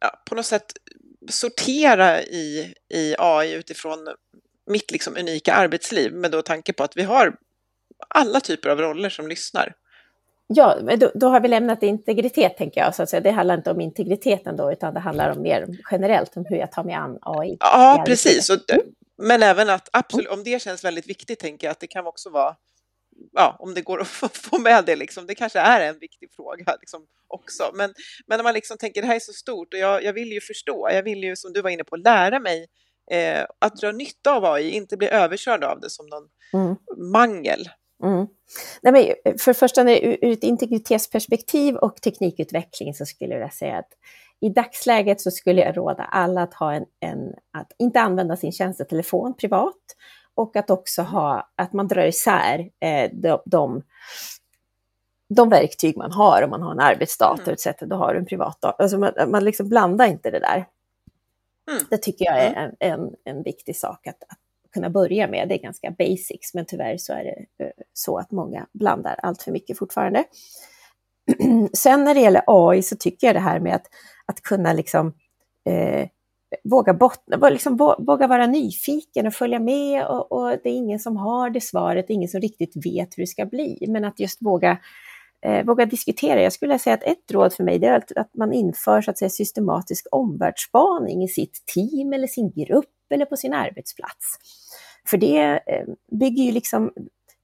ja, 0.00 0.22
på 0.26 0.34
något 0.34 0.46
sätt 0.46 0.72
sortera 1.30 2.22
i, 2.22 2.74
i 2.94 3.14
AI 3.18 3.52
utifrån 3.52 3.98
mitt 4.66 4.90
liksom 4.90 5.16
unika 5.16 5.52
arbetsliv 5.54 6.12
med 6.12 6.30
då 6.30 6.42
tanke 6.42 6.72
på 6.72 6.84
att 6.84 6.96
vi 6.96 7.02
har 7.02 7.36
alla 8.08 8.40
typer 8.40 8.68
av 8.68 8.78
roller 8.78 9.08
som 9.08 9.28
lyssnar. 9.28 9.74
Ja, 10.46 10.78
men 10.82 10.98
då, 10.98 11.10
då, 11.14 11.28
har 11.28 11.40
vi 11.40 11.48
lämnat 11.48 11.82
integritet, 11.82 12.56
tänker 12.56 12.80
jag. 12.80 12.94
Så 12.94 13.02
att 13.02 13.10
säga. 13.10 13.20
Det 13.20 13.30
handlar 13.30 13.54
inte 13.54 13.70
om 13.70 13.80
integriteten 13.80 14.56
då, 14.56 14.72
utan 14.72 14.94
det 14.94 15.00
handlar 15.00 15.30
om 15.30 15.42
mer 15.42 15.66
generellt 15.90 16.36
om 16.36 16.44
hur 16.48 16.56
jag 16.56 16.72
tar 16.72 16.84
mig 16.84 16.94
an 16.94 17.18
AI. 17.20 17.56
Ja, 17.60 18.02
precis. 18.06 18.50
Och, 18.50 18.58
men 19.22 19.42
även 19.42 19.70
att 19.70 19.88
absolut, 19.92 20.28
om 20.28 20.44
det 20.44 20.62
känns 20.62 20.84
väldigt 20.84 21.08
viktigt, 21.08 21.38
tänker 21.38 21.66
jag 21.66 21.72
att 21.72 21.80
det 21.80 21.86
kan 21.86 22.06
också 22.06 22.30
vara 22.30 22.56
ja, 23.32 23.56
om 23.58 23.74
det 23.74 23.80
går 23.80 24.00
att 24.22 24.36
få 24.36 24.58
med 24.58 24.84
det, 24.84 24.96
liksom, 24.96 25.26
det 25.26 25.34
kanske 25.34 25.58
är 25.58 25.80
en 25.80 25.98
viktig 25.98 26.28
fråga 26.36 26.76
liksom, 26.80 27.06
också. 27.28 27.70
Men, 27.74 27.94
men 28.26 28.38
när 28.38 28.44
man 28.44 28.54
liksom 28.54 28.78
tänker 28.78 29.00
det 29.00 29.06
här 29.08 29.16
är 29.16 29.20
så 29.20 29.32
stort 29.32 29.74
och 29.74 29.80
jag, 29.80 30.04
jag 30.04 30.12
vill 30.12 30.32
ju 30.32 30.40
förstå, 30.40 30.88
jag 30.92 31.02
vill 31.02 31.24
ju 31.24 31.36
som 31.36 31.52
du 31.52 31.62
var 31.62 31.70
inne 31.70 31.84
på 31.84 31.96
lära 31.96 32.40
mig 32.40 32.66
eh, 33.10 33.44
att 33.58 33.76
dra 33.76 33.92
nytta 33.92 34.34
av 34.34 34.44
AI, 34.44 34.70
inte 34.70 34.96
bli 34.96 35.08
överkörd 35.08 35.64
av 35.64 35.80
det 35.80 35.90
som 35.90 36.06
någon 36.06 36.28
mm. 36.52 36.76
mangel. 37.12 37.68
Mm. 38.04 38.26
Nej, 38.82 38.92
men 38.92 39.38
för 39.38 39.50
det 39.50 39.58
första, 39.58 39.82
ur 39.92 40.32
ett 40.32 40.44
integritetsperspektiv 40.44 41.76
och 41.76 42.02
teknikutveckling 42.02 42.94
så 42.94 43.06
skulle 43.06 43.34
jag 43.34 43.54
säga 43.54 43.78
att 43.78 43.90
i 44.40 44.48
dagsläget 44.48 45.20
så 45.20 45.30
skulle 45.30 45.60
jag 45.60 45.76
råda 45.76 46.04
alla 46.04 46.42
att, 46.42 46.54
ha 46.54 46.72
en, 46.72 46.84
en, 47.00 47.18
att 47.52 47.72
inte 47.78 48.00
använda 48.00 48.36
sin 48.36 48.52
tjänstetelefon 48.52 49.36
privat 49.36 49.76
och 50.34 50.56
att 50.56 50.70
också 50.70 51.02
ha, 51.02 51.50
att 51.56 51.72
man 51.72 51.88
drar 51.88 52.06
isär 52.06 52.70
eh, 52.80 53.10
de, 53.12 53.42
de, 53.44 53.82
de 55.28 55.48
verktyg 55.48 55.96
man 55.96 56.12
har, 56.12 56.42
om 56.42 56.50
man 56.50 56.62
har 56.62 56.72
en 56.72 56.80
arbetsdator 56.80 57.42
mm. 57.42 57.54
etc. 57.54 57.66
Då 57.80 57.96
har 57.96 58.14
du 58.14 58.18
en 58.20 58.26
privat 58.26 58.60
dator. 58.60 58.82
Alltså 58.82 58.98
man, 58.98 59.12
man 59.28 59.44
liksom 59.44 59.68
blandar 59.68 60.06
inte 60.06 60.30
det 60.30 60.38
där. 60.38 60.66
Mm. 61.70 61.82
Det 61.90 61.98
tycker 61.98 62.24
jag 62.24 62.38
är 62.38 62.52
mm. 62.52 62.74
en, 62.80 62.92
en, 62.92 63.14
en 63.24 63.42
viktig 63.42 63.76
sak 63.76 64.06
att, 64.06 64.22
att, 64.28 64.38
kunna 64.72 64.90
börja 64.90 65.28
med. 65.28 65.48
Det 65.48 65.54
är 65.54 65.62
ganska 65.62 65.90
basics, 65.90 66.54
men 66.54 66.66
tyvärr 66.66 66.96
så 66.96 67.12
är 67.12 67.24
det 67.24 67.64
eh, 67.64 67.70
så 67.92 68.18
att 68.18 68.30
många 68.30 68.66
blandar 68.72 69.20
allt 69.22 69.42
för 69.42 69.52
mycket 69.52 69.78
fortfarande. 69.78 70.24
Sen 71.72 72.04
när 72.04 72.14
det 72.14 72.20
gäller 72.20 72.42
AI 72.46 72.82
så 72.82 72.96
tycker 72.96 73.26
jag 73.26 73.36
det 73.36 73.40
här 73.40 73.60
med 73.60 73.74
att, 73.74 73.86
att 74.26 74.42
kunna 74.42 74.72
liksom 74.72 75.14
eh, 75.64 76.08
våga, 76.64 76.94
bottna, 76.94 77.48
liksom 77.48 77.76
våga 77.98 78.26
vara 78.26 78.46
nyfiken 78.46 79.26
och 79.26 79.34
följa 79.34 79.60
med 79.60 80.06
och, 80.06 80.32
och, 80.32 80.50
det 80.62 80.68
är 80.68 80.74
ingen 80.74 80.98
som 80.98 81.16
har 81.16 81.50
det 81.50 81.60
svaret, 81.60 82.10
ingen 82.10 82.28
som 82.28 82.40
riktigt 82.40 82.86
vet 82.86 83.18
hur 83.18 83.22
det 83.22 83.26
ska 83.26 83.46
bli, 83.46 83.84
men 83.88 84.04
att 84.04 84.20
just 84.20 84.42
våga, 84.42 84.78
eh, 85.46 85.64
våga 85.64 85.86
diskutera. 85.86 86.42
Jag 86.42 86.52
skulle 86.52 86.78
säga 86.78 86.94
att 86.94 87.02
ett 87.02 87.32
råd 87.32 87.52
för 87.52 87.64
mig 87.64 87.84
är 87.84 87.92
att, 87.92 88.12
att 88.16 88.34
man 88.34 88.52
inför 88.52 89.02
så 89.02 89.10
att 89.10 89.18
säga, 89.18 89.28
systematisk 89.28 90.06
omvärldsspaning 90.10 91.22
i 91.22 91.28
sitt 91.28 91.66
team 91.74 92.12
eller 92.12 92.26
sin 92.26 92.50
grupp 92.50 93.12
eller 93.14 93.24
på 93.24 93.36
sin 93.36 93.52
arbetsplats. 93.52 94.36
För 95.06 95.16
det 95.16 95.38
eh, 95.66 95.86
bygger 96.18 96.44
ju 96.44 96.52
liksom 96.52 96.92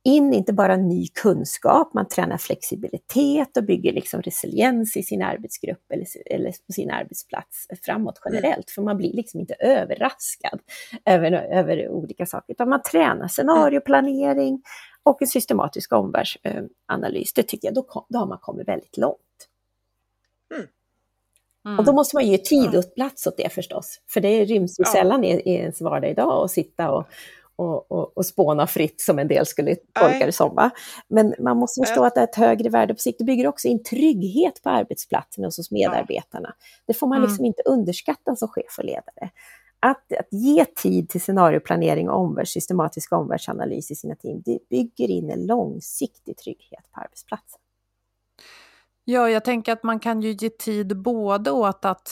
in 0.08 0.34
inte 0.34 0.52
bara 0.52 0.76
ny 0.76 1.06
kunskap, 1.08 1.94
man 1.94 2.08
tränar 2.08 2.38
flexibilitet 2.38 3.56
och 3.56 3.64
bygger 3.64 3.92
liksom 3.92 4.22
resiliens 4.22 4.96
i 4.96 5.02
sin 5.02 5.22
arbetsgrupp 5.22 5.92
eller, 5.92 6.06
eller 6.26 6.50
på 6.66 6.72
sin 6.72 6.90
arbetsplats 6.90 7.66
framåt 7.82 8.18
mm. 8.26 8.34
generellt, 8.34 8.70
för 8.70 8.82
man 8.82 8.96
blir 8.96 9.12
liksom 9.12 9.40
inte 9.40 9.54
överraskad 9.54 10.60
över, 11.04 11.32
över 11.32 11.88
olika 11.88 12.26
saker, 12.26 12.52
utan 12.52 12.68
man 12.68 12.82
tränar 12.82 13.28
scenarioplanering 13.28 14.62
och 15.02 15.22
en 15.22 15.28
systematisk 15.28 15.92
omvärldsanalys. 15.92 17.32
Det 17.32 17.42
tycker 17.42 17.68
jag, 17.68 17.74
då, 17.74 18.06
då 18.08 18.18
har 18.18 18.26
man 18.26 18.38
kommit 18.38 18.68
väldigt 18.68 18.96
långt. 18.96 19.18
Mm. 20.54 20.66
Mm. 21.66 21.78
Och 21.78 21.84
då 21.84 21.92
måste 21.92 22.16
man 22.16 22.26
ge 22.26 22.38
tid 22.38 22.76
och 22.76 22.94
plats 22.94 23.26
åt 23.26 23.36
det 23.36 23.52
förstås, 23.52 24.00
för 24.10 24.20
det 24.20 24.44
ryms 24.44 24.78
ju 24.78 24.84
ja. 24.86 24.92
sällan 24.92 25.24
i, 25.24 25.30
i 25.30 25.54
ens 25.54 25.80
vardag 25.80 26.10
idag 26.10 26.44
att 26.44 26.50
sitta 26.50 26.90
och 26.90 27.08
och, 27.58 27.92
och, 27.92 28.18
och 28.18 28.26
spåna 28.26 28.66
fritt 28.66 29.00
som 29.00 29.18
en 29.18 29.28
del 29.28 29.46
skulle 29.46 29.76
tolka 30.00 30.26
det 30.26 30.32
som. 30.32 30.54
Va? 30.54 30.70
Men 31.08 31.34
man 31.38 31.56
måste 31.56 31.80
förstå 31.80 32.04
att 32.04 32.14
det 32.14 32.20
är 32.20 32.24
ett 32.24 32.36
högre 32.36 32.68
värde 32.68 32.94
på 32.94 33.00
sikt. 33.00 33.18
Det 33.18 33.24
bygger 33.24 33.46
också 33.46 33.68
in 33.68 33.82
trygghet 33.82 34.62
på 34.62 34.70
arbetsplatsen 34.70 35.44
och 35.44 35.52
hos 35.56 35.70
medarbetarna. 35.70 36.54
Det 36.86 36.94
får 36.94 37.06
man 37.06 37.22
liksom 37.22 37.38
mm. 37.38 37.46
inte 37.46 37.62
underskatta 37.62 38.36
som 38.36 38.48
chef 38.48 38.78
och 38.78 38.84
ledare. 38.84 39.30
Att, 39.80 40.12
att 40.12 40.28
ge 40.32 40.64
tid 40.64 41.08
till 41.08 41.20
scenarioplanering 41.20 42.10
och 42.10 42.20
omvärlds, 42.20 42.52
systematisk 42.52 43.12
omvärldsanalys 43.12 43.90
i 43.90 43.94
sina 43.94 44.14
team, 44.14 44.42
det 44.44 44.58
bygger 44.70 45.10
in 45.10 45.30
en 45.30 45.46
långsiktig 45.46 46.36
trygghet 46.36 46.92
på 46.92 47.00
arbetsplatsen. 47.00 47.60
Ja, 49.04 49.30
jag 49.30 49.44
tänker 49.44 49.72
att 49.72 49.82
man 49.82 50.00
kan 50.00 50.22
ju 50.22 50.32
ge 50.32 50.50
tid 50.50 50.96
både 50.96 51.50
åt 51.50 51.84
att 51.84 52.10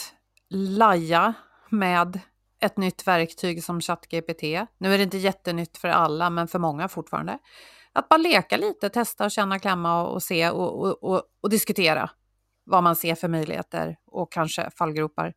laja 0.50 1.34
med 1.70 2.20
ett 2.60 2.76
nytt 2.76 3.06
verktyg 3.06 3.64
som 3.64 3.80
ChatGPT. 3.80 4.42
Nu 4.78 4.94
är 4.94 4.98
det 4.98 5.04
inte 5.04 5.18
jättenytt 5.18 5.76
för 5.76 5.88
alla, 5.88 6.30
men 6.30 6.48
för 6.48 6.58
många 6.58 6.88
fortfarande. 6.88 7.38
Att 7.92 8.08
bara 8.08 8.16
leka 8.16 8.56
lite, 8.56 8.88
testa 8.88 9.24
och 9.24 9.30
känna, 9.30 9.58
klämma 9.58 10.02
och, 10.02 10.14
och 10.14 10.22
se 10.22 10.50
och, 10.50 10.80
och, 10.80 11.04
och, 11.04 11.22
och, 11.40 11.50
diskutera 11.50 12.10
vad 12.64 12.82
man 12.82 12.96
ser 12.96 13.14
för 13.14 13.28
möjligheter 13.28 13.96
och 14.06 14.32
kanske 14.32 14.70
fallgropar. 14.78 15.32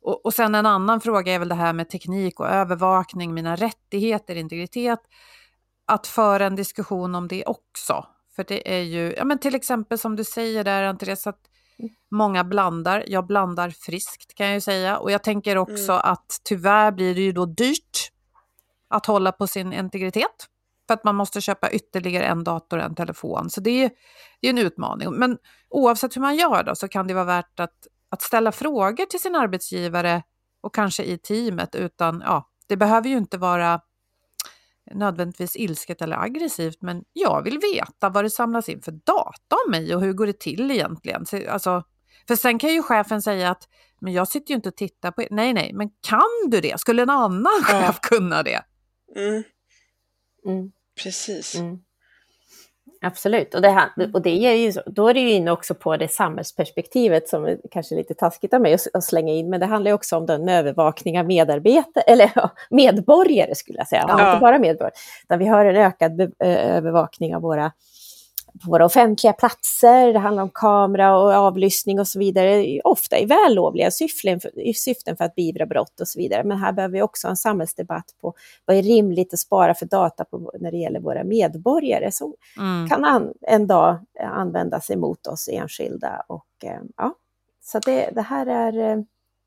Och, 0.00 0.24
och 0.26 0.34
sen 0.34 0.54
en 0.54 0.66
annan 0.66 1.00
fråga 1.00 1.32
är 1.32 1.38
väl 1.38 1.48
det 1.48 1.54
här 1.54 1.72
med 1.72 1.90
teknik 1.90 2.40
och 2.40 2.48
övervakning, 2.48 3.34
mina 3.34 3.56
rättigheter, 3.56 4.36
integritet. 4.36 5.00
Att 5.86 6.06
föra 6.06 6.46
en 6.46 6.56
diskussion 6.56 7.14
om 7.14 7.28
det 7.28 7.44
också. 7.44 8.06
För 8.36 8.44
det 8.44 8.76
är 8.76 8.82
ju, 8.82 9.14
ja 9.16 9.24
men 9.24 9.38
till 9.38 9.54
exempel 9.54 9.98
som 9.98 10.16
du 10.16 10.24
säger 10.24 10.64
där 10.64 10.82
Andreas, 10.82 11.26
att 11.26 11.47
Många 12.10 12.44
blandar, 12.44 13.04
jag 13.06 13.26
blandar 13.26 13.70
friskt 13.70 14.34
kan 14.34 14.46
jag 14.46 14.54
ju 14.54 14.60
säga. 14.60 14.98
Och 14.98 15.10
jag 15.10 15.22
tänker 15.22 15.58
också 15.58 15.92
mm. 15.92 16.02
att 16.04 16.40
tyvärr 16.44 16.92
blir 16.92 17.14
det 17.14 17.20
ju 17.20 17.32
då 17.32 17.46
dyrt 17.46 18.10
att 18.88 19.06
hålla 19.06 19.32
på 19.32 19.46
sin 19.46 19.72
integritet. 19.72 20.46
För 20.86 20.94
att 20.94 21.04
man 21.04 21.16
måste 21.16 21.40
köpa 21.40 21.70
ytterligare 21.70 22.24
en 22.24 22.44
dator 22.44 22.78
och 22.78 22.84
en 22.84 22.94
telefon. 22.94 23.50
Så 23.50 23.60
det 23.60 23.84
är, 23.84 23.90
det 24.40 24.46
är 24.46 24.50
en 24.50 24.58
utmaning. 24.58 25.12
Men 25.12 25.38
oavsett 25.68 26.16
hur 26.16 26.20
man 26.20 26.36
gör 26.36 26.62
då 26.64 26.74
så 26.74 26.88
kan 26.88 27.06
det 27.06 27.14
vara 27.14 27.24
värt 27.24 27.60
att, 27.60 27.86
att 28.08 28.22
ställa 28.22 28.52
frågor 28.52 29.06
till 29.06 29.20
sin 29.20 29.34
arbetsgivare 29.34 30.22
och 30.60 30.74
kanske 30.74 31.02
i 31.02 31.18
teamet. 31.18 31.74
Utan, 31.74 32.22
ja, 32.26 32.48
det 32.66 32.76
behöver 32.76 33.08
ju 33.08 33.16
inte 33.16 33.38
vara 33.38 33.80
nödvändigtvis 34.94 35.56
ilsket 35.56 36.02
eller 36.02 36.16
aggressivt, 36.16 36.82
men 36.82 37.04
jag 37.12 37.42
vill 37.42 37.58
veta 37.74 38.08
vad 38.08 38.24
det 38.24 38.30
samlas 38.30 38.68
in 38.68 38.82
för 38.82 38.92
data 38.92 39.56
om 39.66 39.70
mig 39.70 39.94
och 39.94 40.00
hur 40.00 40.12
går 40.12 40.26
det 40.26 40.40
till 40.40 40.70
egentligen? 40.70 41.26
Alltså, 41.48 41.82
för 42.28 42.36
sen 42.36 42.58
kan 42.58 42.74
ju 42.74 42.82
chefen 42.82 43.22
säga 43.22 43.50
att 43.50 43.68
men 44.00 44.12
jag 44.12 44.28
sitter 44.28 44.50
ju 44.50 44.56
inte 44.56 44.68
och 44.68 44.76
tittar 44.76 45.10
på 45.10 45.22
er. 45.22 45.28
Nej, 45.30 45.52
nej, 45.52 45.72
men 45.74 45.90
kan 46.08 46.50
du 46.50 46.60
det? 46.60 46.80
Skulle 46.80 47.02
en 47.02 47.10
annan 47.10 47.62
chef 47.64 48.00
kunna 48.00 48.42
det? 48.42 48.62
Mm. 49.16 49.42
Mm. 50.46 50.72
Precis. 51.02 51.54
Mm. 51.54 51.78
Absolut, 53.00 53.54
och, 53.54 53.62
det 53.62 53.70
här, 53.70 53.88
och 54.12 54.22
det 54.22 54.30
är 54.30 54.54
ju, 54.54 54.72
då 54.86 55.08
är 55.08 55.14
det 55.14 55.20
ju 55.20 55.30
inne 55.30 55.50
också 55.50 55.74
på 55.74 55.96
det 55.96 56.08
samhällsperspektivet 56.08 57.28
som 57.28 57.44
är 57.44 57.58
kanske 57.70 57.94
lite 57.94 58.14
taskigt 58.14 58.54
av 58.54 58.60
mig 58.60 58.76
att 58.94 59.04
slänga 59.04 59.32
in, 59.32 59.50
men 59.50 59.60
det 59.60 59.66
handlar 59.66 59.92
också 59.92 60.16
om 60.16 60.26
den 60.26 60.48
övervakning 60.48 61.20
av 61.20 61.26
medarbetare, 61.26 62.04
eller 62.06 62.30
medborgare 62.70 63.54
skulle 63.54 63.78
jag 63.78 63.88
säga, 63.88 64.04
ja. 64.08 64.32
inte 64.32 64.40
bara 64.40 64.58
medborgare, 64.58 64.94
utan 65.24 65.38
vi 65.38 65.46
har 65.46 65.64
en 65.64 65.76
ökad 65.76 66.32
övervakning 66.38 67.36
av 67.36 67.42
våra 67.42 67.72
på 68.64 68.70
våra 68.70 68.84
offentliga 68.84 69.32
platser, 69.32 70.12
det 70.12 70.18
handlar 70.18 70.42
om 70.42 70.50
kamera 70.54 71.18
och 71.18 71.32
avlyssning 71.32 72.00
och 72.00 72.08
så 72.08 72.18
vidare, 72.18 72.80
ofta 72.84 73.18
i 73.18 73.26
vällovliga 73.26 73.90
syften 73.90 74.40
för, 74.40 74.72
syften 74.72 75.16
för 75.16 75.24
att 75.24 75.34
beivra 75.34 75.66
brott 75.66 76.00
och 76.00 76.08
så 76.08 76.18
vidare. 76.18 76.44
Men 76.44 76.58
här 76.58 76.72
behöver 76.72 76.92
vi 76.92 77.02
också 77.02 77.28
en 77.28 77.36
samhällsdebatt 77.36 78.14
på 78.20 78.34
vad 78.64 78.76
är 78.76 78.82
rimligt 78.82 79.34
att 79.34 79.40
spara 79.40 79.74
för 79.74 79.86
data 79.86 80.24
på, 80.24 80.52
när 80.60 80.70
det 80.70 80.76
gäller 80.76 81.00
våra 81.00 81.24
medborgare 81.24 82.12
som 82.12 82.34
mm. 82.58 82.88
kan 82.88 83.04
an, 83.04 83.32
en 83.40 83.66
dag 83.66 83.98
användas 84.20 84.90
emot 84.90 85.26
oss 85.26 85.48
enskilda. 85.52 86.22
Och, 86.28 86.64
eh, 86.64 86.80
ja, 86.96 87.14
så 87.64 87.78
det, 87.78 88.10
det 88.14 88.22
här 88.22 88.46
är, 88.46 88.90
eh, 88.90 89.02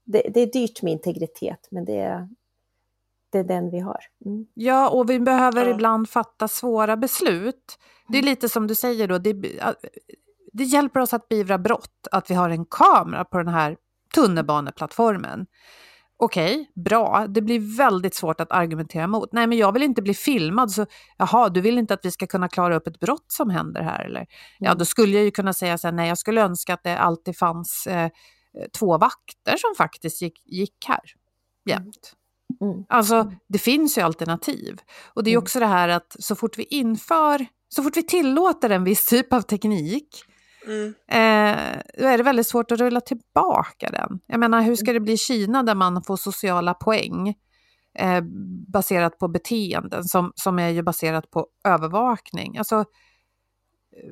det, 0.05 0.21
det, 0.33 0.39
är 0.41 0.51
dyrt 0.51 0.81
med 0.81 0.93
integritet, 0.93 1.67
men 1.71 1.85
det 1.85 1.99
är, 1.99 2.29
det 3.32 3.39
är 3.39 3.43
den 3.43 3.71
vi 3.71 3.79
har. 3.79 3.99
Mm. 4.25 4.45
Ja, 4.53 4.89
och 4.89 5.09
vi 5.09 5.19
behöver 5.19 5.65
ja. 5.65 5.71
ibland 5.71 6.09
fatta 6.09 6.47
svåra 6.47 6.97
beslut. 6.97 7.77
Det 8.07 8.17
är 8.17 8.23
lite 8.23 8.49
som 8.49 8.67
du 8.67 8.75
säger 8.75 9.07
då, 9.07 9.17
det, 9.17 9.34
det 10.53 10.63
hjälper 10.63 10.99
oss 10.99 11.13
att 11.13 11.29
beivra 11.29 11.57
brott 11.57 12.07
att 12.11 12.32
vi 12.32 12.36
har 12.36 12.49
en 12.49 12.65
kamera 12.65 13.25
på 13.25 13.38
den 13.38 13.47
här 13.47 13.77
tunnelbaneplattformen. 14.15 15.45
Okej, 16.17 16.53
okay, 16.53 16.84
bra. 16.84 17.25
Det 17.29 17.41
blir 17.41 17.77
väldigt 17.77 18.15
svårt 18.15 18.41
att 18.41 18.51
argumentera 18.51 19.07
mot. 19.07 19.34
Nej, 19.34 19.47
men 19.47 19.57
jag 19.57 19.71
vill 19.71 19.84
inte 19.84 20.01
bli 20.01 20.13
filmad, 20.13 20.71
så 20.71 20.86
jaha, 21.17 21.49
du 21.49 21.61
vill 21.61 21.77
inte 21.77 21.93
att 21.93 22.05
vi 22.05 22.11
ska 22.11 22.27
kunna 22.27 22.49
klara 22.49 22.75
upp 22.75 22.88
ett 22.88 22.99
brott 22.99 23.25
som 23.27 23.49
händer 23.49 23.82
här? 23.82 24.05
Eller? 24.05 24.25
Ja, 24.59 24.67
mm. 24.67 24.77
då 24.77 24.86
skulle 24.86 25.15
jag 25.15 25.23
ju 25.23 25.32
kunna 25.32 25.53
säga 25.53 25.77
så 25.77 25.88
här, 25.88 25.91
nej, 25.91 26.07
jag 26.07 26.17
skulle 26.17 26.41
önska 26.41 26.73
att 26.73 26.84
det 26.84 26.97
alltid 26.97 27.38
fanns 27.38 27.88
eh, 27.88 28.09
två 28.79 28.97
vakter 28.97 29.57
som 29.57 29.75
faktiskt 29.77 30.21
gick, 30.21 30.41
gick 30.45 30.86
här 30.88 31.01
jämt. 31.65 32.13
Mm. 32.61 32.85
Alltså, 32.89 33.31
det 33.49 33.59
finns 33.59 33.97
ju 33.97 34.01
alternativ. 34.01 34.81
Och 35.13 35.23
det 35.23 35.29
är 35.29 35.33
mm. 35.33 35.43
också 35.43 35.59
det 35.59 35.65
här 35.65 35.89
att 35.89 36.15
så 36.19 36.35
fort 36.35 36.57
vi 36.57 36.63
inför 36.63 37.45
så 37.75 37.83
fort 37.83 37.97
vi 37.97 38.03
tillåter 38.03 38.69
en 38.69 38.83
viss 38.83 39.05
typ 39.05 39.33
av 39.33 39.41
teknik 39.41 40.23
mm. 40.67 40.87
eh, 40.87 41.81
då 41.97 42.07
är 42.07 42.17
det 42.17 42.23
väldigt 42.23 42.47
svårt 42.47 42.71
att 42.71 42.79
rulla 42.79 43.01
tillbaka 43.01 43.89
den. 43.91 44.19
Jag 44.27 44.39
menar, 44.39 44.61
hur 44.61 44.75
ska 44.75 44.93
det 44.93 44.99
bli 44.99 45.13
i 45.13 45.17
Kina 45.17 45.63
där 45.63 45.75
man 45.75 46.03
får 46.03 46.17
sociala 46.17 46.73
poäng 46.73 47.35
eh, 47.99 48.23
baserat 48.67 49.19
på 49.19 49.27
beteenden 49.27 50.03
som, 50.03 50.31
som 50.35 50.59
är 50.59 50.69
ju 50.69 50.81
baserat 50.81 51.31
på 51.31 51.47
övervakning? 51.67 52.57
Alltså, 52.57 52.85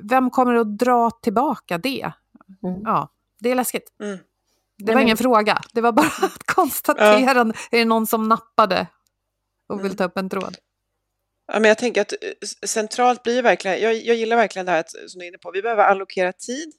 vem 0.10 0.30
kommer 0.30 0.56
att 0.56 0.78
dra 0.78 1.12
tillbaka 1.12 1.78
det? 1.78 2.12
Mm. 2.64 2.82
Ja, 2.84 3.12
det 3.40 3.52
är 3.52 3.56
läskigt. 3.56 3.94
Mm. 4.04 4.18
Det 4.80 4.94
var 4.94 5.02
ingen 5.02 5.18
fråga, 5.18 5.62
det 5.74 5.82
var 5.82 5.92
bara 5.92 6.08
ett 6.26 6.46
konstaterande. 6.46 7.54
Ja. 7.58 7.78
Är 7.78 7.80
det 7.80 7.86
någon 7.86 8.08
som 8.08 8.30
nappade 8.30 8.88
och 9.70 9.80
vill 9.80 9.86
mm. 9.86 9.98
ta 9.98 10.04
upp 10.04 10.18
en 10.18 10.30
tråd? 10.30 10.58
Ja, 11.52 11.60
men 11.60 11.70
jag 11.70 11.78
tänker 11.78 12.02
att 12.02 12.12
eh, 12.12 12.68
centralt 12.68 13.24
blir 13.24 13.42
verkligen, 13.42 13.82
jag, 13.82 13.96
jag 13.96 14.16
gillar 14.16 14.38
verkligen 14.38 14.66
det 14.66 14.72
här 14.72 14.84
som 15.08 15.20
du 15.20 15.26
är 15.26 15.28
inne 15.30 15.38
på, 15.38 15.52
vi 15.52 15.62
behöver 15.62 15.84
allokera 15.84 16.34
tid 16.34 16.68
eh, 16.68 16.79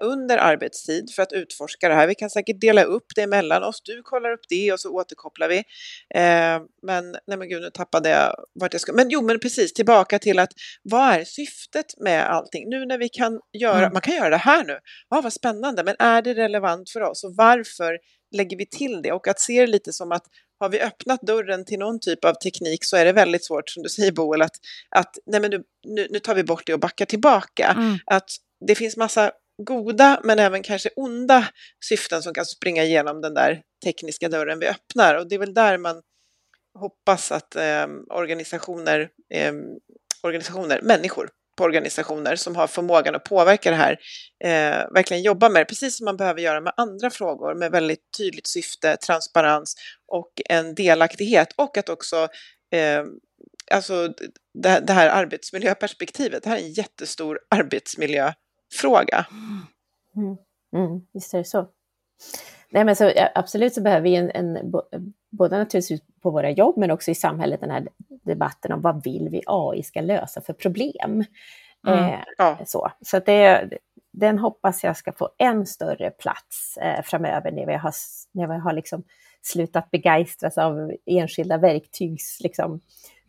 under 0.00 0.38
arbetstid 0.38 1.10
för 1.14 1.22
att 1.22 1.32
utforska 1.32 1.88
det 1.88 1.94
här. 1.94 2.06
Vi 2.06 2.14
kan 2.14 2.30
säkert 2.30 2.60
dela 2.60 2.82
upp 2.82 3.06
det 3.14 3.26
mellan 3.26 3.62
oss. 3.62 3.82
Du 3.84 4.02
kollar 4.02 4.32
upp 4.32 4.40
det 4.48 4.72
och 4.72 4.80
så 4.80 4.90
återkopplar 4.90 5.48
vi. 5.48 5.56
Eh, 6.14 6.62
men 6.82 7.10
nej 7.26 7.38
men 7.38 7.48
gud, 7.48 7.62
nu 7.62 7.70
tappade 7.70 8.08
jag 8.08 8.34
vart 8.60 8.72
jag 8.72 8.80
ska. 8.80 8.92
Men 8.92 9.10
jo, 9.10 9.22
men 9.22 9.40
precis 9.40 9.72
tillbaka 9.72 10.18
till 10.18 10.38
att 10.38 10.50
vad 10.82 11.14
är 11.14 11.24
syftet 11.24 11.86
med 12.00 12.30
allting? 12.30 12.68
Nu 12.68 12.86
när 12.86 12.98
vi 12.98 13.08
kan 13.08 13.40
göra, 13.58 13.78
mm. 13.78 13.92
man 13.92 14.02
kan 14.02 14.14
göra 14.14 14.30
det 14.30 14.36
här 14.36 14.64
nu. 14.64 14.78
Ja, 15.08 15.20
vad 15.20 15.32
spännande, 15.32 15.84
men 15.84 15.96
är 15.98 16.22
det 16.22 16.34
relevant 16.34 16.90
för 16.90 17.00
oss 17.00 17.24
och 17.24 17.34
varför 17.36 17.98
lägger 18.36 18.56
vi 18.56 18.66
till 18.66 19.02
det? 19.02 19.12
Och 19.12 19.28
att 19.28 19.40
se 19.40 19.60
det 19.60 19.66
lite 19.66 19.92
som 19.92 20.12
att 20.12 20.24
har 20.60 20.68
vi 20.68 20.80
öppnat 20.80 21.20
dörren 21.22 21.64
till 21.64 21.78
någon 21.78 22.00
typ 22.00 22.24
av 22.24 22.34
teknik 22.34 22.84
så 22.84 22.96
är 22.96 23.04
det 23.04 23.12
väldigt 23.12 23.44
svårt, 23.44 23.70
som 23.70 23.82
du 23.82 23.88
säger 23.88 24.12
Boel, 24.12 24.42
att, 24.42 24.56
att 24.90 25.18
nej 25.26 25.40
men 25.40 25.50
nu, 25.50 25.64
nu, 26.10 26.18
tar 26.18 26.34
vi 26.34 26.44
bort 26.44 26.66
det 26.66 26.74
och 26.74 26.80
backar 26.80 27.06
tillbaka. 27.06 27.74
Mm. 27.76 27.98
Att 28.06 28.30
det 28.66 28.74
finns 28.74 28.96
massa 28.96 29.32
goda 29.58 30.20
men 30.24 30.38
även 30.38 30.62
kanske 30.62 30.90
onda 30.96 31.48
syften 31.84 32.22
som 32.22 32.34
kan 32.34 32.44
springa 32.44 32.84
igenom 32.84 33.20
den 33.20 33.34
där 33.34 33.62
tekniska 33.84 34.28
dörren 34.28 34.58
vi 34.58 34.68
öppnar. 34.68 35.14
Och 35.14 35.28
det 35.28 35.34
är 35.34 35.38
väl 35.38 35.54
där 35.54 35.78
man 35.78 36.02
hoppas 36.78 37.32
att 37.32 37.56
eh, 37.56 37.86
organisationer, 38.10 39.08
eh, 39.34 39.52
organisationer, 40.22 40.80
människor 40.82 41.30
på 41.58 41.64
organisationer 41.64 42.36
som 42.36 42.56
har 42.56 42.66
förmågan 42.66 43.14
att 43.14 43.24
påverka 43.24 43.70
det 43.70 43.76
här 43.76 43.98
eh, 44.44 44.92
verkligen 44.94 45.22
jobbar 45.22 45.50
med 45.50 45.60
det, 45.60 45.64
precis 45.64 45.96
som 45.96 46.04
man 46.04 46.16
behöver 46.16 46.40
göra 46.40 46.60
med 46.60 46.72
andra 46.76 47.10
frågor 47.10 47.54
med 47.54 47.70
väldigt 47.70 48.02
tydligt 48.18 48.46
syfte, 48.46 48.96
transparens 48.96 49.74
och 50.12 50.32
en 50.48 50.74
delaktighet. 50.74 51.48
Och 51.56 51.78
att 51.78 51.88
också 51.88 52.28
eh, 52.72 53.04
alltså 53.70 54.08
det, 54.62 54.80
det, 54.86 54.92
här 54.92 55.08
arbetsmiljöperspektivet, 55.08 56.42
det 56.42 56.50
här 56.50 56.56
är 56.56 56.62
en 56.62 56.72
jättestor 56.72 57.38
arbetsmiljö 57.50 58.32
arbetsmiljöfråga. 58.68 59.26
Mm. 60.16 60.36
Mm, 60.76 61.00
visst 61.12 61.34
är 61.34 61.38
det 61.38 61.44
så. 61.44 61.68
Nej, 62.70 62.84
men 62.84 62.96
så, 62.96 63.12
absolut 63.34 63.74
så 63.74 63.80
behöver 63.80 64.02
vi 64.02 64.16
en, 64.16 64.30
en, 64.30 64.72
både 65.30 65.58
naturligtvis 65.58 66.00
på 66.22 66.30
våra 66.30 66.50
jobb 66.50 66.76
men 66.76 66.90
också 66.90 67.10
i 67.10 67.14
samhället 67.14 67.60
den 67.60 67.70
här 67.70 67.88
debatten 68.08 68.72
om 68.72 68.80
vad 68.80 69.04
vill 69.04 69.28
vi 69.28 69.42
AI 69.46 69.82
ska 69.82 70.00
lösa 70.00 70.40
för 70.40 70.52
problem. 70.52 71.24
Mm. 71.86 72.04
Eh, 72.04 72.20
ja. 72.38 72.58
Så, 72.66 72.90
så 73.00 73.18
det, 73.18 73.70
den 74.12 74.38
hoppas 74.38 74.84
jag 74.84 74.96
ska 74.96 75.12
få 75.12 75.30
än 75.38 75.66
större 75.66 76.10
plats 76.10 76.76
eh, 76.76 77.02
framöver 77.02 77.50
när 77.52 77.66
vi 77.66 77.74
har, 77.74 77.92
när 78.32 78.46
vi 78.46 78.58
har 78.60 78.72
liksom 78.72 79.04
slutat 79.42 79.90
begeistras 79.90 80.58
av 80.58 80.92
enskilda 81.06 81.58
verktygs 81.58 82.40
liksom, 82.40 82.80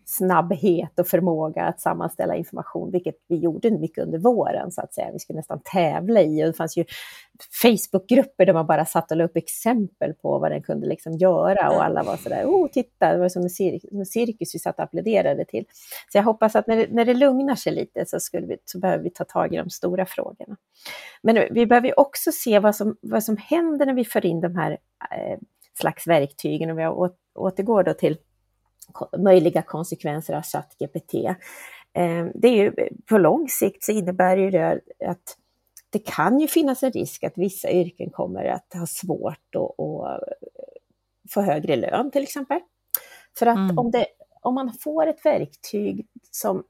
snabbhet 0.09 0.99
och 0.99 1.07
förmåga 1.07 1.63
att 1.63 1.81
sammanställa 1.81 2.35
information, 2.35 2.91
vilket 2.91 3.15
vi 3.27 3.35
gjorde 3.35 3.71
mycket 3.71 4.03
under 4.03 4.17
våren 4.17 4.71
så 4.71 4.81
att 4.81 4.93
säga. 4.93 5.11
Vi 5.11 5.19
skulle 5.19 5.37
nästan 5.37 5.61
tävla 5.63 6.21
i 6.21 6.43
och 6.43 6.47
det 6.47 6.53
fanns 6.53 6.77
ju 6.77 6.85
Facebookgrupper 7.61 8.45
där 8.45 8.53
man 8.53 8.67
bara 8.67 8.85
satt 8.85 9.11
och 9.11 9.17
la 9.17 9.23
upp 9.23 9.37
exempel 9.37 10.13
på 10.13 10.39
vad 10.39 10.51
den 10.51 10.63
kunde 10.63 10.87
liksom 10.87 11.13
göra 11.13 11.69
och 11.69 11.83
alla 11.83 12.03
var 12.03 12.17
sådär, 12.17 12.45
oh 12.45 12.67
titta, 12.67 13.13
det 13.13 13.19
var 13.19 13.29
som 13.29 13.43
en, 13.43 13.49
cir 13.49 13.79
en 13.91 14.05
cirkus 14.05 14.55
vi 14.55 14.59
satt 14.59 14.79
och 14.79 14.83
applåderade 14.83 15.45
till. 15.45 15.65
Så 16.11 16.17
jag 16.17 16.23
hoppas 16.23 16.55
att 16.55 16.67
när 16.67 16.77
det, 16.77 16.87
när 16.91 17.05
det 17.05 17.13
lugnar 17.13 17.55
sig 17.55 17.73
lite 17.73 18.05
så, 18.05 18.19
skulle 18.19 18.47
vi, 18.47 18.57
så 18.65 18.79
behöver 18.79 19.03
vi 19.03 19.09
ta 19.09 19.23
tag 19.23 19.53
i 19.53 19.57
de 19.57 19.69
stora 19.69 20.05
frågorna. 20.05 20.57
Men 21.21 21.53
vi 21.53 21.65
behöver 21.65 21.99
också 21.99 22.31
se 22.31 22.59
vad 22.59 22.75
som, 22.75 22.97
vad 23.01 23.23
som 23.23 23.37
händer 23.37 23.85
när 23.85 23.93
vi 23.93 24.05
för 24.05 24.25
in 24.25 24.41
de 24.41 24.55
här 24.55 24.71
eh, 25.11 25.39
slags 25.79 26.07
verktygen, 26.07 26.69
och 26.69 26.79
vi 26.79 27.11
återgår 27.35 27.83
då 27.83 27.93
till 27.93 28.17
möjliga 29.17 29.61
konsekvenser 29.61 30.33
av 30.33 30.41
ChatGPT. 30.41 31.13
Eh, 31.93 32.25
det 32.33 32.47
är 32.47 32.55
ju, 32.55 32.73
på 33.09 33.17
lång 33.17 33.49
sikt 33.49 33.83
så 33.83 33.91
innebär 33.91 34.37
ju 34.37 34.51
det 34.51 34.81
att 35.05 35.37
det 35.89 35.99
kan 35.99 36.39
ju 36.39 36.47
finnas 36.47 36.83
en 36.83 36.91
risk 36.91 37.23
att 37.23 37.37
vissa 37.37 37.71
yrken 37.71 38.09
kommer 38.09 38.45
att 38.45 38.73
ha 38.73 38.85
svårt 38.87 39.55
att, 39.55 39.75
få 41.31 41.41
högre 41.41 41.75
lön 41.75 42.11
till 42.11 42.23
exempel. 42.23 42.59
För 43.39 43.45
att 43.45 43.57
mm. 43.57 43.77
om, 43.77 43.91
det, 43.91 44.05
om 44.41 44.55
man 44.55 44.73
får 44.73 45.07
ett 45.07 45.25
verktyg 45.25 46.07
som 46.31 46.63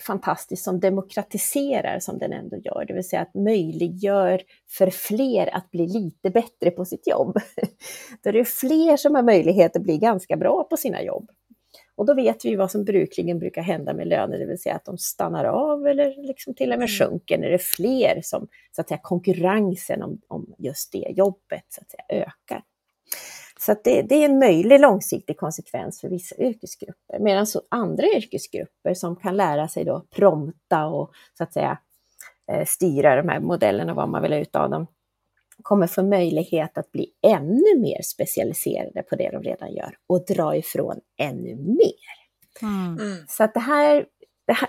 fantastiskt, 0.00 0.64
som 0.64 0.80
demokratiserar 0.80 1.98
som 1.98 2.18
den 2.18 2.32
ändå 2.32 2.56
gör, 2.56 2.84
det 2.88 2.94
vill 2.94 3.08
säga 3.08 3.22
att 3.22 3.34
möjliggör 3.34 4.42
för 4.68 4.90
fler 4.90 5.54
att 5.54 5.70
bli 5.70 5.86
lite 5.86 6.30
bättre 6.30 6.70
på 6.70 6.84
sitt 6.84 7.06
jobb. 7.06 7.38
Då 8.22 8.28
är 8.28 8.32
det 8.32 8.44
fler 8.44 8.96
som 8.96 9.14
har 9.14 9.22
möjlighet 9.22 9.76
att 9.76 9.82
bli 9.82 9.98
ganska 9.98 10.36
bra 10.36 10.64
på 10.70 10.76
sina 10.76 11.02
jobb. 11.02 11.30
Och 11.96 12.06
då 12.06 12.14
vet 12.14 12.44
vi 12.44 12.56
vad 12.56 12.70
som 12.70 12.84
brukligen 12.84 13.38
brukar 13.38 13.62
hända 13.62 13.94
med 13.94 14.08
löner, 14.08 14.38
det 14.38 14.46
vill 14.46 14.58
säga 14.58 14.74
att 14.74 14.84
de 14.84 14.98
stannar 14.98 15.44
av 15.44 15.86
eller 15.86 16.26
liksom 16.26 16.54
till 16.54 16.72
och 16.72 16.78
med 16.78 16.88
mm. 16.88 17.10
sjunker 17.10 17.38
när 17.38 17.48
det 17.48 17.54
är 17.54 17.58
fler 17.58 18.20
som, 18.22 18.48
så 18.72 18.80
att 18.80 18.88
säga, 18.88 19.00
konkurrensen 19.02 20.02
om, 20.02 20.20
om 20.28 20.54
just 20.58 20.92
det 20.92 21.12
jobbet 21.16 21.64
så 21.68 21.80
att 21.80 21.90
säga, 21.90 22.04
ökar. 22.08 22.62
Så 23.60 23.76
det, 23.84 24.02
det, 24.02 24.14
är 24.14 24.24
en 24.24 24.38
möjlig 24.38 24.80
långsiktig 24.80 25.38
konsekvens 25.38 26.00
för 26.00 26.08
vissa 26.08 26.36
yrkesgrupper. 26.36 27.18
Medan 27.20 27.46
så 27.46 27.62
andra 27.68 28.06
yrkesgrupper 28.06 28.94
som 28.94 29.16
kan 29.16 29.36
lära 29.36 29.68
sig 29.68 29.84
då 29.84 30.04
prompta 30.10 30.86
och 30.86 31.10
så 31.38 31.44
att 31.44 31.52
säga 31.52 31.78
eh, 32.52 32.64
styra 32.66 33.16
de 33.16 33.28
här 33.28 33.40
modellerna, 33.40 33.94
vad 33.94 34.08
man 34.08 34.22
vill 34.22 34.32
ha 34.32 34.38
ut 34.38 34.56
av 34.56 34.70
dem, 34.70 34.86
kommer 35.62 35.86
få 35.86 36.02
möjlighet 36.02 36.78
att 36.78 36.92
bli 36.92 37.06
ännu 37.22 37.80
mer 37.80 38.02
specialiserade 38.02 39.02
på 39.02 39.16
det 39.16 39.30
de 39.30 39.42
redan 39.42 39.72
gör 39.72 39.96
och 40.06 40.24
dra 40.26 40.56
ifrån 40.56 41.00
ännu 41.18 41.56
mer. 41.56 42.24
Mm. 42.62 42.98
mm. 43.00 43.24
Så 43.28 43.44
att 43.44 43.54
det 43.54 43.60
här, 43.60 43.94
det 43.94 44.00
här, 44.00 44.06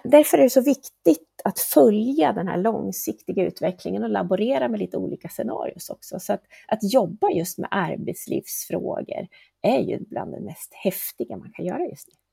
därför 0.03 0.37
är 0.37 0.43
det 0.43 0.49
så 0.49 0.61
viktigt 0.61 1.41
att 1.43 1.59
följa 1.59 2.33
den 2.33 2.47
här 2.47 2.57
långsiktiga 2.57 3.43
utvecklingen 3.43 4.03
och 4.03 4.09
laborera 4.09 4.67
med 4.67 4.79
lite 4.79 4.97
olika 4.97 5.29
scenarier 5.29 5.77
också. 5.89 6.19
Så 6.19 6.33
att, 6.33 6.43
att 6.67 6.93
jobba 6.93 7.31
just 7.31 7.57
med 7.57 7.67
arbetslivsfrågor 7.71 9.27
är 9.61 9.79
ju 9.79 9.99
bland 9.99 10.31
det 10.31 10.39
mest 10.39 10.73
häftiga 10.73 11.37
man 11.37 11.51
kan 11.51 11.65
göra 11.65 11.85
just 11.85 12.07
nu 12.07 12.24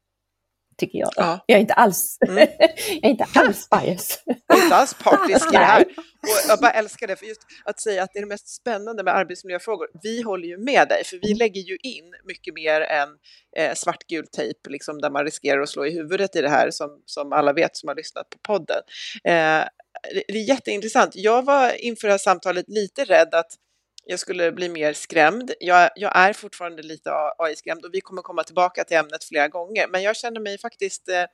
tycker 0.83 0.99
jag. 0.99 1.11
Ja. 1.17 1.45
Jag 1.47 1.57
är 1.57 1.61
inte 1.61 1.75
alls, 1.75 2.19
mm. 2.29 2.39
jag 2.59 3.05
är 3.05 3.09
inte 3.09 3.27
alls 3.35 3.69
bias. 3.83 4.23
Inte 4.55 4.77
alls 4.77 4.95
partisk 4.95 5.49
i 5.49 5.57
det 5.57 5.59
här. 5.59 5.83
Och 6.23 6.49
jag 6.49 6.59
bara 6.61 6.71
älskar 6.71 7.07
det, 7.07 7.17
för 7.17 7.27
just 7.27 7.41
att 7.65 7.81
säga 7.81 8.03
att 8.03 8.11
det 8.13 8.19
är 8.19 8.23
det 8.23 8.29
mest 8.29 8.49
spännande 8.49 9.03
med 9.03 9.15
arbetsmiljöfrågor. 9.15 9.89
Vi 10.03 10.23
håller 10.23 10.49
ju 10.49 10.59
med 10.59 10.89
dig, 10.89 11.05
för 11.05 11.17
vi 11.23 11.29
mm. 11.29 11.39
lägger 11.39 11.61
ju 11.61 11.77
in 11.83 12.15
mycket 12.25 12.55
mer 12.55 12.81
än 12.81 13.09
eh, 13.57 13.75
svartgul 13.75 14.27
tejp, 14.27 14.71
liksom, 14.71 15.01
där 15.01 15.11
man 15.11 15.25
riskerar 15.25 15.61
att 15.61 15.69
slå 15.69 15.87
i 15.87 15.91
huvudet 15.91 16.37
i 16.37 16.41
det 16.41 16.49
här, 16.49 16.71
som, 16.71 17.03
som 17.07 17.33
alla 17.33 17.53
vet 17.53 17.77
som 17.77 17.89
har 17.89 17.95
lyssnat 17.95 18.31
på 18.31 18.39
podden. 18.39 18.83
Eh, 19.25 19.65
det 20.29 20.39
är 20.39 20.49
jätteintressant. 20.49 21.13
Jag 21.15 21.43
var 21.45 21.85
inför 21.85 22.09
det 22.09 22.13
här 22.13 22.19
samtalet 22.19 22.65
lite 22.69 23.05
rädd 23.05 23.35
att 23.35 23.53
jag 24.05 24.19
skulle 24.19 24.53
bli 24.53 24.69
mer 24.69 24.93
skrämd. 24.93 25.53
Jag, 25.61 25.91
jag 25.95 26.17
är 26.17 26.33
fortfarande 26.33 26.83
lite 26.83 27.11
AI-skrämd 27.39 27.85
och 27.85 27.95
vi 27.95 28.01
kommer 28.01 28.23
komma 28.23 28.45
tillbaka 28.45 28.85
till 28.85 28.97
ämnet 28.97 29.25
flera 29.25 29.49
gånger, 29.49 29.89
men 29.89 30.03
jag 30.03 30.17
känner 30.17 30.41
mig 30.41 30.59
faktiskt, 30.59 31.09
eh, 31.09 31.25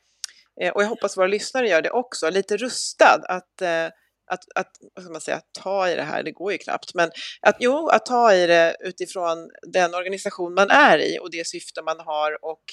eh, 0.60 0.72
och 0.72 0.82
jag 0.82 0.88
hoppas 0.88 1.16
våra 1.16 1.26
lyssnare 1.26 1.68
gör 1.68 1.82
det 1.82 1.90
också, 1.90 2.30
lite 2.30 2.56
rustad 2.56 3.22
att 3.28 3.62
eh, 3.62 3.88
att, 4.30 4.44
att 4.54 4.72
vad 4.94 5.04
ska 5.04 5.12
man 5.12 5.20
säga, 5.20 5.40
ta 5.62 5.88
i 5.88 5.94
det 5.94 6.02
här, 6.02 6.22
det 6.22 6.32
går 6.32 6.52
ju 6.52 6.58
knappt, 6.58 6.94
men 6.94 7.10
att 7.40 7.56
jo, 7.60 7.88
att 7.88 8.06
ta 8.06 8.34
i 8.34 8.46
det 8.46 8.76
utifrån 8.80 9.50
den 9.62 9.94
organisation 9.94 10.54
man 10.54 10.70
är 10.70 10.98
i 10.98 11.18
och 11.18 11.30
det 11.30 11.46
syfte 11.46 11.82
man 11.82 12.00
har 12.00 12.44
och, 12.44 12.64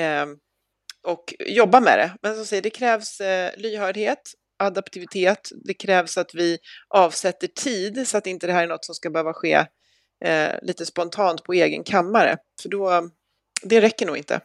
eh, 0.00 0.26
och 1.02 1.34
jobba 1.38 1.80
med 1.80 1.98
det. 1.98 2.12
Men 2.22 2.36
som 2.36 2.46
säger, 2.46 2.62
det 2.62 2.70
krävs 2.70 3.20
eh, 3.20 3.50
lyhördhet 3.56 4.32
adaptivitet. 4.60 5.52
Det 5.64 5.74
krävs 5.74 6.18
att 6.18 6.34
vi 6.34 6.58
avsätter 6.88 7.46
tid 7.46 8.08
så 8.08 8.18
att 8.18 8.26
inte 8.26 8.46
det 8.46 8.52
här 8.52 8.62
är 8.62 8.68
något 8.68 8.84
som 8.84 8.94
ska 8.94 9.10
behöva 9.10 9.32
ske 9.32 9.66
eh, 10.24 10.50
lite 10.62 10.86
spontant 10.86 11.44
på 11.44 11.52
egen 11.52 11.84
kammare. 11.84 12.36
För 12.62 12.68
då, 12.68 13.10
det 13.62 13.80
räcker 13.80 14.06
nog 14.06 14.16
inte. 14.16 14.40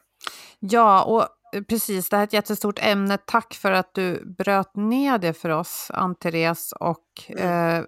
Ja, 0.60 1.04
och 1.04 1.28
precis, 1.68 2.10
det 2.10 2.16
här 2.16 2.24
är 2.24 2.28
ett 2.28 2.34
jättestort 2.34 2.80
ämne. 2.82 3.18
Tack 3.18 3.54
för 3.54 3.72
att 3.72 3.94
du 3.94 4.36
bröt 4.38 4.76
ner 4.76 5.18
det 5.18 5.34
för 5.34 5.50
oss, 5.50 5.92
Ann-Therese. 5.94 6.74
Och 6.80 7.06
mm. 7.28 7.78
eh, 7.78 7.86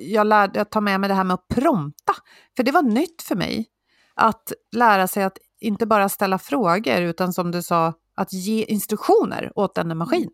jag, 0.00 0.26
lärde, 0.26 0.58
jag 0.58 0.70
tar 0.70 0.80
med 0.80 1.00
mig 1.00 1.08
det 1.08 1.14
här 1.14 1.24
med 1.24 1.34
att 1.34 1.48
prompta, 1.48 2.12
för 2.56 2.62
det 2.62 2.72
var 2.72 2.82
nytt 2.82 3.22
för 3.22 3.36
mig. 3.36 3.66
Att 4.14 4.52
lära 4.76 5.08
sig 5.08 5.22
att 5.22 5.38
inte 5.60 5.86
bara 5.86 6.08
ställa 6.08 6.38
frågor, 6.38 7.00
utan 7.00 7.32
som 7.32 7.50
du 7.50 7.62
sa, 7.62 7.94
att 8.14 8.32
ge 8.32 8.64
instruktioner 8.64 9.52
åt 9.54 9.78
en 9.78 9.98
maskin. 9.98 10.30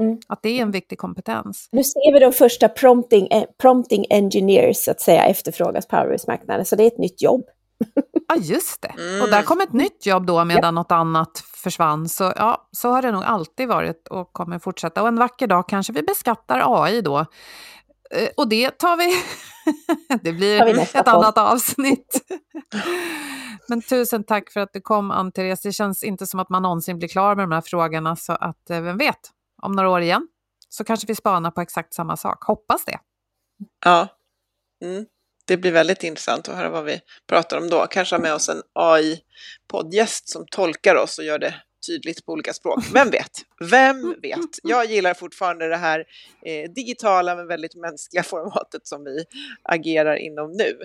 Mm. 0.00 0.18
Att 0.28 0.42
det 0.42 0.48
är 0.48 0.62
en 0.62 0.70
viktig 0.70 0.98
kompetens. 0.98 1.68
Nu 1.72 1.84
ser 1.84 2.12
vi 2.12 2.20
de 2.20 2.32
första 2.32 2.68
prompting, 2.68 3.26
eh, 3.26 3.44
prompting 3.60 4.06
engineers 4.10 4.76
så 4.76 4.90
att 4.90 5.00
säga 5.00 5.24
efterfrågas 5.24 5.88
på 5.88 5.96
arbetsmarknaden, 5.96 6.66
så 6.66 6.76
det 6.76 6.82
är 6.82 6.86
ett 6.86 6.98
nytt 6.98 7.22
jobb. 7.22 7.44
Ja, 8.32 8.36
just 8.36 8.82
det. 8.82 8.94
Mm. 8.98 9.22
Och 9.22 9.30
där 9.30 9.42
kom 9.42 9.60
ett 9.60 9.72
nytt 9.72 10.06
jobb 10.06 10.26
då 10.26 10.44
medan 10.44 10.64
ja. 10.64 10.70
något 10.70 10.92
annat 10.92 11.44
försvann. 11.62 12.08
Så 12.08 12.32
ja, 12.36 12.68
så 12.72 12.88
har 12.88 13.02
det 13.02 13.12
nog 13.12 13.24
alltid 13.24 13.68
varit 13.68 14.08
och 14.08 14.32
kommer 14.32 14.58
fortsätta. 14.58 15.02
Och 15.02 15.08
en 15.08 15.16
vacker 15.16 15.46
dag 15.46 15.68
kanske 15.68 15.92
vi 15.92 16.02
beskattar 16.02 16.84
AI 16.84 17.00
då. 17.00 17.18
Eh, 18.10 18.28
och 18.36 18.48
det 18.48 18.70
tar 18.70 18.96
vi... 18.96 19.22
det 20.22 20.32
blir 20.32 20.64
vi 20.64 20.80
ett 20.80 21.04
på. 21.04 21.10
annat 21.10 21.38
avsnitt. 21.38 22.20
Men 23.68 23.82
tusen 23.82 24.24
tack 24.24 24.52
för 24.52 24.60
att 24.60 24.72
du 24.72 24.80
kom, 24.80 25.10
Ann-Therese. 25.10 25.62
Det 25.62 25.72
känns 25.72 26.04
inte 26.04 26.26
som 26.26 26.40
att 26.40 26.48
man 26.48 26.62
någonsin 26.62 26.98
blir 26.98 27.08
klar 27.08 27.36
med 27.36 27.42
de 27.42 27.52
här 27.52 27.60
frågorna, 27.60 28.16
så 28.16 28.32
att 28.32 28.70
eh, 28.70 28.80
vem 28.80 28.98
vet, 28.98 29.30
om 29.62 29.72
några 29.72 29.88
år 29.88 30.00
igen 30.00 30.28
så 30.68 30.84
kanske 30.84 31.06
vi 31.06 31.14
spanar 31.14 31.50
på 31.50 31.60
exakt 31.60 31.94
samma 31.94 32.16
sak. 32.16 32.44
Hoppas 32.44 32.84
det. 32.84 32.98
Ja, 33.84 34.08
mm. 34.84 35.06
det 35.46 35.56
blir 35.56 35.72
väldigt 35.72 36.02
intressant 36.02 36.48
att 36.48 36.56
höra 36.56 36.68
vad 36.68 36.84
vi 36.84 37.00
pratar 37.28 37.58
om 37.58 37.68
då. 37.68 37.86
Kanske 37.86 38.16
ha 38.16 38.22
med 38.22 38.34
oss 38.34 38.48
en 38.48 38.62
AI-poddgäst 38.72 40.28
som 40.28 40.46
tolkar 40.50 40.94
oss 40.94 41.18
och 41.18 41.24
gör 41.24 41.38
det 41.38 41.54
tydligt 41.86 42.26
på 42.26 42.32
olika 42.32 42.52
språk. 42.52 42.84
Vem 42.92 43.10
vet? 43.10 43.30
Vem 43.70 44.14
vet? 44.22 44.58
Jag 44.62 44.86
gillar 44.86 45.14
fortfarande 45.14 45.68
det 45.68 45.76
här 45.76 46.04
eh, 46.46 46.70
digitala 46.70 47.36
men 47.36 47.46
väldigt 47.46 47.74
mänskliga 47.74 48.22
formatet 48.22 48.86
som 48.86 49.04
vi 49.04 49.24
agerar 49.62 50.16
inom 50.16 50.52
nu. 50.52 50.80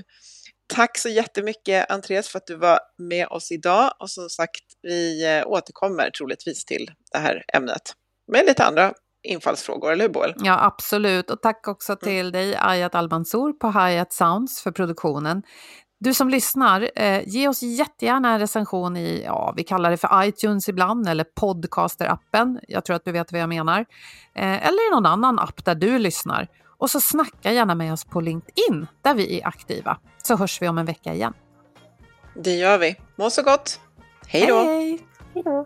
Tack 0.67 0.97
så 0.97 1.09
jättemycket 1.09 1.91
Andreas 1.91 2.29
för 2.29 2.37
att 2.37 2.47
du 2.47 2.55
var 2.55 2.79
med 2.97 3.27
oss 3.27 3.51
idag 3.51 3.93
och 3.99 4.09
som 4.09 4.29
sagt 4.29 4.63
vi 4.81 5.25
eh, 5.37 5.47
återkommer 5.47 6.09
troligtvis 6.09 6.65
till 6.65 6.91
det 7.11 7.17
här 7.17 7.43
ämnet 7.53 7.93
med 8.27 8.45
lite 8.45 8.65
andra 8.65 8.93
infallsfrågor, 9.23 9.91
eller 9.91 10.05
hur 10.05 10.13
Boel? 10.13 10.33
Ja, 10.37 10.63
absolut. 10.63 11.29
Och 11.29 11.41
tack 11.41 11.67
också 11.67 11.91
mm. 11.91 11.99
till 11.99 12.19
mm. 12.19 12.31
dig, 12.31 12.57
Ayat 12.59 12.95
Albansor 12.95 13.53
på 13.53 13.67
Hayat 13.67 14.13
Sounds 14.13 14.61
för 14.61 14.71
produktionen. 14.71 15.43
Du 15.99 16.13
som 16.13 16.29
lyssnar, 16.29 16.91
eh, 16.95 17.21
ge 17.27 17.47
oss 17.47 17.61
jättegärna 17.61 18.33
en 18.33 18.39
recension 18.39 18.97
i, 18.97 19.23
ja, 19.25 19.53
vi 19.57 19.63
kallar 19.63 19.91
det 19.91 19.97
för 19.97 20.23
iTunes 20.23 20.69
ibland, 20.69 21.09
eller 21.09 21.25
Podcaster-appen. 21.39 22.59
Jag 22.67 22.85
tror 22.85 22.95
att 22.95 23.05
du 23.05 23.11
vet 23.11 23.31
vad 23.31 23.41
jag 23.41 23.49
menar. 23.49 23.79
Eh, 24.35 24.67
eller 24.67 24.87
i 24.87 24.91
någon 24.91 25.05
annan 25.05 25.39
app 25.39 25.65
där 25.65 25.75
du 25.75 25.99
lyssnar. 25.99 26.47
Och 26.77 26.89
så 26.89 26.99
snacka 26.99 27.51
gärna 27.51 27.75
med 27.75 27.93
oss 27.93 28.05
på 28.05 28.21
LinkedIn, 28.21 28.87
där 29.01 29.13
vi 29.13 29.39
är 29.39 29.47
aktiva. 29.47 29.97
Så 30.23 30.35
hörs 30.35 30.61
vi 30.61 30.67
om 30.67 30.77
en 30.77 30.85
vecka 30.85 31.13
igen. 31.13 31.33
Det 32.35 32.55
gör 32.55 32.77
vi. 32.77 32.95
Må 33.15 33.29
så 33.29 33.43
gott. 33.43 33.79
Hej 34.27 34.45
då! 34.47 34.63
Hej 34.63 34.99
då! 35.33 35.65